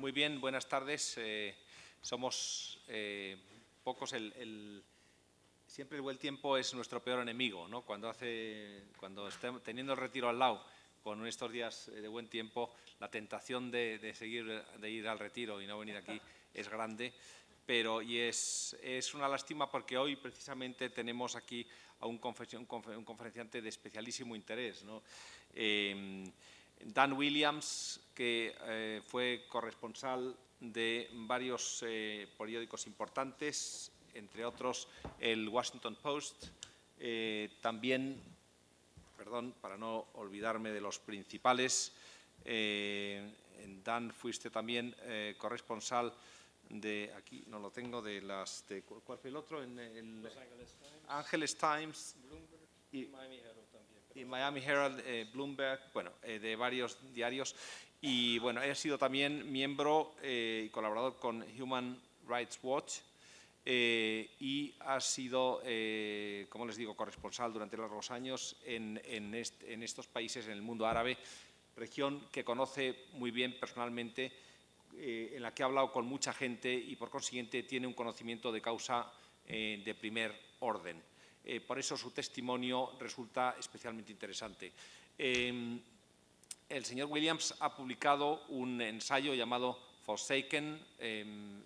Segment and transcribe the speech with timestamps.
[0.00, 1.16] muy bien, buenas tardes.
[1.18, 1.54] Eh,
[2.00, 3.36] somos eh,
[3.84, 4.82] pocos el,
[5.66, 7.82] Siempre el buen tiempo es nuestro peor enemigo, ¿no?
[7.82, 10.64] Cuando, hace, cuando estemos teniendo el retiro al lado,
[11.02, 15.66] con estos días de buen tiempo, la tentación de, seguir, de ir al retiro y
[15.66, 16.18] no venir aquí
[16.54, 17.12] es grande.
[17.66, 21.66] Pero y es, es una lástima porque hoy precisamente tenemos aquí
[22.00, 24.82] a un, un conferenciante de especialísimo interés.
[24.82, 25.02] ¿no?
[25.52, 26.24] Eh,
[26.84, 34.88] Dan Williams, que eh, fue corresponsal de varios eh, periódicos importantes, entre otros
[35.18, 36.46] el Washington Post,
[36.98, 38.20] eh, también,
[39.16, 41.92] perdón, para no olvidarme de los principales,
[43.84, 44.96] Dan fuiste también
[45.36, 46.14] corresponsal
[46.70, 49.62] de, aquí no lo tengo, de las, de, ¿cuál fue el otro?
[49.62, 50.30] En el
[51.08, 52.16] Angeles Times,
[52.92, 53.40] y, Miami y
[54.26, 57.54] Miami Herald, eh, Bloomberg, bueno, eh, de varios diarios.
[58.00, 62.98] Y bueno, he sido también miembro eh, y colaborador con Human Rights Watch
[63.62, 65.60] y ha sido,
[66.48, 68.98] como les digo, corresponsal durante largos años en,
[69.34, 71.18] estos países, en el mundo árabe,
[71.76, 74.32] región que conoce muy bien personalmente,
[74.96, 78.62] en la que ha hablado con mucha gente y por consiguiente tiene un conocimiento de
[78.62, 79.12] causa
[79.46, 81.00] de primer orden.
[81.44, 84.72] Eh, por eso su testimonio resulta especialmente interesante.
[85.16, 85.80] Em,
[86.68, 91.62] el señor Williams ha publicado un ensayo llamado Forsaken, em,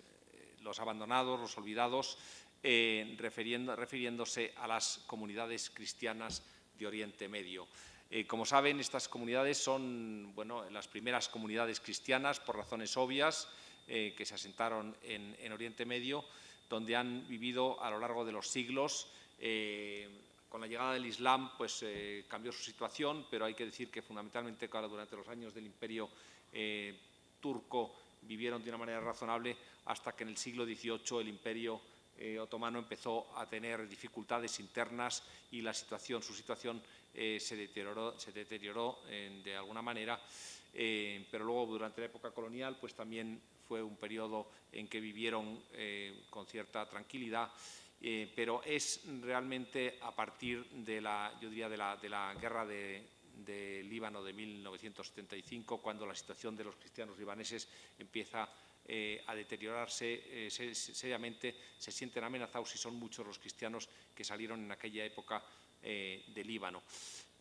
[0.61, 2.17] los abandonados, los olvidados,
[2.63, 6.41] eh, refiriéndose a las comunidades cristianas
[6.79, 7.67] de Oriente Medio.
[8.09, 13.47] Eh, como saben, estas comunidades son bueno, las primeras comunidades cristianas, por razones obvias,
[13.85, 16.25] que se asentaron en, en Oriente Medio,
[16.67, 20.07] donde han vivido a lo largo de los siglos eh,
[20.49, 24.01] con la llegada del Islam pues, eh, cambió su situación, pero hay que decir que
[24.01, 26.09] fundamentalmente durante los años del imperio
[26.53, 26.97] eh,
[27.41, 31.81] turco vivieron de una manera razonable hasta que en el siglo XVIII el imperio
[32.39, 36.81] otomano empezó a tener dificultades internas y la situación, su situación
[37.13, 40.17] se deterioró, se deterioró de alguna manera,
[40.73, 45.61] pero luego durante la época colonial pues también fue un periodo en que vivieron
[46.29, 47.51] con cierta tranquilidad
[48.07, 52.63] eh, pero es realmente a partir de la, yo diría, de la, de la guerra
[52.63, 53.09] de,
[53.83, 57.67] Líbano de 1975, cuando la situación de los cristianos libaneses
[57.97, 58.47] empieza
[58.85, 64.63] eh, a deteriorarse eh, seriamente, se sienten amenazados y son muchos los cristianos que salieron
[64.63, 65.43] en aquella época
[65.81, 66.83] de Líbano.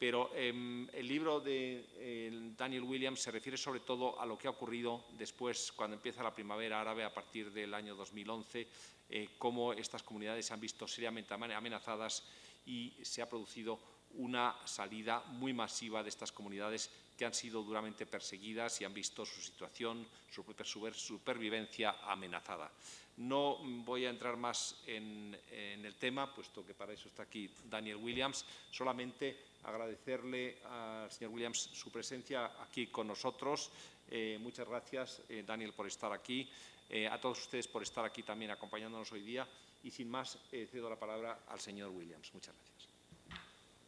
[0.05, 4.51] Pero em, el libro de Daniel Williams se refiere sobre todo a lo que ha
[4.51, 8.69] ocurrido después, cuando empieza la primavera árabe a partir del año 2011,
[9.09, 12.23] eh, cómo estas comunidades se han visto seriamente amenazadas
[12.67, 13.81] y se ha producido
[14.17, 19.25] una salida muy masiva de estas comunidades que han sido duramente perseguidas y han visto
[19.25, 20.45] su situación, su
[20.93, 22.71] supervivencia amenazada.
[23.17, 27.97] No voy a entrar más en, el tema, puesto que para eso está aquí Daniel
[27.97, 33.71] Williams, solamente agradecerle al señor Williams su presencia aquí con nosotros.
[34.11, 36.49] Eh, muchas gracias, eh, Daniel, por estar aquí.
[36.91, 39.47] Eh, a todos ustedes por estar aquí también acompañándonos hoy día
[39.83, 42.33] y sin más eh, cedo la palabra al señor Williams.
[42.35, 42.89] Muchas gracias.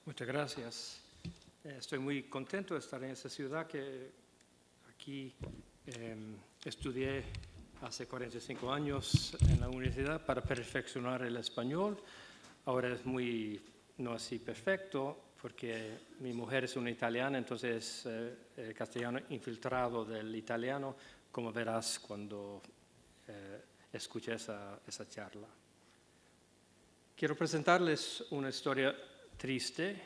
[0.05, 1.01] Muchas gracias.
[1.65, 4.11] Eh, estoy muy contento de estar en esta ciudad que
[4.89, 5.35] aquí
[5.87, 7.25] em, estudié
[7.83, 12.03] hace 45 años en la universidad para perfeccionar el español.
[12.65, 13.61] Ahora es muy,
[13.99, 18.05] no así perfecto, porque mi mujer es una italiana, entonces
[18.57, 20.97] el castellano infiltrado del italiano,
[21.31, 22.61] como verás cuando
[23.29, 23.61] eh,
[23.93, 25.47] escuché esa, charla.
[27.17, 28.93] Quiero presentarles una historia
[29.37, 30.03] triste,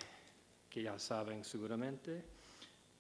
[0.69, 2.23] que ya saben seguramente,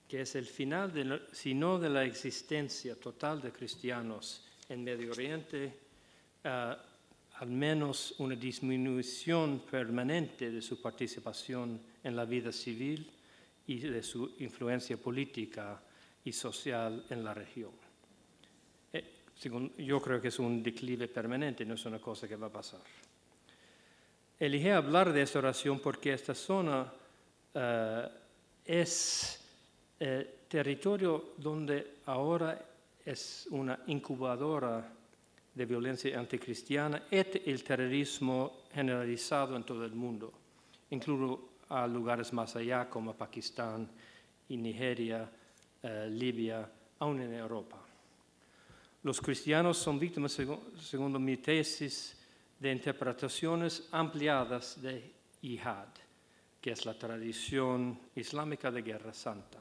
[0.09, 5.12] que es el final, de, si no de la existencia total de cristianos en Medio
[5.12, 5.75] Oriente,
[6.47, 6.90] uh,
[7.41, 13.11] al menos una disminución permanente de su participación en la vida civil
[13.67, 15.83] y de su influencia política
[16.25, 17.91] y social en la región
[19.49, 22.81] yo creo que es un declive permanente, no es una cosa que va a pasar.
[24.39, 26.93] Elegí hablar de esta oración porque esta zona
[27.54, 28.09] eh,
[28.65, 29.41] es
[29.98, 32.66] eh, territorio donde ahora
[33.04, 34.93] es una incubadora
[35.54, 37.16] de violencia anticristiana y
[37.50, 40.32] el terrorismo generalizado en todo el mundo,
[40.91, 43.88] incluso a lugares más allá como Pakistán
[44.56, 45.30] Nigeria,
[45.82, 46.68] eh, Libia,
[46.98, 47.78] aún en Europa.
[49.02, 50.36] Los cristianos son víctimas,
[50.78, 52.16] según mi tesis,
[52.58, 55.88] de interpretaciones ampliadas de yihad,
[56.60, 59.59] que es la tradición islámica de guerra santa.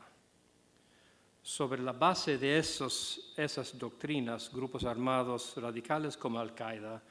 [1.41, 7.01] Sobre la base de esos, esas doctrinas, grupos armados radicales como Al-Qaeda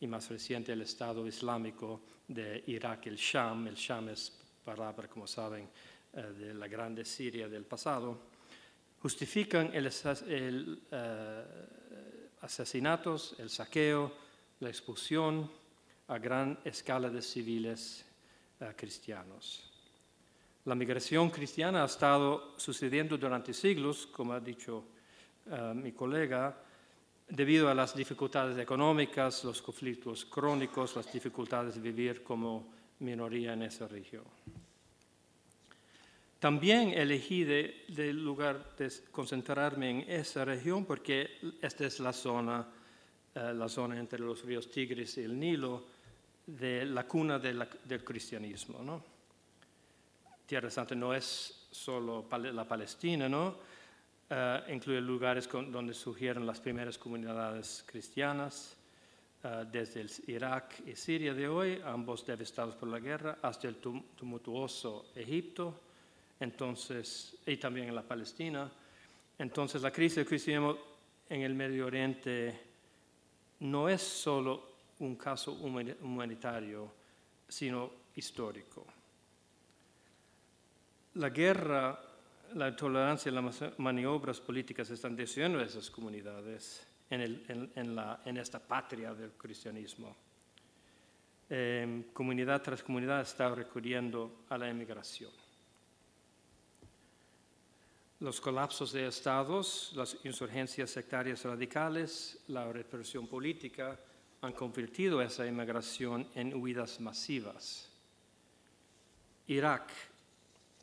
[0.00, 4.32] y más reciente el Estado Islámico de Irak, el Sham, el Sham es
[4.64, 5.68] palabra, como saben,
[6.12, 8.18] eh, de la grande Siria del pasado,
[9.00, 9.90] justifican el,
[10.90, 11.44] eh,
[12.40, 14.12] asesinatos, el saqueo,
[14.60, 15.50] la expulsión
[16.08, 18.04] a gran escala de civiles
[18.60, 19.67] eh, cristianos.
[20.68, 24.84] La migración cristiana ha estado sucediendo durante siglos, como ha dicho
[25.50, 26.62] eh, mi colega,
[27.26, 33.62] debido a las dificultades económicas, los conflictos crónicos, las dificultades de vivir como minoría en
[33.62, 34.24] esa región.
[36.38, 41.30] También elegí de, lugar de concentrarme en esa región porque
[41.62, 42.68] esta es la zona,
[43.34, 45.86] eh, la zona entre los ríos Tigris y el Nilo,
[46.44, 48.82] de la cuna del cristianismo.
[48.82, 49.17] ¿no?
[50.48, 53.54] Tierra Santa no es solo la Palestina, ¿no?
[54.30, 58.74] Eh, incluye lugares donde surgieron las primeras comunidades cristianas,
[59.44, 63.76] eh, desde el Irak y Siria de hoy, ambos devastados por la guerra, hasta el
[63.76, 65.82] tumultuoso Egipto,
[66.40, 68.72] entonces, y también en la Palestina.
[69.38, 70.78] Entonces, la crisis del cristianismo
[71.28, 72.58] en el Medio Oriente
[73.60, 76.90] no es solo un caso humanitario,
[77.46, 78.86] sino histórico.
[81.14, 81.98] La guerra,
[82.54, 90.14] la intolerancia y las maniobras políticas están destruyendo esas comunidades en, esta patria del cristianismo.
[91.50, 95.32] Em, comunidad tras comunidad está recurriendo a la emigración.
[98.20, 103.98] Los colapsos de estados, las insurgencias sectarias radicales, la represión política
[104.40, 107.90] han convertido esa inmigración en huidas masivas.
[109.46, 109.90] Irak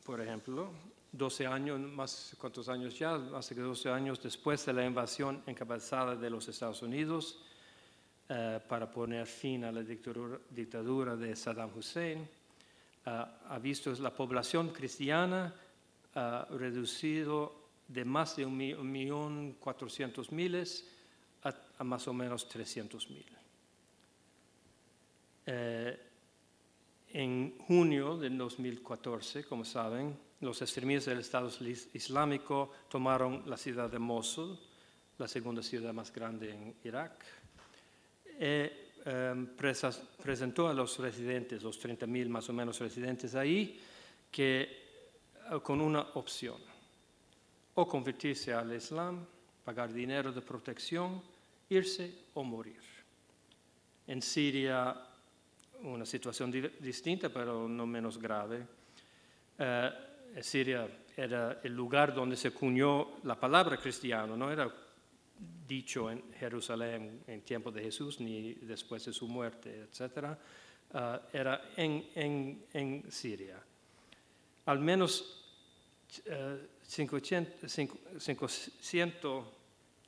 [0.05, 0.69] por ejemplo,
[1.11, 3.15] 12 años, más, ¿cuántos años ya?
[3.35, 7.41] Hace que 12 años después de la invasión encabezada de los Estados Unidos
[8.29, 12.27] eh, para poner fin a la dictadura, de Saddam Hussein, eh,
[13.05, 15.55] ha visto la población cristiana
[16.15, 20.83] uh, reducido de más de 1.400.000
[21.43, 23.25] a, a, más o menos 300.000.
[27.15, 31.49] Eh, en junio de 2014, como saben, los extremistas del Estado
[31.93, 34.57] Islámico tomaron la ciudad de Mosul,
[35.17, 37.25] la segunda ciudad más grande en Irak,
[38.37, 38.69] y
[39.05, 43.79] em, presentó a los residentes, los 30.000 más o menos residentes ahí,
[44.29, 46.57] que eh, con una opción,
[47.75, 49.25] o convertirse al Islam,
[49.63, 51.21] pagar dinero de protección,
[51.69, 52.81] irse o morir.
[54.07, 55.14] En Siria
[55.83, 58.65] una situación distinta, pero no menos grave.
[59.57, 59.91] Eh,
[60.41, 64.71] Siria era el lugar donde se cuñó la palabra cristiano, no era
[65.67, 70.37] dicho en Jerusalén en tiempo de Jesús ni después de su muerte, etc.
[70.93, 73.61] Eh, era en, en, en, Siria.
[74.65, 75.43] Al menos
[76.87, 77.79] 500,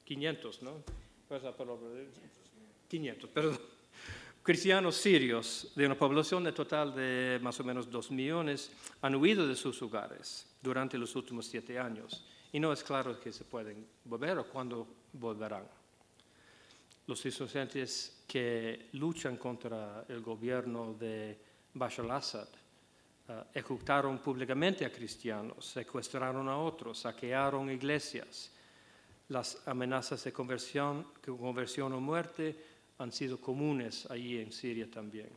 [0.06, 0.84] 500, ¿no?
[2.90, 3.76] 500, perdón
[4.47, 8.71] cristianos sirios, de una población de total de más o menos dos millones,
[9.01, 13.33] han huido de sus hogares durante los últimos siete años y no es claro que
[13.33, 15.67] se pueden volver o cuándo volverán.
[17.07, 21.37] Los insurgentes que luchan contra el gobierno de
[21.73, 28.49] Bashar al-Assad uh, ejecutaron públicamente a cristianos, secuestraron a otros, saquearon iglesias.
[29.27, 32.67] Las amenazas de conversión, conversión o muerte
[32.99, 35.30] han sido comunes allí en Siria también.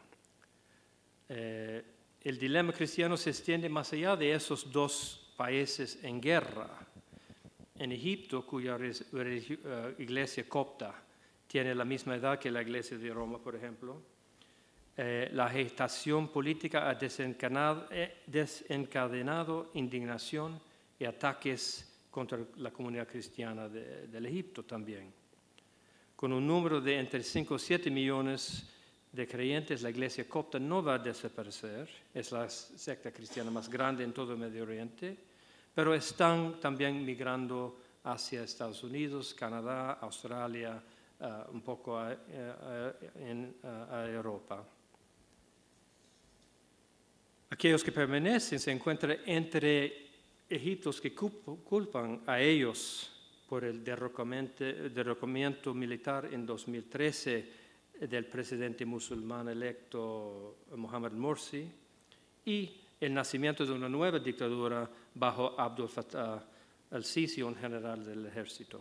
[1.29, 1.83] Eh,
[2.23, 6.87] el dilema cristiano se extiende más allá de esos dos países en guerra.
[7.77, 11.03] En Egipto, cuya eh, iglesia copta
[11.47, 14.03] tiene la misma edad que la iglesia de Roma, por ejemplo,
[14.97, 17.89] eh, la agitación política ha desencadenado,
[18.27, 20.61] desencadenado, indignación
[20.99, 25.20] y ataques contra la comunidad cristiana del Egipto también
[26.21, 28.69] con un número de entre 5 y 7 millones
[29.11, 34.05] de creyentes, la iglesia copta no va a desaparecer, es la secta cristiana más grande
[34.05, 35.17] en todo el Medio Oriente,
[35.75, 40.83] pero están también migrando hacia Estados Unidos, Canadá, Australia,
[41.19, 42.15] eh, un poco a,
[43.15, 44.63] en, a Europa.
[47.49, 50.11] Aquellos que permanecen se encuentran entre
[50.51, 53.11] egiptos que culpan a ellos
[53.51, 57.53] por el derrocamiento militar en 2013
[57.99, 61.69] del presidente musulmán electo Mohamed Morsi
[62.45, 66.47] y el nacimiento de una nueva dictadura bajo Abdul Fattah
[66.93, 68.81] al sitio general del ejército.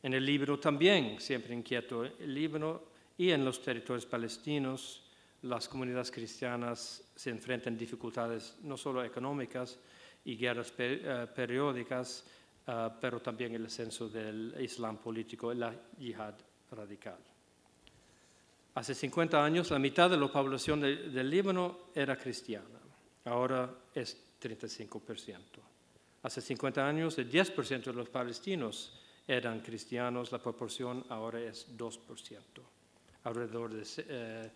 [0.00, 2.82] En el Líbano también, siempre inquieto, el Líbano
[3.18, 5.02] y en los territorios palestinos,
[5.42, 9.76] las comunidades cristianas se enfrentan dificultades no solo económicas
[10.24, 12.24] y guerras eh, periódicas,
[12.66, 16.34] eh, pero también el ascenso del Islam político la yihad
[16.70, 17.18] radical.
[18.74, 22.80] Hace 50 años la mitad de la población del Líbano era cristiana,
[23.24, 25.38] ahora es 35%.
[26.22, 32.40] Hace 50 años el 10% de los palestinos eran cristianos, la proporción ahora es 2%,
[33.24, 34.50] alrededor de 73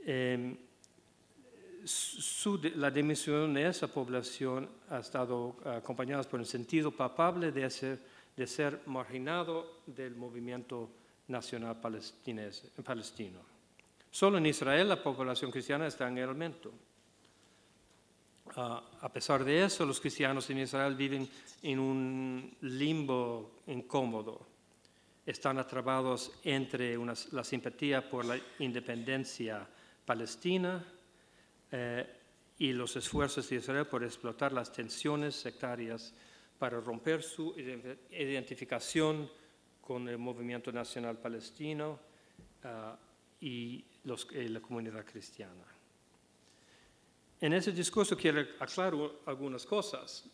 [0.04, 0.56] Em,
[2.76, 9.82] la dimensión de esa población ha estado acompañada por un sentido palpable de ser, marginado
[9.86, 10.90] del movimiento
[11.28, 13.40] nacional palestino.
[14.10, 16.72] Solo en Israel la población cristiana está en aumento.
[18.56, 21.28] Ah, a pesar de eso, los cristianos en Israel viven
[21.62, 24.46] en un limbo incómodo.
[25.24, 26.98] Están atrapados entre
[27.32, 29.66] la simpatía por la independencia
[30.04, 30.84] palestina
[31.70, 32.06] eh,
[32.58, 36.14] y los esfuerzos de Israel por explotar las tensiones sectarias
[36.58, 37.54] para romper su
[38.10, 39.30] identificación
[39.80, 41.98] con el movimiento nacional palestino
[42.62, 42.96] ah,
[43.40, 45.64] y la comunidad cristiana.
[47.40, 48.94] En ese discurso quiero aclarar
[49.26, 50.24] algunas cosas,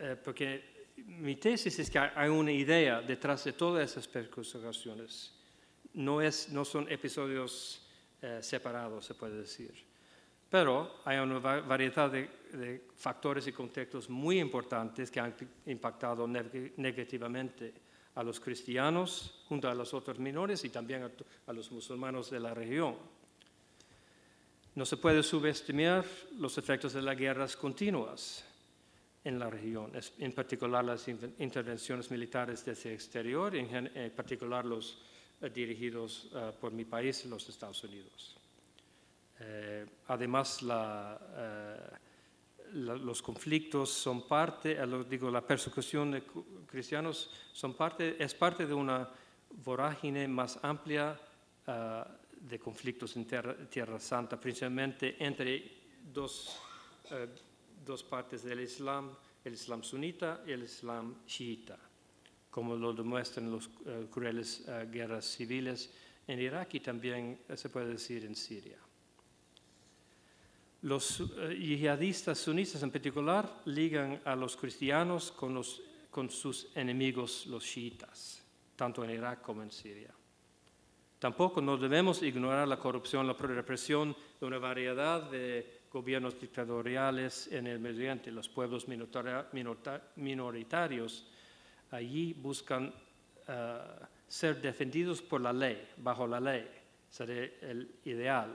[0.00, 5.32] eh, porque mi tesis es que hay una idea detrás de todas esas persecuciones.
[5.94, 7.86] No, es, no son episodios
[8.22, 9.92] eh, se puede decir.
[10.52, 17.72] Pero hay una variedad de, factores y contextos muy importantes que han impactado negativamente
[18.14, 21.10] a los cristianos junto a los otros menores y también
[21.46, 22.96] a, los musulmanes de la región.
[24.74, 26.04] No se puede subestimar
[26.38, 28.44] los efectos de las guerras continuas
[29.24, 34.98] en la región, en particular las intervenciones militares desde el exterior, en, particular los
[35.48, 38.36] dirigidos eh, por mi país, los Estados Unidos.
[39.40, 40.62] Eh, además,
[42.72, 46.22] los conflictos son parte, digo, la persecución de
[46.66, 47.30] cristianos
[48.18, 49.08] es parte de una
[49.64, 51.18] vorágine más amplia
[52.42, 53.26] de conflictos en
[53.70, 55.82] Tierra, Santa, principalmente entre
[56.12, 56.58] dos,
[57.10, 57.28] eh,
[57.84, 59.10] dos partes del Islam,
[59.44, 61.78] el Islam sunita y el Islam chiita,
[62.52, 65.90] como lo demuestran las eh, crueles eh, guerras civiles
[66.26, 68.76] en Irak y también se puede decir en Siria.
[70.82, 71.22] Los
[71.58, 78.44] yihadistas sunitas en particular ligan a los cristianos con, los, con sus enemigos, los chiitas,
[78.76, 80.12] tanto en Irak como en Siria.
[81.18, 87.68] Tampoco no debemos ignorar la corrupción, la represión de una variedad de gobiernos dictatoriales en
[87.68, 88.30] el Medio Oriente.
[88.30, 88.86] Los pueblos
[90.16, 91.26] minoritarios
[91.92, 92.92] allí buscan
[93.46, 93.78] eh,
[94.26, 96.68] ser defendidos por la ley, bajo la ley,
[97.08, 98.52] sería el ideal.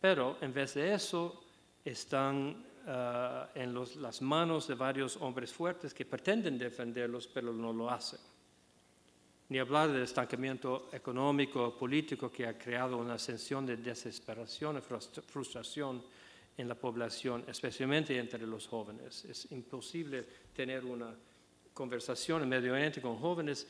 [0.00, 1.44] Pero en vez de eso,
[1.84, 7.90] están eh, en las manos de varios hombres fuertes que pretenden defenderlos, pero no lo
[7.90, 8.20] hacen
[9.50, 16.04] ni hablar del estancamiento económico político que ha creado una ascensión de desesperación y frustración
[16.56, 19.24] en la población, especialmente entre los jóvenes.
[19.24, 21.12] Es imposible tener una
[21.80, 23.66] conversación en Medio Oriente con jóvenes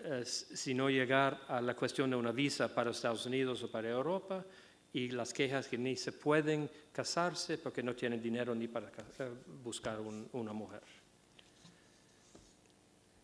[0.00, 3.88] eh, si no llegar a la cuestión de una visa para Estados Unidos o para
[3.88, 4.44] Europa
[4.92, 9.30] y las quejas que ni se pueden casarse porque no tienen dinero ni para eh,
[9.62, 10.00] buscar
[10.32, 10.82] una mujer.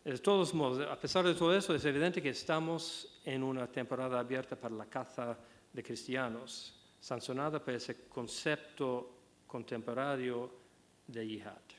[0.05, 4.21] De todos modos, a pesar de todo eso, es evidente que estamos en una temporada
[4.21, 5.37] abierta para la caza
[5.73, 9.11] de cristianos, sancionada por ese concepto
[9.49, 10.53] contemporáneo
[11.09, 11.74] de yihad.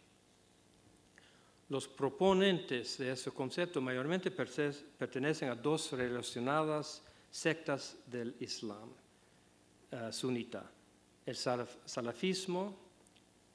[1.69, 8.89] Los proponentes de ese concepto mayormente pertenecen a dos relacionadas sectas del Islam
[9.91, 10.71] uh, sunita,
[11.25, 12.85] el salafismo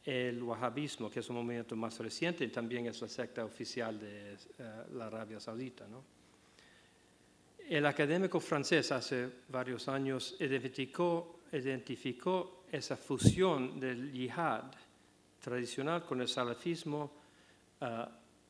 [0.05, 4.33] el wahhabismo, que es un movimiento más reciente y también es la secta oficial de
[4.33, 4.37] eh,
[4.93, 5.87] la Arabia Saudita.
[7.59, 14.73] El académico francés hace varios años identificó, identificó esa fusión del yihad
[15.41, 17.20] tradicional con el salafismo
[17.81, 18.05] eh,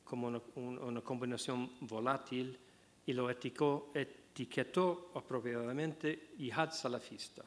[0.05, 2.59] como una, combinación volátil
[3.07, 7.45] y lo etiquetó apropiadamente yihad salafista.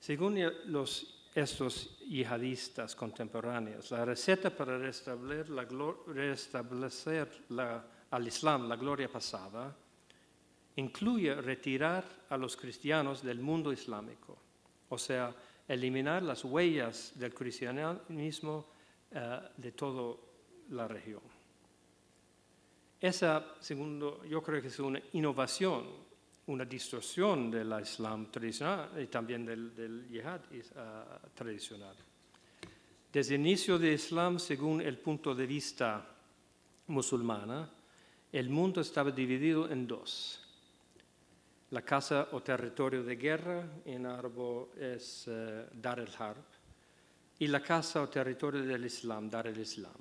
[0.00, 3.90] Según los estos yihadistas contemporáneos.
[3.90, 5.66] La receta para restablecer, la,
[6.06, 7.28] restablecer
[8.10, 9.74] al Islam la gloria pasada
[10.76, 14.38] incluye retirar a los cristianos del mundo islámico,
[14.88, 15.34] o sea,
[15.66, 18.66] eliminar las huellas del cristianismo
[19.14, 20.16] eh, de toda
[20.70, 21.20] la región.
[23.00, 25.84] Esa, segundo, yo creo que es una innovación,
[26.46, 30.62] una distorsión del Islam tradicional y también del, yihad eh,
[31.34, 31.94] tradicional.
[33.12, 36.04] Desde el inicio del Islam, según el punto de vista
[36.88, 37.70] musulmana,
[38.32, 40.40] el mundo estaba dividido en dos.
[41.70, 46.53] La casa o territorio de guerra en árabe es uh, Dar el-Harb
[47.44, 50.00] y la casa o territorio del Islam, Dar el-Islam.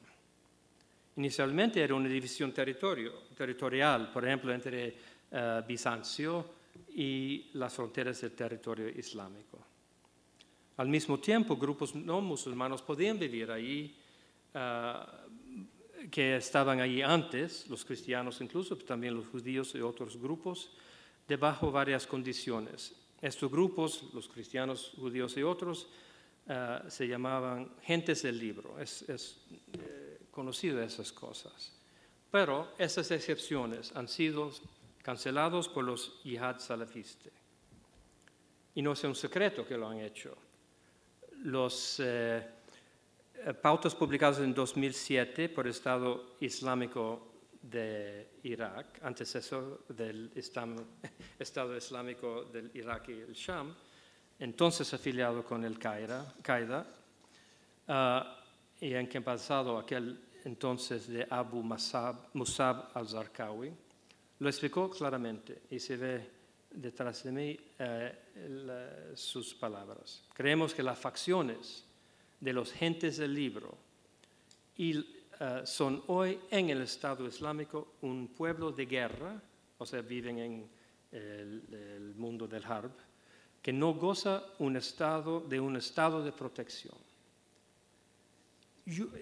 [1.18, 4.96] Inicialmente era una división territorial, por ejemplo, entre
[5.30, 6.46] uh, Bizancio
[6.96, 9.60] y las fronteras del territorio islámico.
[10.78, 13.94] Al mismo tiempo, grupos no musulmanos podían vivir allí,
[14.56, 20.72] uh, que estaban allí antes, los cristianos incluso, también los judíos y otros grupos,
[21.28, 22.96] debajo varias condiciones.
[23.22, 25.88] Estos grupos, los cristianos, judíos y otros,
[26.48, 28.80] uh, se llamaban gentes del libro.
[28.80, 29.42] Es, es
[29.74, 31.74] eh, conocido esas cosas.
[32.32, 34.52] Pero esas excepciones han sido
[35.04, 37.32] cancelados por los yihad salafistas.
[38.76, 40.36] Y no es un secreto que lo han hecho.
[41.44, 42.44] Los eh,
[43.62, 50.32] pautas publicadas en 2007 por el Estado Islámico de Irak, antecesor del
[51.40, 53.76] Estado Islámico del Irak y el Sham,
[54.40, 56.86] entonces afiliado con el Qaeda,
[57.88, 63.72] uh, y en que pasado aquel entonces de Abu Musab al-Zarqawi,
[64.40, 66.30] lo explicó claramente y se ve
[66.70, 70.24] detrás de mí eh, sus palabras.
[70.34, 71.86] Creemos que las facciones
[72.40, 73.78] de los gentes del libro
[74.76, 75.00] y
[75.40, 79.42] eh, son hoy en el Estado Islámico un pueblo de guerra,
[79.78, 80.70] o sea, viven en
[81.12, 82.92] el, mundo del Harb,
[83.64, 86.98] que no goza un estado, de un estado de protección.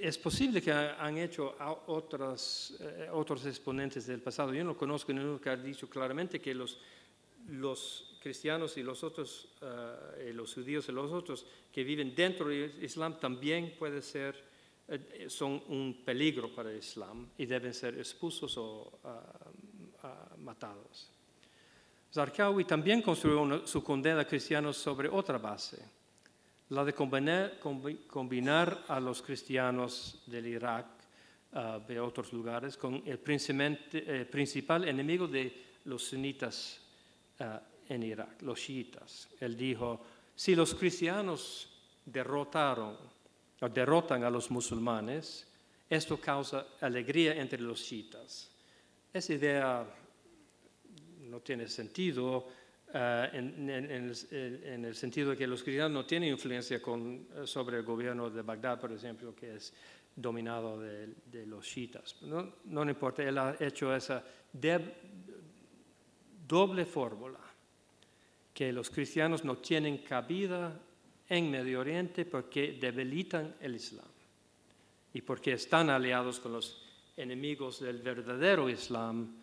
[0.01, 4.51] es posible que han hecho eh, otros exponentes del pasado.
[4.51, 6.79] Yo no conozco ninguno que ha dicho claramente que los,
[8.19, 13.19] cristianos y los otros, eh, los judíos y los otros que viven dentro del Islam
[13.19, 14.51] también pueden ser
[14.87, 19.51] eh, son un peligro para el Islam y deben ser expulsos o ah,
[20.03, 21.11] ah, matados.
[22.13, 25.77] Zarqawi también construyó su condena a cristianos sobre otra base,
[26.69, 30.85] la de combinar, a los cristianos del Irak
[31.53, 36.79] ah, de otros lugares con el eh, principal enemigo de los sunitas
[37.89, 39.29] en Irak, los chiitas.
[39.39, 39.99] Él dijo,
[40.35, 41.69] si los cristianos
[42.05, 42.97] derrotaron
[43.59, 45.47] o derrotan a los musulmanes,
[45.89, 48.49] esto causa alegría entre los chiitas.
[49.11, 49.85] Esa idea
[51.31, 52.47] no tiene sentido
[52.93, 53.69] eh, en,
[54.85, 58.79] el, sentido de que los cristianos no tienen influencia eh, sobre el gobierno de Bagdad,
[58.81, 59.73] por ejemplo, que es
[60.13, 62.21] dominado de, los chiitas.
[62.23, 64.23] No, no importa, él ha hecho esa
[66.45, 67.39] doble fórmula,
[68.53, 70.77] que los cristianos no tienen cabida
[71.29, 74.05] en Medio Oriente porque debilitan el Islam
[75.13, 76.83] y porque están aliados con los
[77.15, 79.37] enemigos del verdadero Islam.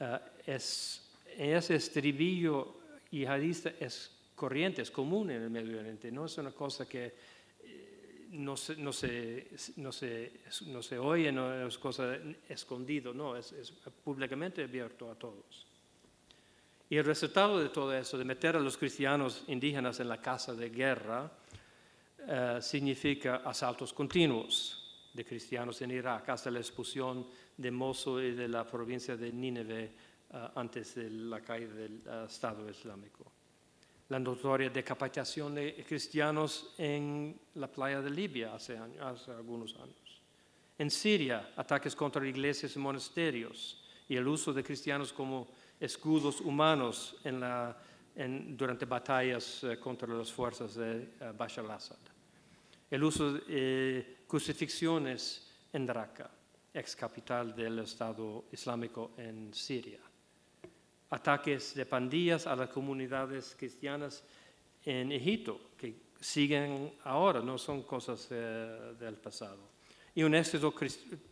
[0.00, 1.07] Eh, es,
[1.38, 6.88] ese estribillo yihadista es corriente, es común en el Medio Oriente, no es una cosa
[6.88, 7.14] que
[7.62, 10.32] eh, no se, no se, no se,
[10.66, 12.16] no se oye, no es cosa
[12.48, 15.66] escondido, no, es, es públicamente abierto a todos.
[16.90, 20.54] Y el resultado de todo eso, de meter a los cristianos indígenas en la casa
[20.54, 21.30] de guerra,
[22.26, 24.74] eh, significa asaltos continuos
[25.12, 29.92] de cristianos en Irak, hasta la expulsión de Mosul y de la provincia de Nínive
[30.54, 33.32] antes de la caída del eh, Estado Islámico.
[34.08, 40.22] La notoria decapitación de cristianos en la playa de Libia hace, hace algunos años.
[40.78, 45.48] En Siria, ataques contra iglesias y monasterios y el uso de cristianos como
[45.80, 47.16] escudos humanos
[48.14, 51.98] durante batallas eh, contra las fuerzas de eh, Bashar al-Assad.
[52.90, 56.30] El uso de eh, crucifixiones en Raqqa,
[56.72, 60.07] ex capital del Estado Islámico en Siria.
[61.10, 64.22] Ataques de pandillas a las comunidades cristianas
[64.84, 69.58] en Egipto, que siguen ahora, no son cosas del pasado.
[70.14, 70.74] Y un éxito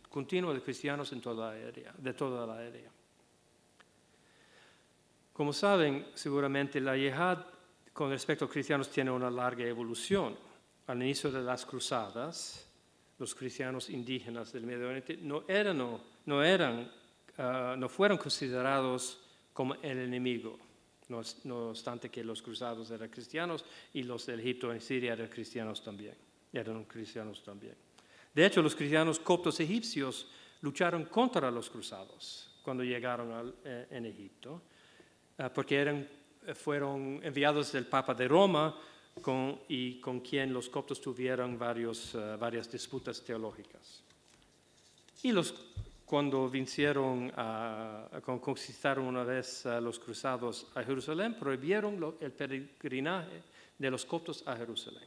[0.09, 2.89] continuo de cristianos en toda la área, de toda la área.
[5.33, 7.45] Como saben, seguramente la yihad
[7.93, 10.35] con respecto a cristianos tiene una larga evolución.
[10.87, 12.67] Al inicio de las cruzadas,
[13.19, 16.91] los cristianos indígenas del Medio Oriente no eran, no, eran,
[17.37, 19.19] ah, no fueron considerados
[19.57, 20.59] como el enemigo,
[21.09, 25.29] no, no obstante que los cruzados eran cristianos y los de Egipto y Siria eran
[25.29, 26.13] cristianos también,
[26.53, 27.73] eran cristianos también.
[28.35, 30.27] De hecho, los cristianos coptos egipcios
[30.61, 34.61] lucharon contra los cruzados cuando llegaron al, eh, en Egipto,
[35.39, 36.07] eh, porque eran,
[36.53, 38.79] fueron enviados del Papa de Roma
[39.23, 44.03] con, y con quien los coptos tuvieron varios, eh, varias disputas teológicas.
[45.23, 45.55] Y los,
[46.07, 53.43] cuando vincieron a, conquistaron una vez a los cruzados a Jerusalén, prohibieron el peregrinaje
[53.77, 55.03] de los coptos a Jerusalén.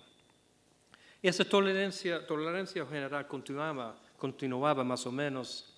[1.23, 5.75] Y esa tolerancia, tolerancia general continuaba, continuaba más o menos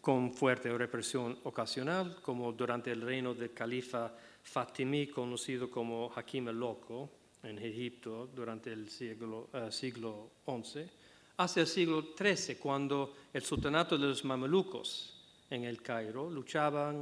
[0.00, 6.60] con fuerte represión ocasional, como durante el reino del califa Fatimí, conocido como Hakim el
[6.60, 7.10] Loco,
[7.42, 10.88] en Egipto durante el siglo, uh, siglo XI,
[11.36, 15.14] hasta el siglo XIII, cuando el sultanato de los mamelucos
[15.50, 17.00] en el Cairo luchaban,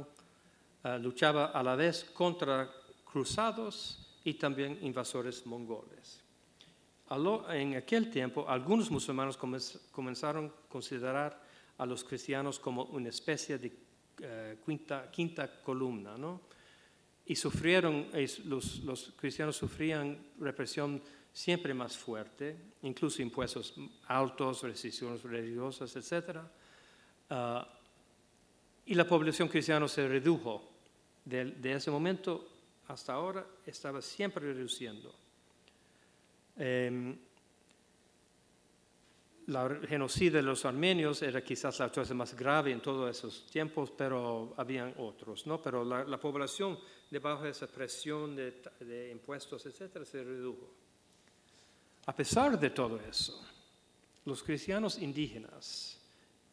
[0.83, 2.69] uh, luchaba a la vez contra
[3.03, 6.21] cruzados y también invasores mongoles.
[7.49, 9.37] En aquel tiempo, algunos musulmanes
[9.91, 11.39] comenzaron a considerar
[11.77, 16.41] a los cristianos como una especie de uh, quinta, quinta columna, ¿no?
[17.25, 18.07] y sufrieron,
[18.45, 21.01] los, los, cristianos sufrían represión
[21.35, 23.73] siempre más fuerte, incluso impuestos
[24.07, 26.37] altos, restricciones religiosas, etc.
[27.29, 27.35] Uh,
[28.85, 30.71] y la población cristiana se redujo.
[31.25, 32.47] De, ese momento
[32.87, 35.13] hasta ahora estaba siempre reduciendo.
[36.55, 37.17] Eh,
[39.47, 43.91] la genocidio de los armenios era quizás la cosa más grave en todos esos tiempos,
[43.91, 45.61] pero habían otros, ¿no?
[45.61, 46.79] Pero la, la población,
[47.11, 50.84] debajo de esa presión de, de, impuestos, etcétera, se redujo.
[52.05, 53.43] A pesar de todo eso,
[54.25, 55.99] los cristianos indígenas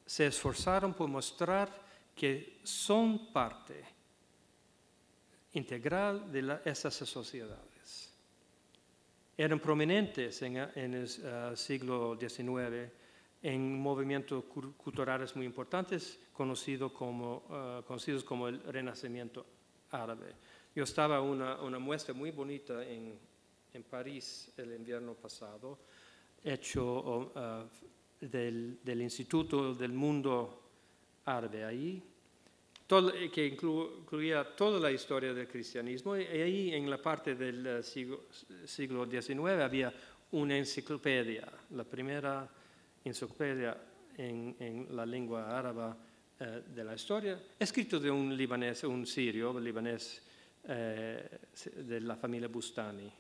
[0.06, 1.70] se esforzaron por mostrar
[2.14, 3.84] que son parte
[5.52, 7.72] integral de esas sociedades
[9.36, 12.90] eran prominentes en, el uh, siglo XIX
[13.42, 14.44] en movimientos
[14.76, 19.44] culturales muy importantes como, uh, conocidos como el Renacimiento
[19.90, 20.34] árabe.
[20.74, 23.18] Yo estaba en una, una, muestra muy bonita en,
[23.72, 25.78] en, París el invierno pasado,
[26.42, 30.62] hecho uh, del, del Instituto del Mundo
[31.24, 32.02] Árabe ahí,
[32.88, 37.82] eh, que incluía toda la historia del cristianismo, y ahí en la parte del eh,
[37.82, 38.24] siglo,
[38.64, 39.92] siglo XIX había
[40.32, 42.48] una enciclopedia, la primera
[43.04, 43.76] enciclopedia
[44.16, 45.94] en, en la lengua árabe
[46.42, 50.22] eh, de la historia, escrito de un libanés, un sirio libanés
[50.64, 51.38] eh,
[51.76, 53.12] de la familia Bustani.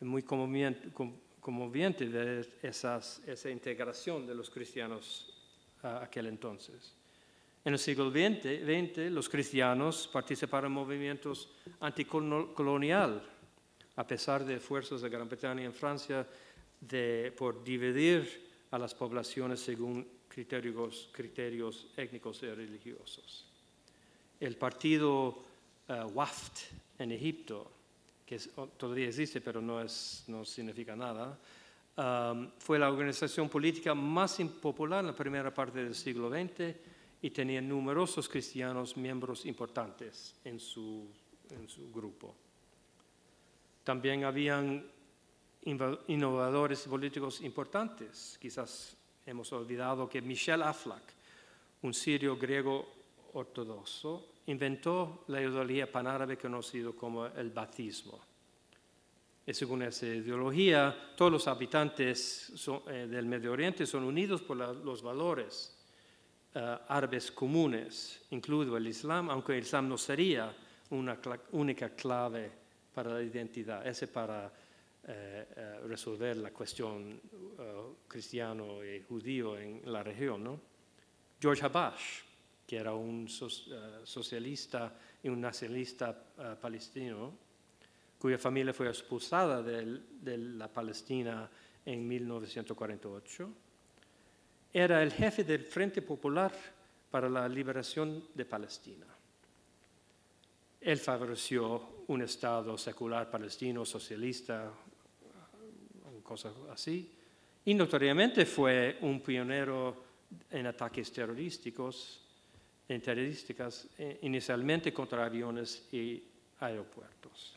[0.00, 5.32] Muy conmoviente, ver esas, esa integración de los cristianos
[5.82, 6.94] a aquel entonces.
[7.64, 11.48] En el siglo XX, los cristianos participaron en movimientos
[11.80, 13.22] anticolonial,
[13.96, 16.26] a pesar de esfuerzos de Gran Bretaña y Francia
[16.80, 23.46] de, por dividir a las poblaciones según criterios, criterios étnicos y religiosos.
[24.40, 25.44] El partido
[25.88, 26.58] uh, WAFT
[26.98, 27.70] en Egipto,
[28.24, 28.38] que
[28.76, 31.38] todavía existe pero no, es, no significa nada,
[31.96, 36.74] um, fue la organización política más impopular en la primera parte del siglo XX
[37.22, 41.06] y tenía numerosos cristianos miembros importantes en su,
[41.50, 42.34] en su grupo.
[43.82, 44.86] También habían
[46.08, 48.38] innovadores políticos importantes.
[48.40, 51.02] Quizás hemos olvidado que Michel Aflaq,
[51.82, 52.86] un sirio griego
[53.32, 58.20] ortodoxo, inventó la ideología panárabe conocida como el bautismo.
[59.46, 62.52] Y según esa ideología, todos los habitantes
[62.88, 65.76] eh, del Medio Oriente son unidos por los valores
[66.54, 70.54] uh, árabes comunes, incluido el Islam, aunque el Islam no sería
[70.90, 71.18] una
[71.52, 72.50] única clave
[72.94, 74.50] para la identidad, ese para
[75.06, 77.20] eh, eh, resolver la cuestión
[78.08, 80.42] cristiano y judío en la región.
[80.42, 80.60] ¿no?
[81.40, 82.22] George Habash,
[82.66, 87.32] que era un uh, socialista y un nacionalista uh, palestino,
[88.18, 90.00] cuya familia fue expulsada de,
[90.38, 91.50] la Palestina
[91.84, 93.50] en 1948,
[94.72, 96.52] era el jefe del Frente Popular
[97.10, 99.06] para la Liberación de Palestina.
[100.80, 104.72] Él favoreció un Estado secular palestino, socialista,
[106.22, 107.10] cosas así,
[107.66, 110.02] y notoriamente fue un pionero
[110.50, 112.23] en ataques terrorísticos,
[112.88, 116.22] en terrorísticas, eh, inicialmente contra aviones y
[116.60, 117.56] aeropuertos.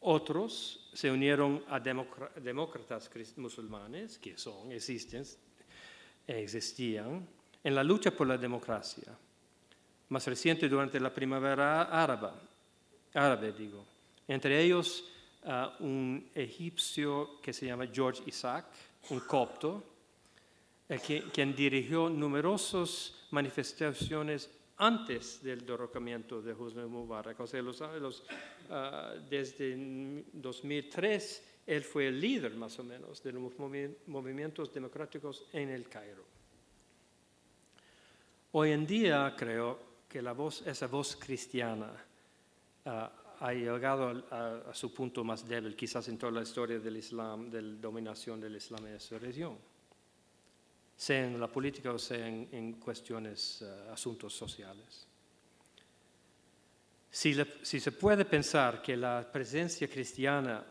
[0.00, 5.24] Otros se unieron a demócratas musulmanes, que son, existen,
[6.26, 7.26] existían
[7.62, 9.16] en la lucha por la democracia.
[10.10, 12.28] más reciente durante la primavera árabe,
[13.14, 13.84] árabe digo.
[14.28, 15.04] Entre ellos
[15.80, 18.66] un egipcio que se llama George Isaac,
[19.10, 19.82] un copto,
[20.88, 27.38] eh, que, quien dirigió numerosas manifestaciones antes del derrocamiento de Hosni Mubarak.
[27.40, 28.24] O los, uh,
[29.28, 33.52] desde 2003 él fue el líder más o menos de los
[34.06, 36.24] movimientos democráticos en el Cairo.
[38.52, 41.90] Hoy en día creo que la voz, esa voz cristiana
[42.84, 42.90] uh,
[43.40, 47.62] ha llegado a, su punto más débil, quizás en toda la historia del Islam, de
[47.62, 49.58] la dominación del Islam en esa región,
[50.96, 55.06] sea en la política o sea en, en cuestiones, uh, asuntos sociales.
[57.10, 60.64] Si, le, si se puede pensar que la presencia cristiana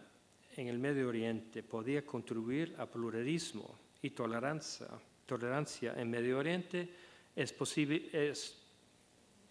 [0.56, 4.88] en el Medio Oriente podía contribuir a pluralismo y tolerancia,
[5.26, 6.90] tolerancia en Medio Oriente,
[7.36, 8.56] es, posible, es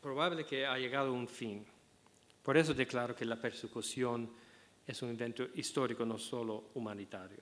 [0.01, 1.65] probable que ha llegado a un fin.
[2.43, 4.31] Por eso declaro que la persecución
[4.87, 7.41] es un evento histórico, no solo humanitario.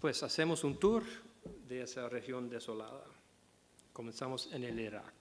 [0.00, 1.02] Pues hacemos un tour
[1.66, 3.04] de esa región desolada.
[3.92, 5.14] Comenzamos en el Irak.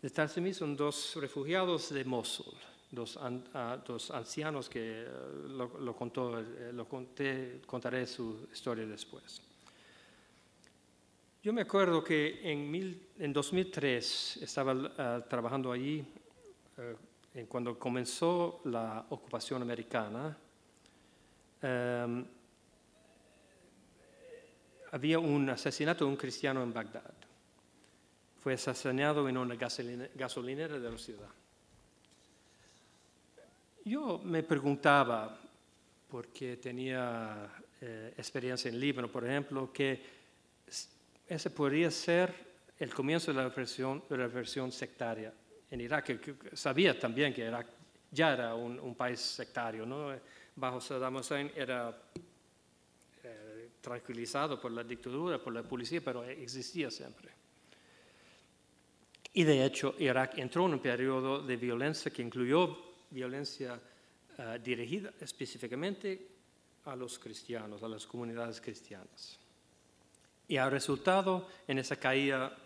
[0.00, 2.54] De Tarsemi son dos refugiados de Mosul
[2.90, 3.44] dos, an,
[3.86, 5.06] dos ancianos que eh,
[5.48, 9.40] lo, contó, eh, lo conté, contaré su historia después.
[11.42, 16.04] Yo me acuerdo que en, mil, en 2003 estaba uh, trabajando allí
[16.76, 20.36] uh, en cuando comenzó la ocupación americana.
[21.62, 22.24] Um,
[24.92, 27.12] había un asesinato de un cristiano en Bagdad.
[28.42, 31.28] Fue asesinado en una gasolinera de la ciudad.
[33.84, 35.38] Yo me preguntaba,
[36.08, 37.50] porque tenía
[37.80, 40.02] eh, experiencia en Líbano, por ejemplo, que
[41.28, 42.34] ese podría ser
[42.78, 45.32] el comienzo de la represión, sectaria
[45.70, 46.20] en Irak.
[46.54, 47.66] Sabía también que Irak
[48.10, 50.12] ya era un, un país sectario, ¿no?
[50.56, 51.96] Bajo Saddam Hussein era
[53.80, 57.30] tranquilizado por la dictadura, por la policía, pero existía siempre.
[59.32, 62.76] Y de hecho, Irak entró en un periodo de violencia que incluyó
[63.10, 63.74] violencia
[64.38, 66.28] uh, dirigida específicamente
[66.84, 69.38] a los cristianos, a las comunidades cristianas.
[70.48, 72.56] Y ha resultado en esa caída,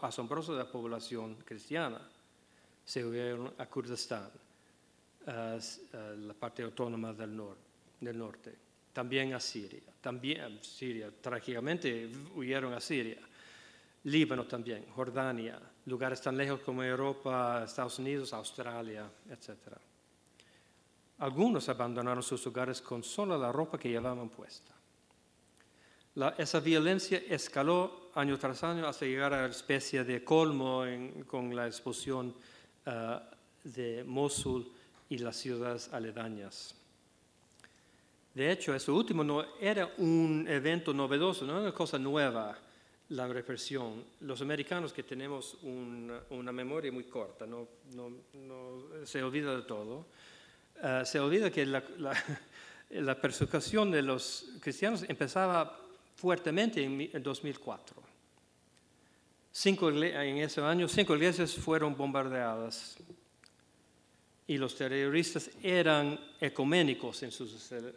[0.00, 2.00] asombrosa de la población cristiana.
[2.86, 4.30] Se unieron a Kurdistán,
[5.26, 5.58] uh,
[6.26, 7.36] la parte autónoma del
[8.16, 8.67] norte,
[8.98, 13.20] también a Siria, también Siria, trágicamente huyeron a Siria
[14.02, 15.56] Líbano también, Jordania,
[15.86, 19.76] lugares tan lejos como Europa, Estados Unidos, Australia, etc.
[21.18, 24.72] Algunos abandonaron sus hogares con solo la ropa que llevaban puesta.
[26.16, 30.82] La, esa violencia escaló año tras año hasta llegar a especie de colmo
[31.28, 32.34] con la explosión
[32.86, 32.90] uh,
[33.62, 34.72] de Mosul
[35.08, 36.77] y las ciudades aledañas.
[38.38, 42.56] De hecho, eso último no era un evento novedoso, no era una cosa nueva
[43.08, 44.04] la represión.
[44.20, 47.66] Los americanos que tenemos un, una memoria muy corta, no,
[49.02, 50.06] se olvida de todo,
[50.76, 51.66] uh, se olvida que
[52.90, 55.76] la, persecución de los cristianos empezaba
[56.14, 57.96] fuertemente en, en 2004.
[59.50, 62.98] Cinco, en ese año, cinco iglesias fueron bombardeadas
[64.48, 67.46] y los terroristas eran ecuménicos en su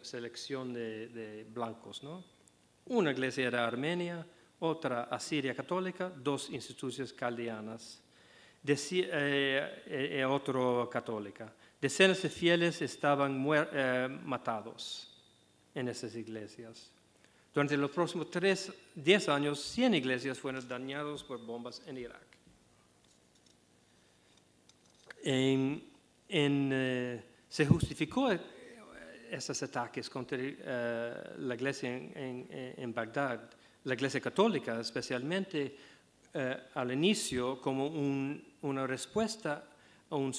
[0.02, 2.02] selección de, blancos.
[2.02, 2.22] ¿no?
[2.86, 4.24] Una iglesia era Armenia,
[4.60, 8.02] otra asiria católica, dos instituciones caldeanas
[8.62, 9.02] de, eh,
[9.86, 11.50] eh, eh, otro católica.
[11.80, 15.10] Decenas de fieles estaban eh, matados
[15.74, 16.90] en esas iglesias.
[17.54, 22.26] Durante los próximos tres, diez años, 100 iglesias fueron dañadas por bombas en Irak.
[25.24, 25.91] En,
[26.32, 28.30] eh, se justificó
[29.30, 33.50] esos ataques contra uh, la iglesia en, Bagdad
[33.84, 35.76] la Iglesia Católica especialmente
[36.32, 39.68] eh, al inicio como un, una respuesta
[40.08, 40.34] a un,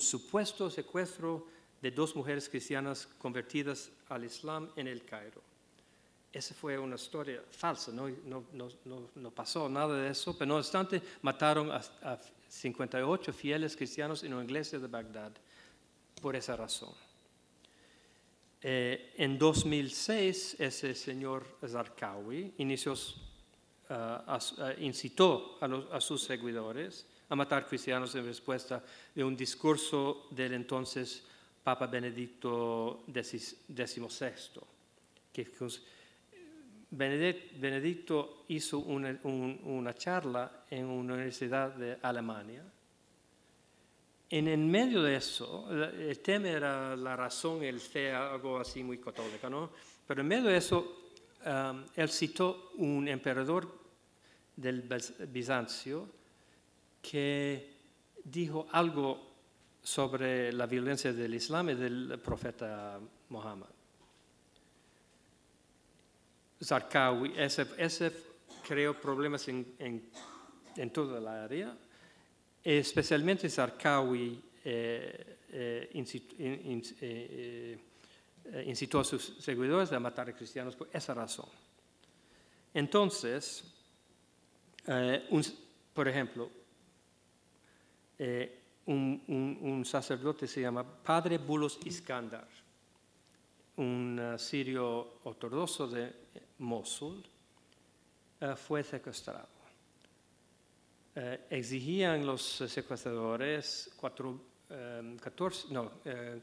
[0.00, 1.46] supuesto secuestro
[1.80, 5.40] de dos mujeres cristianas convertidas al Islam en el Cairo.
[6.32, 8.08] Esa fue una historia falsa, no,
[9.14, 14.34] no, pasó nada de eso, pero no obstante mataron a, a 58 fieles cristianos en
[14.34, 15.32] una iglesia de Bagdad
[16.20, 16.92] por esa razón.
[18.60, 22.96] Eh, en 2006, ese señor Zarqawi inició, uh,
[23.92, 28.82] a, uh, incitó a, los, a, sus seguidores a matar cristianos en respuesta
[29.14, 31.22] de un discurso del entonces
[31.62, 34.60] Papa Benedicto XVI,
[35.32, 35.42] que
[36.90, 42.64] Benedicto hizo una, charla en una universidad de Alemania.
[44.30, 48.98] En el medio de eso, el tema era la razón, el fe, algo así muy
[48.98, 49.70] católico, ¿no?
[50.06, 51.10] Pero en medio de eso,
[51.46, 53.68] um, él citó un emperador
[54.56, 54.82] del
[55.28, 56.08] Bizancio
[57.00, 57.74] que
[58.24, 59.28] dijo algo
[59.82, 62.98] sobre la violencia del Islam y del profeta
[63.30, 63.77] Muhammad.
[66.62, 68.12] Zarqawi, ese,
[68.66, 69.74] creó problemas en,
[70.76, 71.76] en, toda la área,
[72.62, 75.88] especialmente Zarqawi eh, eh,
[77.00, 81.48] eh, incitó a sus seguidores a matar a cristianos por esa razón.
[82.74, 83.64] Entonces,
[85.94, 86.50] por ejemplo,
[88.86, 92.48] un, sacerdote se llama Padre Bulos Iskandar,
[93.76, 96.12] un sirio ortodoxo de
[96.58, 97.24] Mosul,
[98.40, 99.48] eh, fue secuestrado.
[101.14, 103.90] Eh, exigían los secuestradores
[105.20, 105.90] 14, no,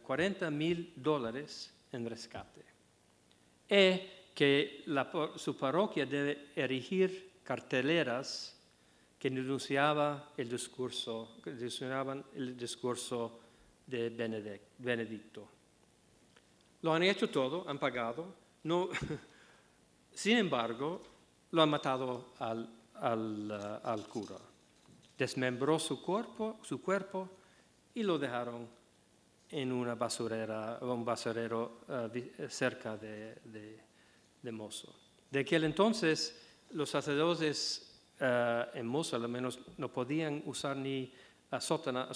[0.01, 2.65] 40 mil dólares en rescate
[3.69, 4.01] y
[4.33, 4.83] que
[5.37, 8.55] su parroquia debe erigir carteleras
[9.17, 9.29] que
[10.37, 13.39] el discurso, que denunciaban el discurso
[13.87, 14.09] de
[14.77, 15.47] Benedicto.
[16.81, 18.35] Lo han hecho todo, han pagado.
[18.63, 18.89] No,
[20.15, 21.03] sin embargo,
[21.51, 23.51] lo han matado al, al,
[23.83, 24.37] al, cura.
[25.17, 27.29] Desmembró su cuerpo, su cuerpo
[27.93, 28.67] y lo dejaron
[29.49, 32.09] en una basurera, un basurero uh,
[32.49, 33.79] cerca de, de,
[34.41, 34.93] de Mozo.
[35.29, 41.13] De aquel entonces, los sacerdotes en Mosul al menos no podían usar ni
[41.51, 42.09] uh, sótana,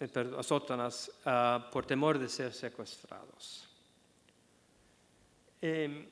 [0.00, 3.71] eh, sótanas uh, por temor de ser secuestrados.
[5.64, 6.08] Eh,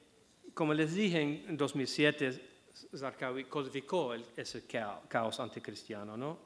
[0.54, 2.50] como les dije, en 2007
[2.96, 6.38] Zarqawi codificó el, ese caos anticristiano, ¿no?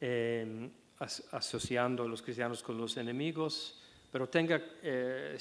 [0.00, 3.78] Eh, as, asociando a los cristianos con los enemigos,
[4.10, 5.36] pero tenga eh,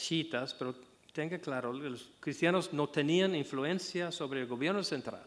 [0.58, 0.76] pero
[1.14, 5.26] tenga claro, los cristianos no tenían influencia sobre el gobierno central.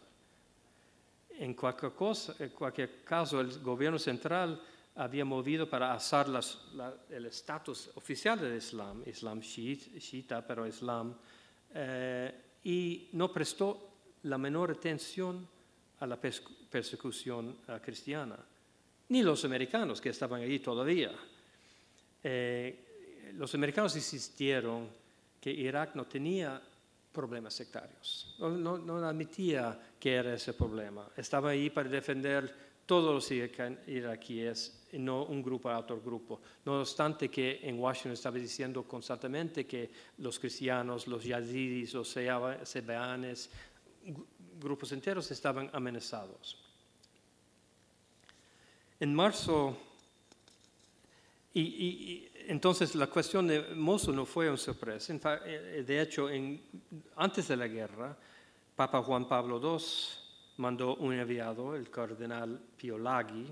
[1.31, 4.61] En cualquier, cosa, en cualquier caso, el gobierno central
[4.95, 6.27] había movido para asar
[7.09, 11.15] el estatus oficial del Islam, Islam chiita, pero Islam,
[11.75, 13.93] eh, y no prestó
[14.25, 15.49] la menor atención
[16.01, 18.37] a la persecución uh, cristiana,
[19.09, 21.13] ni los americanos que estaban allí todavía.
[22.23, 24.89] Eh, los americanos insistieron
[25.41, 26.61] que Irak no tenía
[27.13, 31.09] problemas sectarios, no, no, admitía que era ese problema.
[31.17, 33.31] Estaba ahí para defender todos los
[33.87, 36.40] iraquíes y no un grupo a otro grupo.
[36.64, 43.51] No obstante que en Washington estaba diciendo constantemente que los cristianos, los yazidis, los sebeanes,
[44.61, 46.59] grupos enteros estaban amenazados.
[49.01, 49.77] En marzo,
[51.55, 55.14] y entonces la cuestión de Mosul no fue una sorpresa.
[55.45, 56.29] Eh, de hecho,
[57.16, 58.16] antes de la guerra,
[58.75, 60.22] Papa Juan Pablo II
[60.59, 63.47] mandó un enviado, el cardenal Pio Laghi,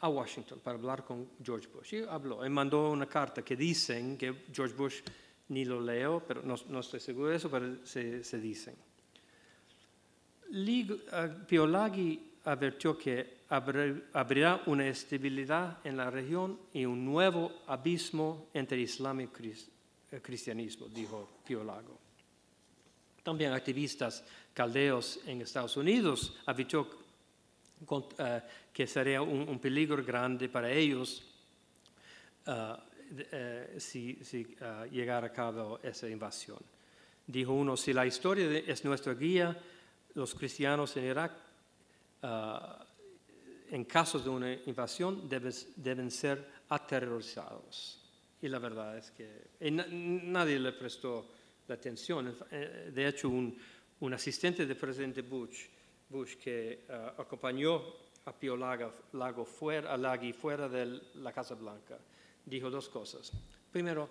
[0.00, 1.94] a Washington para hablar con George Bush.
[1.94, 5.00] Y habló, y mandó una carta que dicen que George Bush
[5.48, 8.74] ni lo leo, pero no, estoy seguro de eso, pero se, se dicen.
[10.52, 10.96] Eh,
[11.46, 18.80] Pio Laghi advirtió que abrirá una estabilidad en la región y un nuevo abismo entre
[18.80, 21.98] Islam y eh, cristianismo, dijo Pío Lago.
[23.22, 26.88] También activistas caldeos en Estados Unidos advirtió
[28.18, 31.22] eh, que sería un, peligro grande para ellos
[32.46, 34.18] eh, si,
[34.90, 36.58] llegara a cabo esa invasión.
[37.26, 39.56] Dijo uno, si la historia es nuestra guía,
[40.14, 41.32] los cristianos en Irak
[43.70, 47.98] en caso de una invasión deben ser aterrorizados.
[48.42, 51.26] Y la verdad es que nadie le prestó
[51.68, 52.36] la atención.
[52.50, 53.56] De hecho, un,
[54.14, 55.66] asistente del presidente Bush,
[56.08, 57.82] Bush que ah, acompañó
[58.24, 61.98] a Pio Lago, fuera, de la Casa Blanca,
[62.44, 63.32] dijo dos cosas.
[63.70, 64.08] Primero,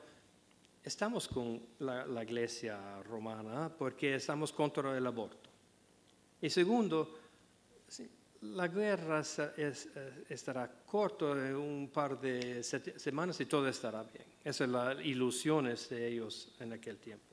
[0.84, 5.50] estamos con la, iglesia romana porque estamos contra el aborto.
[6.42, 7.20] Y segundo,
[8.42, 9.22] la guerra
[9.58, 9.74] eh,
[10.30, 14.26] estará corto en un par de semanas y todo estará bien.
[14.44, 17.29] Esa es la ilusión de ellos en aquel tiempo.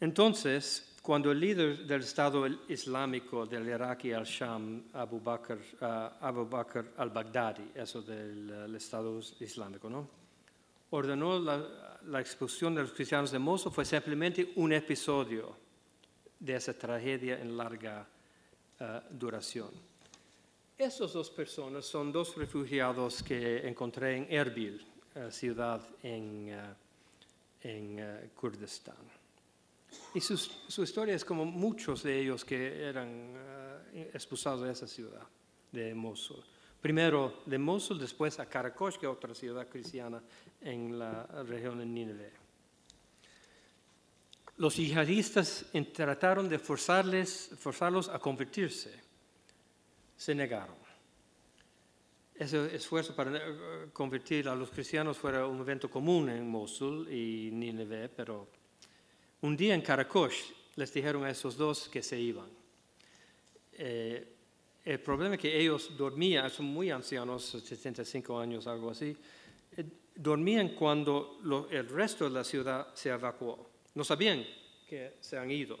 [0.00, 6.46] Entonces, cuando el líder del Estado Islámico del Irak y al-Sham, Abu Bakr, uh, Abu
[6.46, 10.24] Bakr al-Baghdadi, eso del Estado Islámico, ¿no?
[10.94, 15.56] ordenó la, expulsión de los cristianos de Mosul fue simplemente un episodio
[16.38, 18.06] de esa tragedia en larga
[18.78, 19.70] eh, duración.
[20.78, 26.54] Esas dos personas son dos refugiados que encontré en Erbil, eh, ciudad en,
[27.62, 29.13] en Kurdistán.
[30.14, 33.34] Y su historia es como muchos de ellos que eran
[34.12, 35.26] expulsados de esa ciudad,
[35.72, 36.44] de Mosul.
[36.80, 40.22] Primero de Mosul, después a Karakosh, que es otra ciudad cristiana
[40.60, 42.32] en la región de Nínive.
[44.56, 49.02] Los yihadistas trataron de forzarles, forzarlos a convertirse.
[50.16, 50.76] Se negaron.
[52.34, 57.50] Ese esfuerzo para eh, convertir a los cristianos fue un evento común en Mosul y
[57.52, 58.48] Nínive, pero
[59.44, 62.48] un día en Karakosh les dijeron a esos dos que se iban.
[63.72, 64.26] Eh,
[64.82, 69.14] el problema es que ellos dormían, son muy ancianos, 75 años, algo así,
[69.76, 69.84] eh,
[70.14, 71.40] dormían cuando
[71.70, 73.68] el resto de la ciudad se evacuó.
[73.94, 74.46] No sabían
[74.88, 75.78] que se han ido.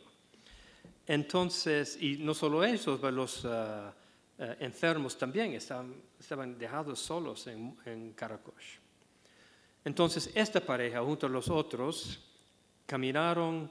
[1.06, 3.94] Entonces, y no solo ellos, pero los ah,
[4.40, 8.14] ah, enfermos también estaban, estaban dejados solos en, en.
[9.86, 12.20] Entonces, esta pareja, junto a los otros,
[12.86, 13.70] caminaron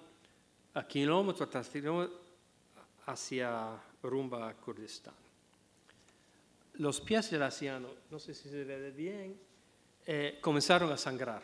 [0.74, 2.20] a kilómetros tras kilómetros
[3.06, 5.14] hacia rumba a Kurdistán.
[6.76, 9.40] Los pies del anciano, no sé si se ve bien,
[10.06, 11.44] eh, comenzaron a sangrar.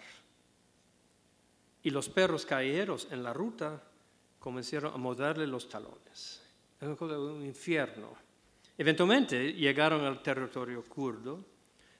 [1.84, 3.82] Y los perros callejeros en la ruta
[4.40, 6.42] comenzaron a morderle los talones.
[6.82, 8.16] Es un infierno.
[8.78, 11.44] Eventualmente llegaron al territorio kurdo,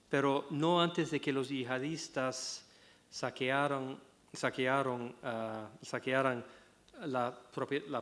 [0.10, 2.66] pero no antes de que los yihadistas
[3.10, 4.00] saquearon,
[4.34, 5.16] saquearon,
[5.82, 6.46] saquearan
[7.06, 7.38] la,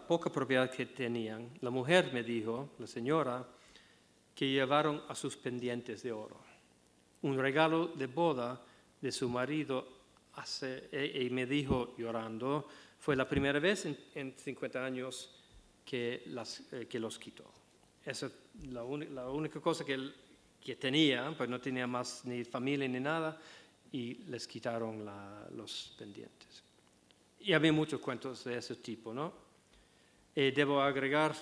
[0.07, 1.51] poca propiedad que tenían.
[1.61, 3.45] La mujer me dijo, la señora,
[4.36, 6.47] que llevaron a sus pendientes de oro
[7.21, 8.61] un regalo de boda
[9.01, 9.88] de su marido
[10.34, 12.67] hace, e, y me dijo llorando,
[12.99, 15.32] fue la primera vez en, 50 años
[15.86, 17.45] que, las, eh, que los quitó.
[18.05, 18.34] Esa es
[18.71, 20.11] la, la única cosa que,
[20.61, 23.39] que, tenía, pues no tenía más ni familia ni nada,
[23.91, 25.05] y les quitaron
[25.55, 26.63] los pendientes.
[27.39, 29.33] Y había muchos cuentos de ese tipo, ¿no?
[30.35, 31.35] Y debo agregar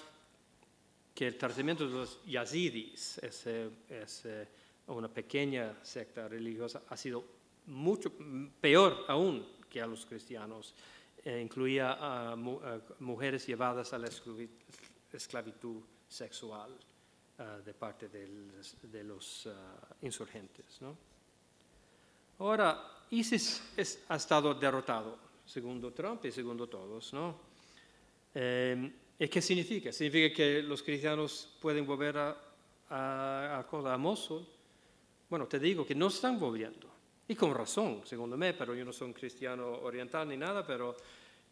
[1.14, 4.48] que el tratamiento de los yazidis, ese, ese
[4.88, 7.24] una pequeña secta religiosa ha sido
[7.68, 8.12] mucho
[8.62, 10.76] peor aún que a los cristianos.
[11.24, 12.36] Eh, incluía a,
[13.00, 14.10] mujeres llevadas a la
[15.12, 16.72] esclavitud sexual
[17.40, 19.52] eh, de parte de los eh,
[20.04, 20.80] insurgentes.
[22.40, 22.82] Ahora,
[23.12, 23.64] ISIS
[24.10, 27.14] ha estado derrotado, segundo Trump y segundo todos.
[27.14, 27.40] ¿no?
[28.34, 29.92] ¿Y qué significa?
[29.94, 32.38] Significa que los cristianos pueden volver a,
[32.90, 34.46] a, a, Mosul
[35.30, 36.88] bueno, te digo que no están volviendo.
[37.28, 40.96] Y con razón, según mí, pero yo no soy cristiano oriental ni nada, pero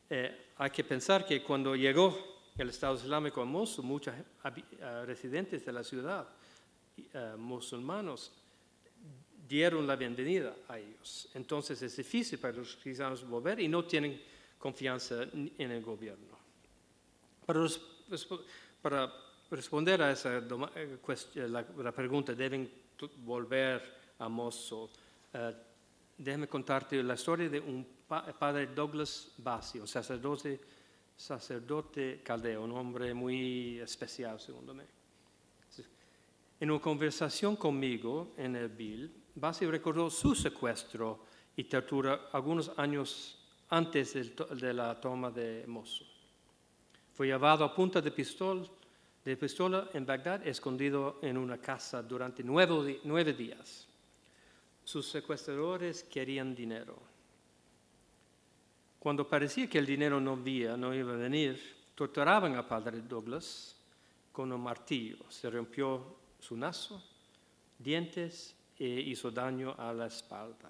[0.09, 2.15] eh, hay que pensar que cuando llegó
[2.57, 6.27] el Estado Islámico a Mosul, muchos eh, residentes de la ciudad,
[6.97, 8.31] uh, musulmanos,
[9.47, 11.29] dieron la bienvenida a ellos.
[11.33, 14.21] Entonces es difícil para los cristianos volver y no tienen
[14.57, 16.37] confianza en el gobierno.
[17.45, 17.67] Para,
[18.81, 19.13] para
[19.51, 22.69] responder a esa la, la pregunta, ¿deben
[23.17, 24.89] volver a Mosul.
[25.33, 25.53] Eh,
[26.17, 30.59] déjame contarte la historia de un padre Douglas Bassi, un sacerdote,
[31.15, 34.83] sacerdote caldeo, un hombre muy especial, según mí.
[36.59, 41.25] En una conversación conmigo en el Bill, Bassi recordó su secuestro
[41.55, 46.07] y tortura algunos años antes de la toma de Mosul.
[47.13, 48.63] Fue llevado a punta de pistola
[49.23, 53.88] de pistola en Bagdad, escondido en una casa durante nueve, días.
[54.84, 56.97] Sus secuestradores querían dinero.
[58.99, 61.57] Cuando parecía que el dinero no, había, no iba a venir,
[61.95, 63.77] torturaban a padre Douglas
[64.31, 65.17] con un martillo.
[65.29, 67.01] Se rompió su naso,
[67.79, 70.69] dientes e hizo daño a la espalda.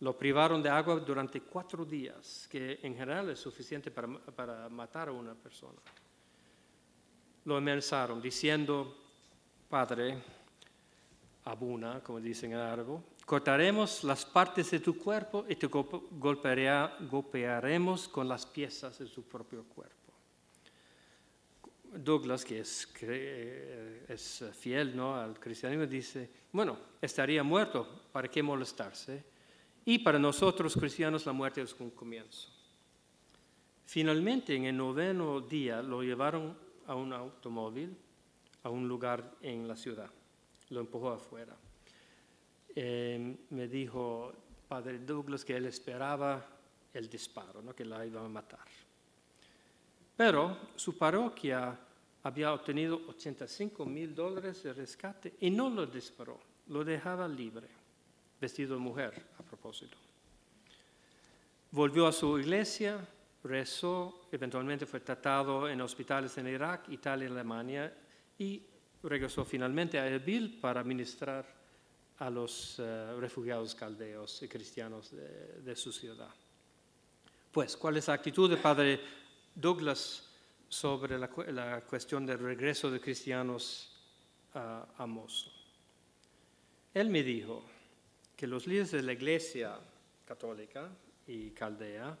[0.00, 5.08] Lo privaron de agua durante cuatro días, que en general es suficiente para, para matar
[5.08, 5.80] a una persona
[7.44, 8.96] lo amenazaron diciendo,
[9.68, 10.22] Padre,
[11.44, 18.28] Abuna, como dicen en árabe, cortaremos las partes de tu cuerpo y te golpearemos con
[18.28, 19.96] las piezas de tu propio cuerpo.
[21.94, 22.88] Douglas, que es,
[24.08, 25.14] es fiel ¿no?
[25.14, 29.24] al cristianismo, dice, bueno, estaría muerto, ¿para qué molestarse?
[29.84, 32.48] Y para nosotros cristianos la muerte es un comienzo.
[33.84, 37.96] Finalmente, en el noveno día, lo llevaron a un automóvil
[38.62, 40.10] a un lugar en la ciudad.
[40.70, 41.56] Lo empujó afuera.
[42.74, 44.32] Em, me dijo,
[44.68, 46.46] padre Douglas que él esperaba
[46.92, 47.74] el disparo, ¿no?
[47.74, 48.66] que la iban a matar.
[50.20, 51.74] Pero su parroquia
[52.24, 57.66] había obtenido 85 mil dólares de rescate y no lo disparó, lo dejaba libre,
[58.38, 59.96] vestido de mujer a propósito.
[61.70, 62.98] Volvió a su iglesia,
[63.42, 67.94] rezó, eventualmente fue tratado en hospitales en Irak, Italia y Alemania
[68.36, 68.62] y
[69.02, 71.46] regresó finalmente a Erbil para ministrar
[72.18, 75.12] a los eh, refugiados caldeos y cristianos
[75.64, 76.28] de, su ciudad.
[77.50, 79.00] Pues, ¿cuál es la actitud del padre
[79.54, 80.28] Douglas
[80.68, 81.28] sobre la,
[81.82, 83.92] cuestión del regreso de cristianos
[84.54, 85.52] a, Mosul?
[86.94, 87.64] Él me dijo
[88.36, 89.78] que los líderes de la iglesia
[90.24, 90.88] católica
[91.26, 92.16] y caldea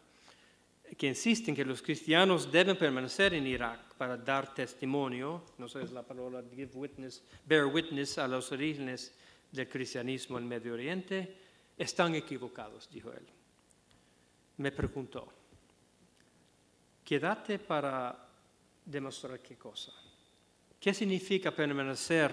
[0.96, 5.92] que insisten que los cristianos deben permanecer en Irak para dar testimonio, no sé es
[5.92, 9.14] la palabra give witness, bear witness a los orígenes
[9.52, 11.36] del cristianismo en Medio Oriente,
[11.78, 13.26] están equivocados, dijo él.
[14.58, 15.32] Me preguntó,
[17.10, 18.14] quédate para
[18.86, 19.90] demostrar qué cosa.
[20.78, 22.30] ¿Qué significa permanecer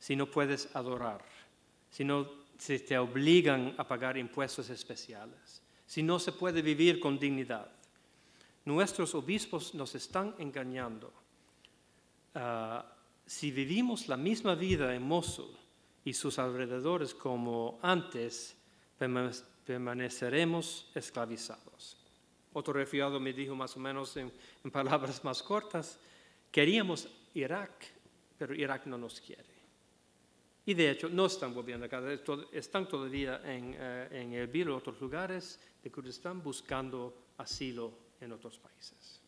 [0.00, 1.22] si no puedes adorar?
[1.88, 5.62] Si no si te obligan a pagar impuestos especiales?
[5.86, 7.70] Si no se puede vivir con dignidad?
[8.64, 11.12] Nuestros obispos nos están engañando.
[12.34, 12.84] Ah,
[13.24, 15.56] si vivimos la misma vida en Mosul
[16.04, 18.56] y sus alrededores como antes,
[18.98, 21.99] permaneceremos esclavizados.
[22.52, 24.32] Otro refugiado me dijo más o menos en,
[24.72, 25.98] palabras más cortas,
[26.50, 27.72] queríamos Irak,
[28.38, 29.50] pero Irak no nos quiere.
[30.66, 32.02] Y de hecho no están volviendo acá,
[32.52, 38.58] están todavía en, eh, en Erbil o otros lugares de Kurdistán buscando asilo en otros
[38.58, 39.20] países.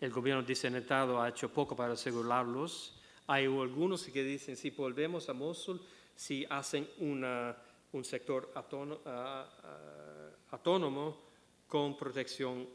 [0.00, 2.98] El gobierno disenetado ha hecho poco para asegurarlos.
[3.28, 5.80] Hay algunos que dicen, si volvemos a Mosul,
[6.16, 8.52] si hacen un sector
[10.50, 11.31] autónomo
[11.72, 12.68] con protección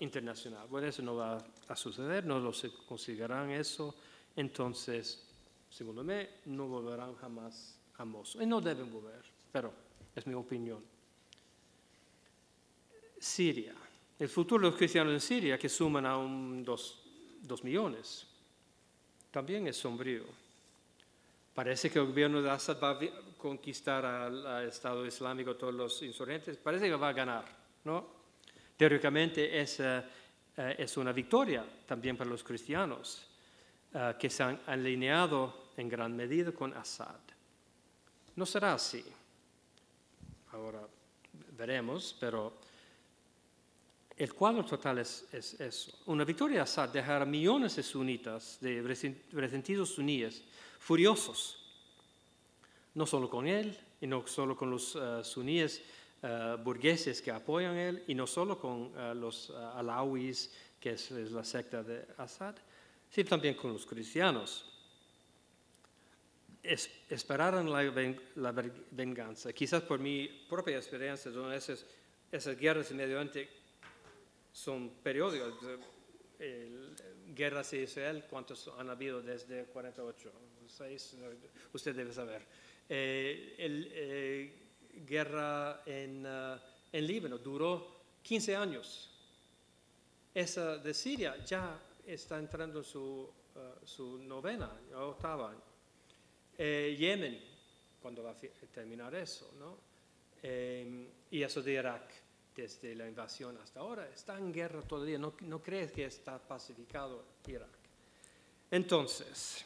[0.00, 0.68] internacional.
[0.68, 2.52] Bueno, eso no va a suceder, no lo
[2.86, 3.94] considerarán eso.
[4.36, 5.26] Entonces,
[5.70, 8.42] según mí, no volverán jamás a Mosul.
[8.42, 9.72] Y no deben volver, pero
[10.14, 10.84] es mi opinión.
[13.18, 13.74] Siria.
[14.18, 17.00] El futuro de los cristianos en Siria, que suman a un dos,
[17.62, 18.26] millones,
[19.30, 20.24] también es sombrío.
[21.54, 22.98] Parece que el gobierno de Assad va a
[23.38, 28.20] conquistar al, Estado Islámico, todos los insurgentes, parece que va a ganar, ¿no?
[28.76, 30.02] Teóricamente es, eh,
[30.56, 33.26] es una victoria también para los cristianos,
[33.92, 37.20] eh, que se han alineado en gran medida con Assad.
[38.36, 39.04] No será así.
[40.52, 40.80] Ahora
[41.56, 42.58] veremos, pero
[44.16, 45.98] el cuadro total es, eso.
[46.06, 48.82] Una victoria de Assad dejará millones de sunitas, de
[49.32, 50.42] resentidos suníes,
[50.78, 51.56] furiosos,
[52.94, 55.82] no solo con él, y no solo con los suníes
[56.22, 60.50] uh, burgueses que apoyan él, y no solo con uh, los alawis,
[60.80, 62.54] que es, la secta de Assad,
[63.10, 64.66] sino también con los cristianos.
[66.62, 68.52] Es, esperaron la,
[68.90, 69.52] venganza.
[69.52, 71.86] Quizás por mi propia experiencia, esas,
[72.30, 73.48] esas guerras en Medio Oriente
[74.52, 75.54] son periódicos.
[76.38, 76.94] El,
[77.34, 80.32] guerras de Israel, ¿cuántos han habido desde 48?
[80.66, 81.16] Seis,
[81.72, 82.42] usted debe saber.
[82.88, 84.59] Eh, el, eh,
[85.06, 86.58] guerra en, uh,
[86.92, 89.10] en Líbano duró 15 años.
[90.34, 94.70] Esa de Siria ya está entrando en su, uh, su novena
[95.48, 95.62] año.
[96.56, 97.40] Eh, Yemen,
[98.00, 98.36] cuando va a
[98.72, 99.90] terminar eso, ¿no?
[100.42, 102.14] y eso de Irak
[102.56, 107.24] desde la invasión hasta ahora, está en guerra todavía, no, no cree que está pacificado
[107.46, 107.68] Irak.
[108.70, 109.64] Entonces,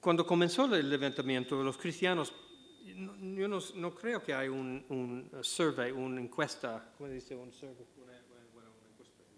[0.00, 2.32] cuando comenzó el levantamiento, los cristianos,
[3.36, 7.86] yo no, creo que hay un, un, survey, una encuesta, ¿cómo dice un survey?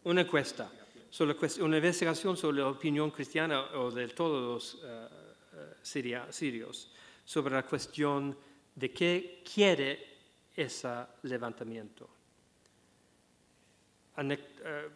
[0.05, 0.71] Una encuesta,
[1.11, 6.91] sobre, una investigación sobre la opinión cristiana o de todos los uh, uh, sirios
[7.25, 8.37] sobre la cuestión
[8.75, 10.11] de qué quiere
[10.57, 10.89] ese
[11.23, 12.09] levantamiento.
[14.17, 14.89] Eh,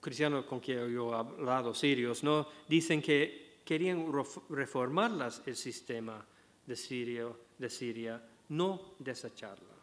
[0.00, 2.48] cristianos con quien yo he hablado, sirios, ¿no?
[2.68, 4.12] dicen que querían
[4.50, 5.12] reformar
[5.46, 6.24] el sistema
[6.66, 7.28] de Siria,
[7.58, 9.74] de Siria, no desecharla.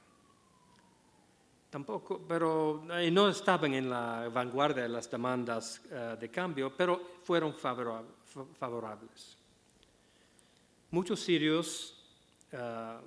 [1.69, 7.55] Tampoco, pero no estaban en la vanguardia de las demandas eh, de cambio, pero fueron
[7.55, 9.38] favorables.
[10.91, 11.95] Muchos sirios
[12.51, 12.97] eh,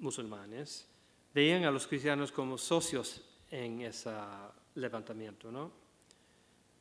[0.00, 0.86] musulmanes
[1.32, 4.12] veían a los cristianos como socios en ese
[4.74, 5.72] levantamiento, ¿no?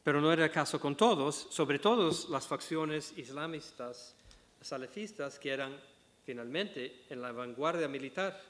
[0.03, 4.13] Pero no era el caso con todos, sobre todo las facciones islamistas,
[4.61, 5.79] salafistas, que eran
[6.25, 8.41] finalmente en la vanguardia militar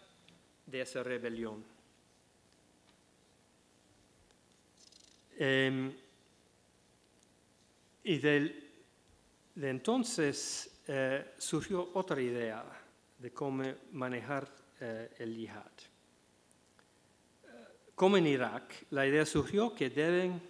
[0.66, 1.64] de esa rebelión.
[5.38, 5.94] Em,
[8.04, 8.62] y de
[9.56, 12.64] entonces eh, surgió otra idea
[13.20, 14.48] de cómo manejar
[14.80, 15.72] eh, el yihad.
[17.96, 20.42] Como en Irak, la idea surgió que deben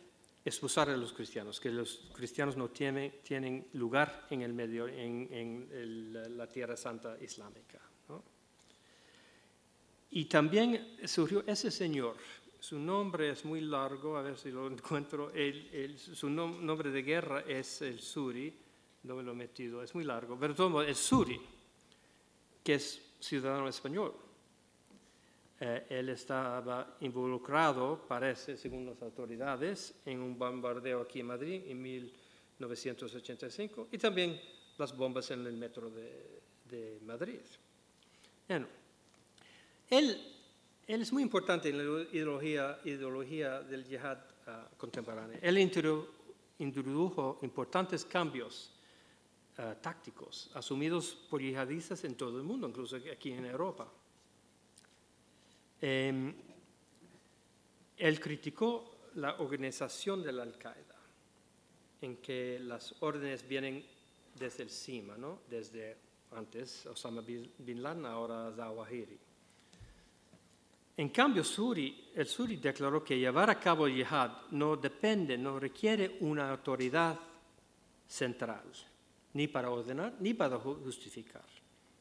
[0.45, 6.07] expulsar a los cristianos, que los cristianos no tienen, tienen lugar en el medio, en,
[6.37, 7.79] la Tierra Santa Islámica.
[10.11, 12.15] Y también surgió ese señor,
[12.59, 15.31] su nombre es muy largo, a ver si lo encuentro,
[15.97, 18.53] su nombre de guerra es el Suri,
[19.03, 21.41] no me lo he metido, es muy largo, pero todo el Suri,
[22.63, 24.13] que es ciudadano español.
[25.57, 31.81] Eh, él estaba involucrado, parece, según las autoridades, en un bombardeo aquí en Madrid en
[31.81, 34.37] 1985 y también
[34.77, 37.39] las bombas en el metro de, Madrid.
[38.49, 38.67] Bueno,
[39.89, 40.21] él,
[40.87, 45.39] él, es muy importante en la ideología, ideología del yihad ah, contemporáneo.
[45.41, 45.57] Él
[46.57, 48.73] introdujo importantes cambios
[49.57, 53.89] ah, tácticos asumidos por yihadistas en todo el mundo, incluso aquí en Europa.
[55.87, 56.33] Em,
[57.95, 60.95] él criticó la organización de la Al-Qaeda,
[62.01, 63.85] en que las órdenes vienen
[64.33, 65.41] desde el cima, ¿no?
[65.47, 65.95] desde
[66.31, 69.19] antes Osama Bin Laden, ahora Zawahiri.
[70.97, 75.59] En cambio, Suri, el Suri declaró que llevar a cabo el yihad no depende, no
[75.59, 77.19] requiere una autoridad
[78.07, 78.71] central,
[79.33, 81.45] ni para ordenar, ni para justificar.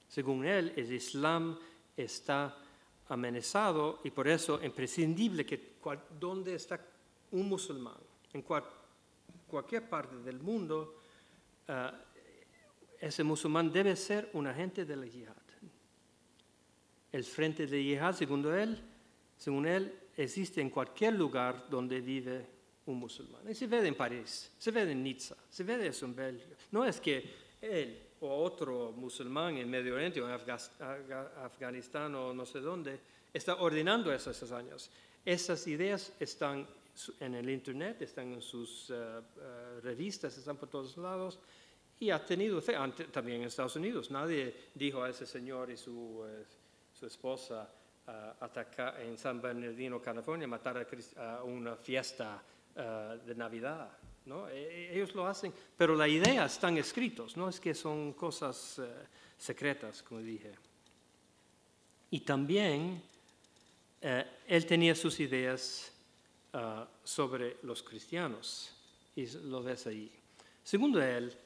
[0.08, 1.58] Según él, el Islam
[1.94, 2.63] está
[3.08, 5.74] amenazado y por eso imprescindible que
[6.18, 6.80] donde está
[7.32, 7.98] un musulmán,
[8.32, 11.00] en cualquier parte del mundo,
[11.68, 11.90] eh,
[13.00, 15.34] ese musulmán debe ser un agente de la yihad.
[17.12, 18.80] El frente de yihad, según él,
[19.36, 22.46] según él, existe en cualquier lugar donde vive
[22.86, 23.42] un musulmán.
[23.48, 26.56] Y se ve en París, se ve en Niza, se ve eso en Bélgica.
[26.72, 27.24] No es que
[27.60, 30.34] él o otro musulmán en Medio Oriente o en
[31.42, 32.98] Afganistán o no sé dónde,
[33.32, 34.90] está ordenando esos años.
[35.24, 36.66] Esas ideas están
[37.20, 41.38] en el Internet, están en sus eh, eh, revistas, están por todos lados
[41.98, 42.74] y ha tenido fe
[43.12, 44.10] también en Estados Unidos.
[44.10, 46.44] Nadie dijo a ese señor y su, eh,
[46.92, 47.70] su esposa
[48.40, 52.42] atacar en San Bernardino, California, matar a, una fiesta
[52.74, 53.96] de Navidad.
[54.26, 54.48] ¿No?
[54.48, 58.78] E, e, ellos lo hacen, pero la idea están escritos, no es que son cosas
[58.78, 58.88] eh,
[59.36, 60.52] secretas, como dije.
[62.10, 63.02] Y también
[64.00, 65.92] eh, él tenía sus ideas
[66.52, 68.70] ah, sobre los cristianos,
[69.16, 70.10] y lo ves ahí.
[70.62, 71.36] Segundo él,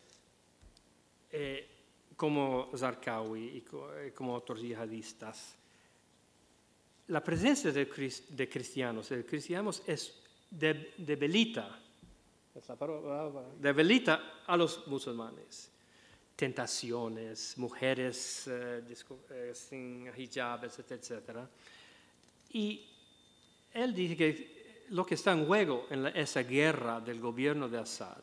[1.31, 1.69] eh,
[2.17, 5.55] como Zarqawi y como otros yihadistas,
[7.09, 10.15] la presencia de, cristianos, de cristianos es
[10.51, 11.81] debilita
[13.59, 15.71] debilita a los musulmanes.
[16.37, 18.83] Tentaciones, mujeres eh,
[19.31, 21.49] eh, sin hijab, etcétera,
[22.53, 22.87] Y
[23.73, 28.23] él dice que lo que está en juego en esa guerra del gobierno de Assad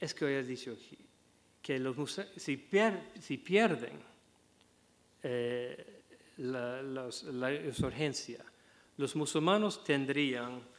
[0.00, 0.76] es que hoy dicho
[1.62, 1.78] que
[2.36, 2.56] si,
[3.36, 4.00] pierden
[5.22, 6.02] eh,
[6.38, 8.44] la, la insurgencia,
[8.96, 10.71] los musulmanes tendrían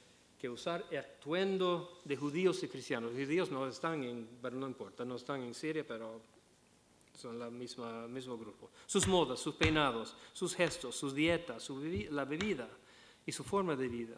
[0.44, 3.14] que usar atuendo de judíos y cristianos.
[3.14, 6.20] Los judíos no están en, pero no importa, no están en Siria, pero
[7.18, 8.70] son el mismo grupo.
[8.86, 11.82] Sus modas, sus peinados, sus gestos, sus dietas, su
[12.12, 12.68] la bebida
[13.26, 14.18] y su forma de vida.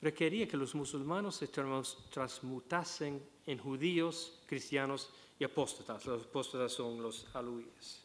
[0.00, 6.06] Requería que los musulmanes se transmutasen en judíos, cristianos y apóstatas.
[6.06, 8.02] Los apóstatas son los aluyes.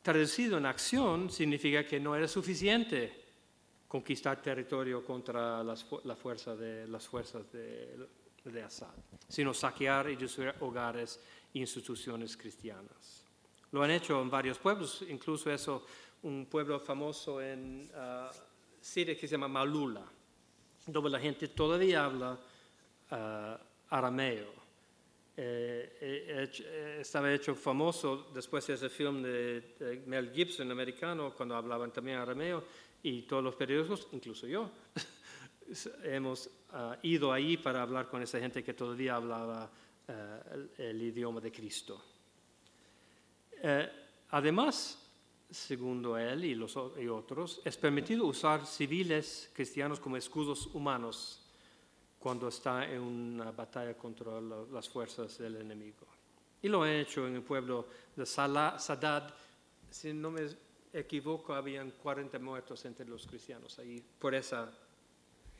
[0.00, 3.23] Traducido en acción significa que no era suficiente
[3.94, 7.96] conquistar territorio contra las, la fuerza de, las fuerzas de,
[8.42, 8.92] de Assad,
[9.28, 11.20] sino saquear y destruir hogares
[11.54, 13.22] e instituciones cristianas.
[13.70, 15.86] Lo han hecho en varios pueblos, incluso eso,
[16.24, 18.34] un pueblo famoso en uh,
[18.80, 20.02] Siria que se llama Malula,
[20.86, 22.36] donde la gente todavía habla
[23.12, 24.64] uh, arameo.
[25.36, 31.56] Eh, eh, eh, estaba hecho famoso después de ese film de, Mel Gibson americano, cuando
[31.56, 32.62] hablaban también arameo,
[33.04, 34.70] y todos los periódicos, incluso yo,
[36.04, 39.70] hemos ah, ido ahí para hablar con esa gente que todavía hablaba
[40.08, 40.40] ah,
[40.78, 42.02] el, idioma de Cristo.
[43.62, 43.90] Eh,
[44.30, 44.98] además,
[45.50, 51.42] según él y, los, y otros, es permitido usar civiles cristianos como escudos humanos
[52.18, 56.06] cuando está en una batalla contra las fuerzas del enemigo.
[56.62, 57.86] Y lo han hecho en el pueblo
[58.16, 59.34] de Salah, Sadad.
[59.90, 60.48] Si no me
[60.94, 64.72] equivoco, habían 40 muertos entre los cristianos ahí por esa,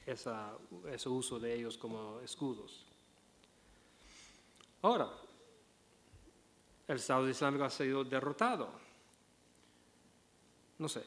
[0.06, 0.56] esa,
[0.90, 2.86] ese uso de ellos como escudos.
[4.82, 5.10] Ahora,
[6.86, 8.70] el Estado Islámico ha sido derrotado.
[10.78, 11.02] No sé,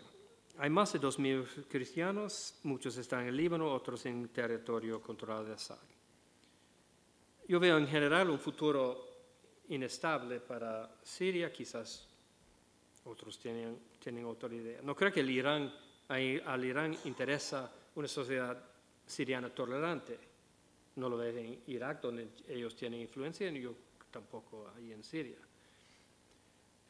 [0.57, 5.77] hay más de 2.000 cristianos, muchos están en Líbano, otros en territorio controlado de Assad.
[7.47, 9.05] Yo veo en general un futuro
[9.69, 12.07] inestable para Siria, quizás
[13.07, 14.81] otros tienen, otra idea.
[14.83, 15.73] No creo que el Irán,
[16.07, 18.61] al Irán interesa una sociedad
[19.05, 20.19] siriana tolerante.
[20.95, 23.73] No lo veo en Irak, donde ellos tienen influencia, y yo
[24.11, 25.37] tampoco ahí en Siria.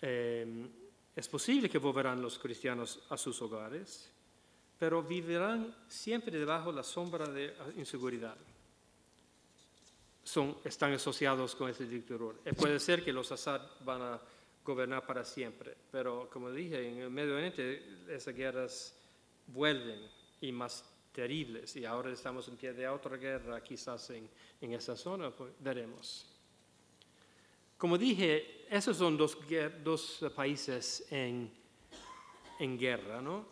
[0.02, 0.68] Eh,
[1.16, 4.12] es posible que volverán los cristianos a sus hogares,
[4.78, 8.38] pero vivirán siempre debajo de la sombra de inseguridad.
[10.24, 12.42] Son, están asociados con ese dictador.
[12.46, 14.22] Eh, puede ser que los Assad van a
[14.68, 18.94] gobernar para siempre, pero como dije, en el Medio Oriente esas guerras
[19.48, 20.02] vuelven
[20.42, 24.98] y más terribles, y ahora estamos en pie de otra guerra quizás en, en esa
[24.98, 26.28] zona, pues veremos.
[27.78, 29.38] Como dije, esos son dos,
[29.84, 31.50] dos países en,
[32.60, 33.46] en guerra, ¿no?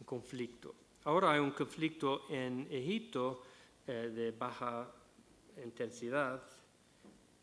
[0.00, 0.74] Un conflicto.
[1.04, 3.44] Ahora hay un conflicto en Egipto
[3.86, 4.90] eh, de baja
[5.62, 6.42] intensidad,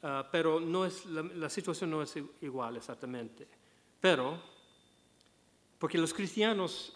[0.05, 3.47] uh, pero no es, la, situación no es igual exactamente.
[3.99, 4.39] Pero,
[5.79, 6.93] porque los cristianos,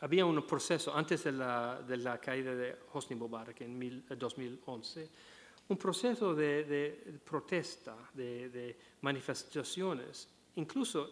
[0.00, 5.08] había un proceso antes de la, de caída de Hosni Mubarak en mil, 2011,
[5.68, 11.08] un proceso de, protesta, de, manifestaciones, incluso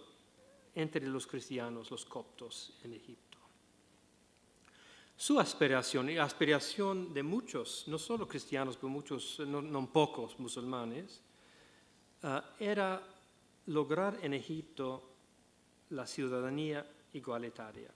[0.75, 3.30] entre los cristianos, los coptos en Egipto.
[5.21, 11.21] Su aspiración y aspiración de muchos, no solo cristianos, pero muchos, no, pocos musulmanes,
[12.23, 13.03] ah, era
[13.67, 15.11] lograr en Egipto
[15.91, 17.91] la ciudadanía igualitaria,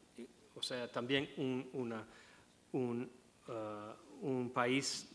[0.55, 2.07] o sea, también un, una,
[2.73, 3.11] un,
[3.49, 5.09] ah, un país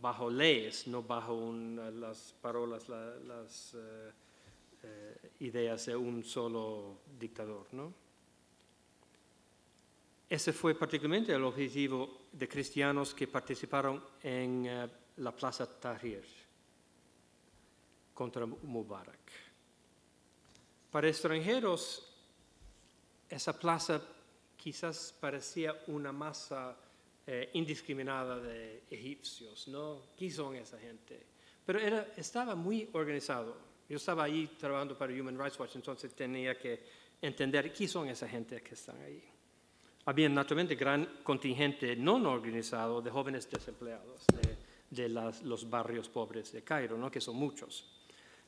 [0.00, 4.12] bajo leyes, no bajo las palabras, las eh,
[4.84, 7.66] eh, ideas de un solo dictador.
[7.72, 7.92] ¿no?
[10.30, 16.24] Ese fue particularmente el objetivo de cristianos que participaron en eh, la Plaza Tahrir
[18.14, 19.32] contra Mubarak.
[20.92, 22.06] Para extranjeros,
[23.28, 24.00] esa plaza
[24.56, 26.76] quizás parecía una masa
[27.26, 30.12] eh, indiscriminada de egipcios, ¿no?
[30.16, 31.26] ¿Quién son esa gente?
[31.66, 31.80] Pero
[32.16, 33.56] estaba muy organizado.
[33.88, 36.84] Yo estaba ahí trabajando para Human Rights Watch, entonces tenía que
[37.20, 39.24] entender quién son esa gente que están ahí.
[40.06, 44.56] Había naturalmente gran contingente no organizado de jóvenes desempleados de,
[44.90, 47.10] de las, los barrios pobres de Cairo, ¿no?
[47.10, 47.88] que son muchos.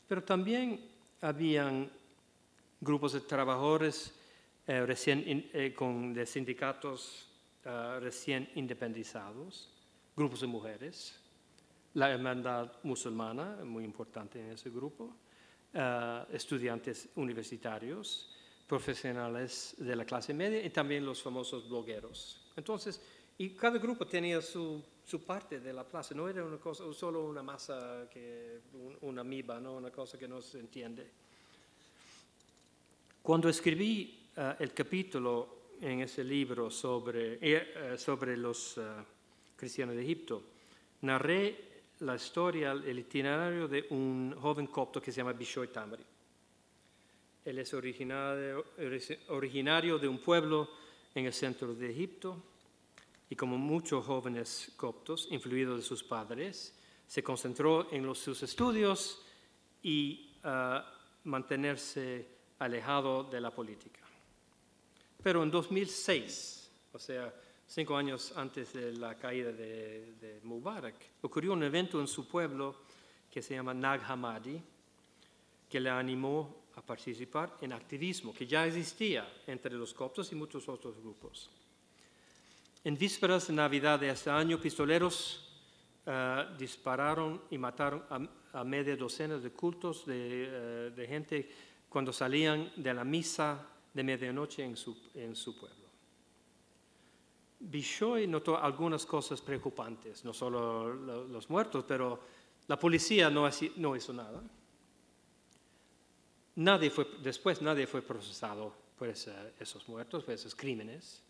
[0.09, 0.81] Pero también
[1.21, 1.91] habían
[2.81, 4.15] grupos de trabajadores
[4.67, 7.29] eh, recién eh, con, de sindicatos
[7.65, 9.71] Ah, recién independizados,
[10.17, 11.15] grupos de mujeres,
[11.95, 15.15] la hermandad musulmana, muy importante en ese grupo,
[15.75, 18.35] ah, estudiantes universitarios,
[18.67, 22.41] profesionales de la clase media y también los famosos blogueros.
[22.57, 23.01] Entonces,
[23.39, 27.25] y cada grupo tenía su, su parte de la plaza, no era una cosa, solo
[27.25, 28.61] una masa, que,
[29.03, 29.75] una amiba, ¿no?
[29.75, 31.11] una cosa que no se entiende.
[33.23, 38.83] Cuando escribí ah, el capítulo en ese libro sobre, eh, sobre los eh,
[39.57, 40.43] cristianos de Egipto,
[41.03, 46.05] narré la historia, el itinerario de un joven copto que se llama Bishoy Tamari.
[47.45, 48.65] Él es originario,
[49.99, 50.71] de un pueblo
[51.15, 52.43] en el centro de Egipto
[53.29, 59.23] y como muchos jóvenes coptos, influidos de sus padres, se concentró en los, sus estudios
[59.83, 60.81] y uh,
[61.25, 62.29] mantenerse
[62.59, 64.01] alejado de la política.
[65.23, 67.35] Pero en 2006, o sea,
[67.67, 72.83] cinco años antes de la caída de, Mubarak, ocurrió un evento en su pueblo
[73.31, 74.63] que se llama Nag Hammadi,
[75.69, 80.69] que le animó a participar en activismo que ya existía entre los coptos y muchos
[80.69, 81.51] otros grupos.
[82.85, 85.49] En vísperas de Navidad de este año, pistoleros
[86.05, 88.05] eh, dispararon y mataron
[88.53, 91.51] a, media docena de cultos de, eh, de gente
[91.89, 95.83] cuando salían de la misa de medianoche en su, en su pueblo.
[97.61, 102.19] Bishoy notó algunas cosas preocupantes, no solo los muertos, pero
[102.67, 104.43] la policía no hizo nada.
[106.57, 111.23] Nadie fue, después nadie fue procesado por esos muertos, por esos crímenes.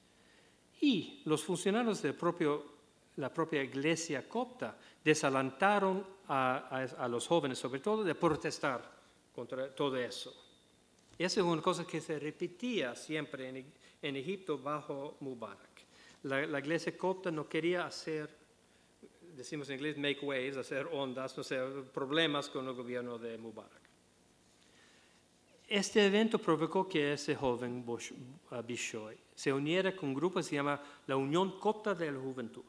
[0.80, 2.72] Y los funcionarios propio
[3.16, 8.90] la propia iglesia copta desalantaron a, los jóvenes, sobre todo, de protestar
[9.34, 10.34] contra todo eso.
[11.18, 13.48] Esa es una cosa que se repetía siempre
[14.00, 15.84] en, Egipto bajo Mubarak.
[16.24, 18.30] La, la, iglesia copta no quería hacer,
[19.36, 21.58] decimos en inglés, make waves, hacer ondas, no sé,
[21.92, 23.81] problemas con el gobierno de Mubarak.
[25.72, 30.56] Este evento provocó que ese joven uh, Bishoy se uniera con un grupo que se
[30.56, 32.62] llama la Unión Copta de la Juventud.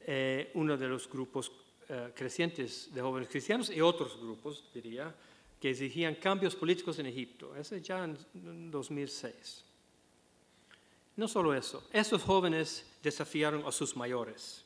[0.00, 1.52] Eh, uno de los grupos
[1.90, 5.14] eh, crecientes de jóvenes cristianos y otros grupos, diría,
[5.60, 7.54] que exigían cambios políticos en Egipto.
[7.54, 9.66] Ese ya en 2006.
[11.16, 14.64] No solo eso, esos jóvenes desafiaron a sus mayores.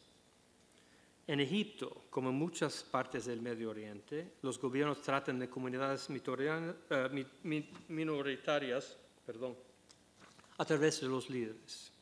[1.30, 7.26] En Egipto, como en muchas partes del Medio Oriente, los gobiernos tratan de comunidades eh,
[7.86, 9.54] minoritarias perdón,
[10.58, 11.92] a través de los líderes.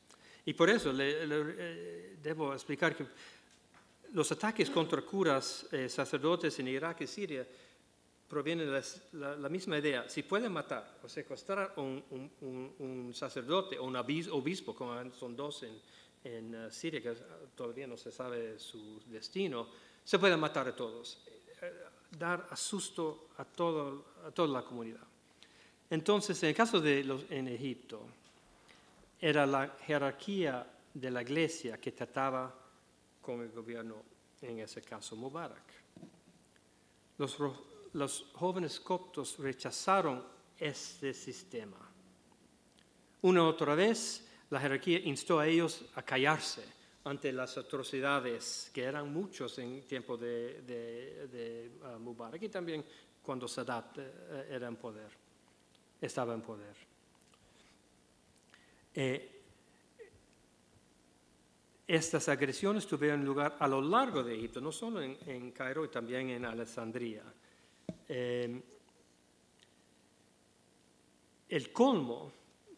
[0.46, 3.04] Y por eso le, eh, debo explicar que
[4.14, 7.46] los ataques contra curas, eh, sacerdotes en Irak y Siria
[8.26, 10.08] provienen de la, misma idea.
[10.08, 15.78] Si pueden matar o secuestrar a un, sacerdote o un obispo, como son dos en,
[16.36, 17.14] en eh, Siria, que
[17.54, 19.68] todavía no se sabe su destino,
[20.04, 21.22] se pueden matar a todos,
[22.10, 25.06] dar asusto a, todo, a toda la comunidad.
[25.90, 28.06] Entonces, en el caso de los en Egipto,
[29.20, 32.54] era la jerarquía de la iglesia que trataba
[33.20, 34.02] con el gobierno,
[34.40, 35.78] en ese caso Mubarak.
[37.18, 37.36] Los,
[37.92, 40.24] los jóvenes coptos rechazaron
[40.56, 41.78] este sistema.
[43.22, 46.64] Una otra vez, la jerarquía instó a ellos a callarse
[47.04, 52.84] ante las atrocidades, que eran muchos en tiempo de, uh, Mubarak y también
[53.22, 54.02] cuando Sadat uh,
[54.50, 55.10] era en poder,
[56.00, 56.76] estaba en poder.
[58.94, 59.34] Eh,
[61.86, 66.28] estas agresiones tuvieron lugar a lo largo de Egipto, no solo en, Cairo y también
[66.28, 67.22] en Alejandría.
[68.06, 68.62] Eh,
[71.48, 72.30] el colmo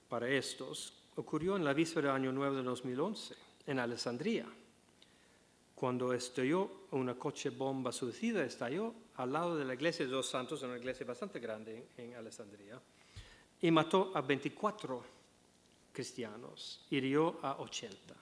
[0.08, 3.34] para estos ocurrió en la víspera de Año Nuevo de 2011,
[3.66, 4.46] en Alejandría,
[5.74, 10.62] cuando estalló una coche bomba suicida, estalló al lado de la iglesia de los santos,
[10.62, 12.80] una iglesia bastante grande en Alejandría,
[13.62, 15.04] y mató a 24
[15.92, 18.14] cristianos, hirió a 80.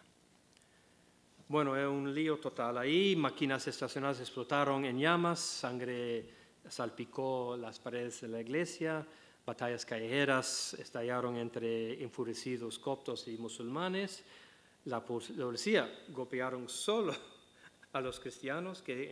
[1.48, 6.28] Bueno, es un lío total ahí, máquinas estacionales explotaron en llamas, sangre
[6.68, 9.06] salpicó las paredes de la iglesia,
[9.48, 14.22] batallas callejeras estallaron entre enfurecidos coptos y musulmanes,
[14.84, 17.14] la policía golpearon solo
[17.92, 19.10] a los cristianos que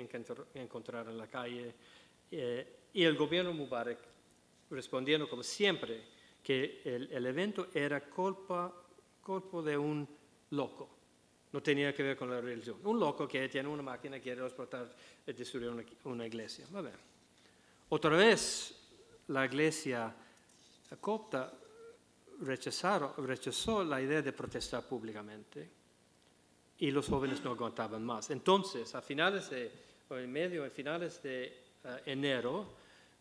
[0.55, 1.75] encontraron en la calle
[2.31, 3.99] eh, y el gobierno Mubarak
[4.69, 6.05] respondiendo como siempre
[6.43, 8.71] que el, evento era culpa,
[9.23, 10.07] culpa de un
[10.51, 10.91] loco.
[11.51, 12.79] No tenía que ver con la religión.
[12.85, 14.95] Un loco que tiene una máquina quiere explotar
[15.27, 15.71] y destruir
[16.05, 16.67] una, iglesia.
[17.89, 18.75] Otra vez,
[19.29, 20.15] la iglesia
[20.95, 21.53] copta
[22.41, 25.71] rechazó la idea de protestar públicamente
[26.79, 28.31] y los jóvenes no aguantaban más.
[28.31, 29.73] Entonces, a finales de,
[30.11, 32.75] en medio, a finales de eh, enero,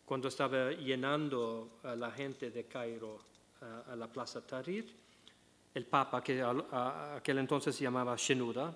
[0.04, 3.18] cuando estaba llenando la gente de Cairo
[3.60, 4.94] a, la plaza Tahrir,
[5.74, 8.72] el Papa, que a, aquel entonces se llamaba Shenuda,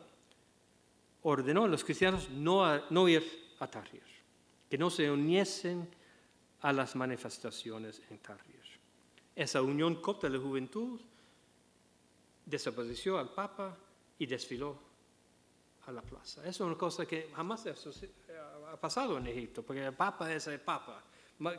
[1.22, 4.02] ordenó a los cristianos no, no ir a Tahrir,
[4.68, 5.88] que no se uniesen
[6.62, 8.59] a las manifestaciones en Tahrir.
[9.34, 11.00] Esa unión copta de la juventud
[12.44, 13.76] desapareció al Papa
[14.18, 14.76] y desfiló
[15.86, 16.42] a la plaza.
[16.42, 20.60] Eso es una cosa que jamás ha pasado en Egipto, porque el Papa es el
[20.60, 21.04] Papa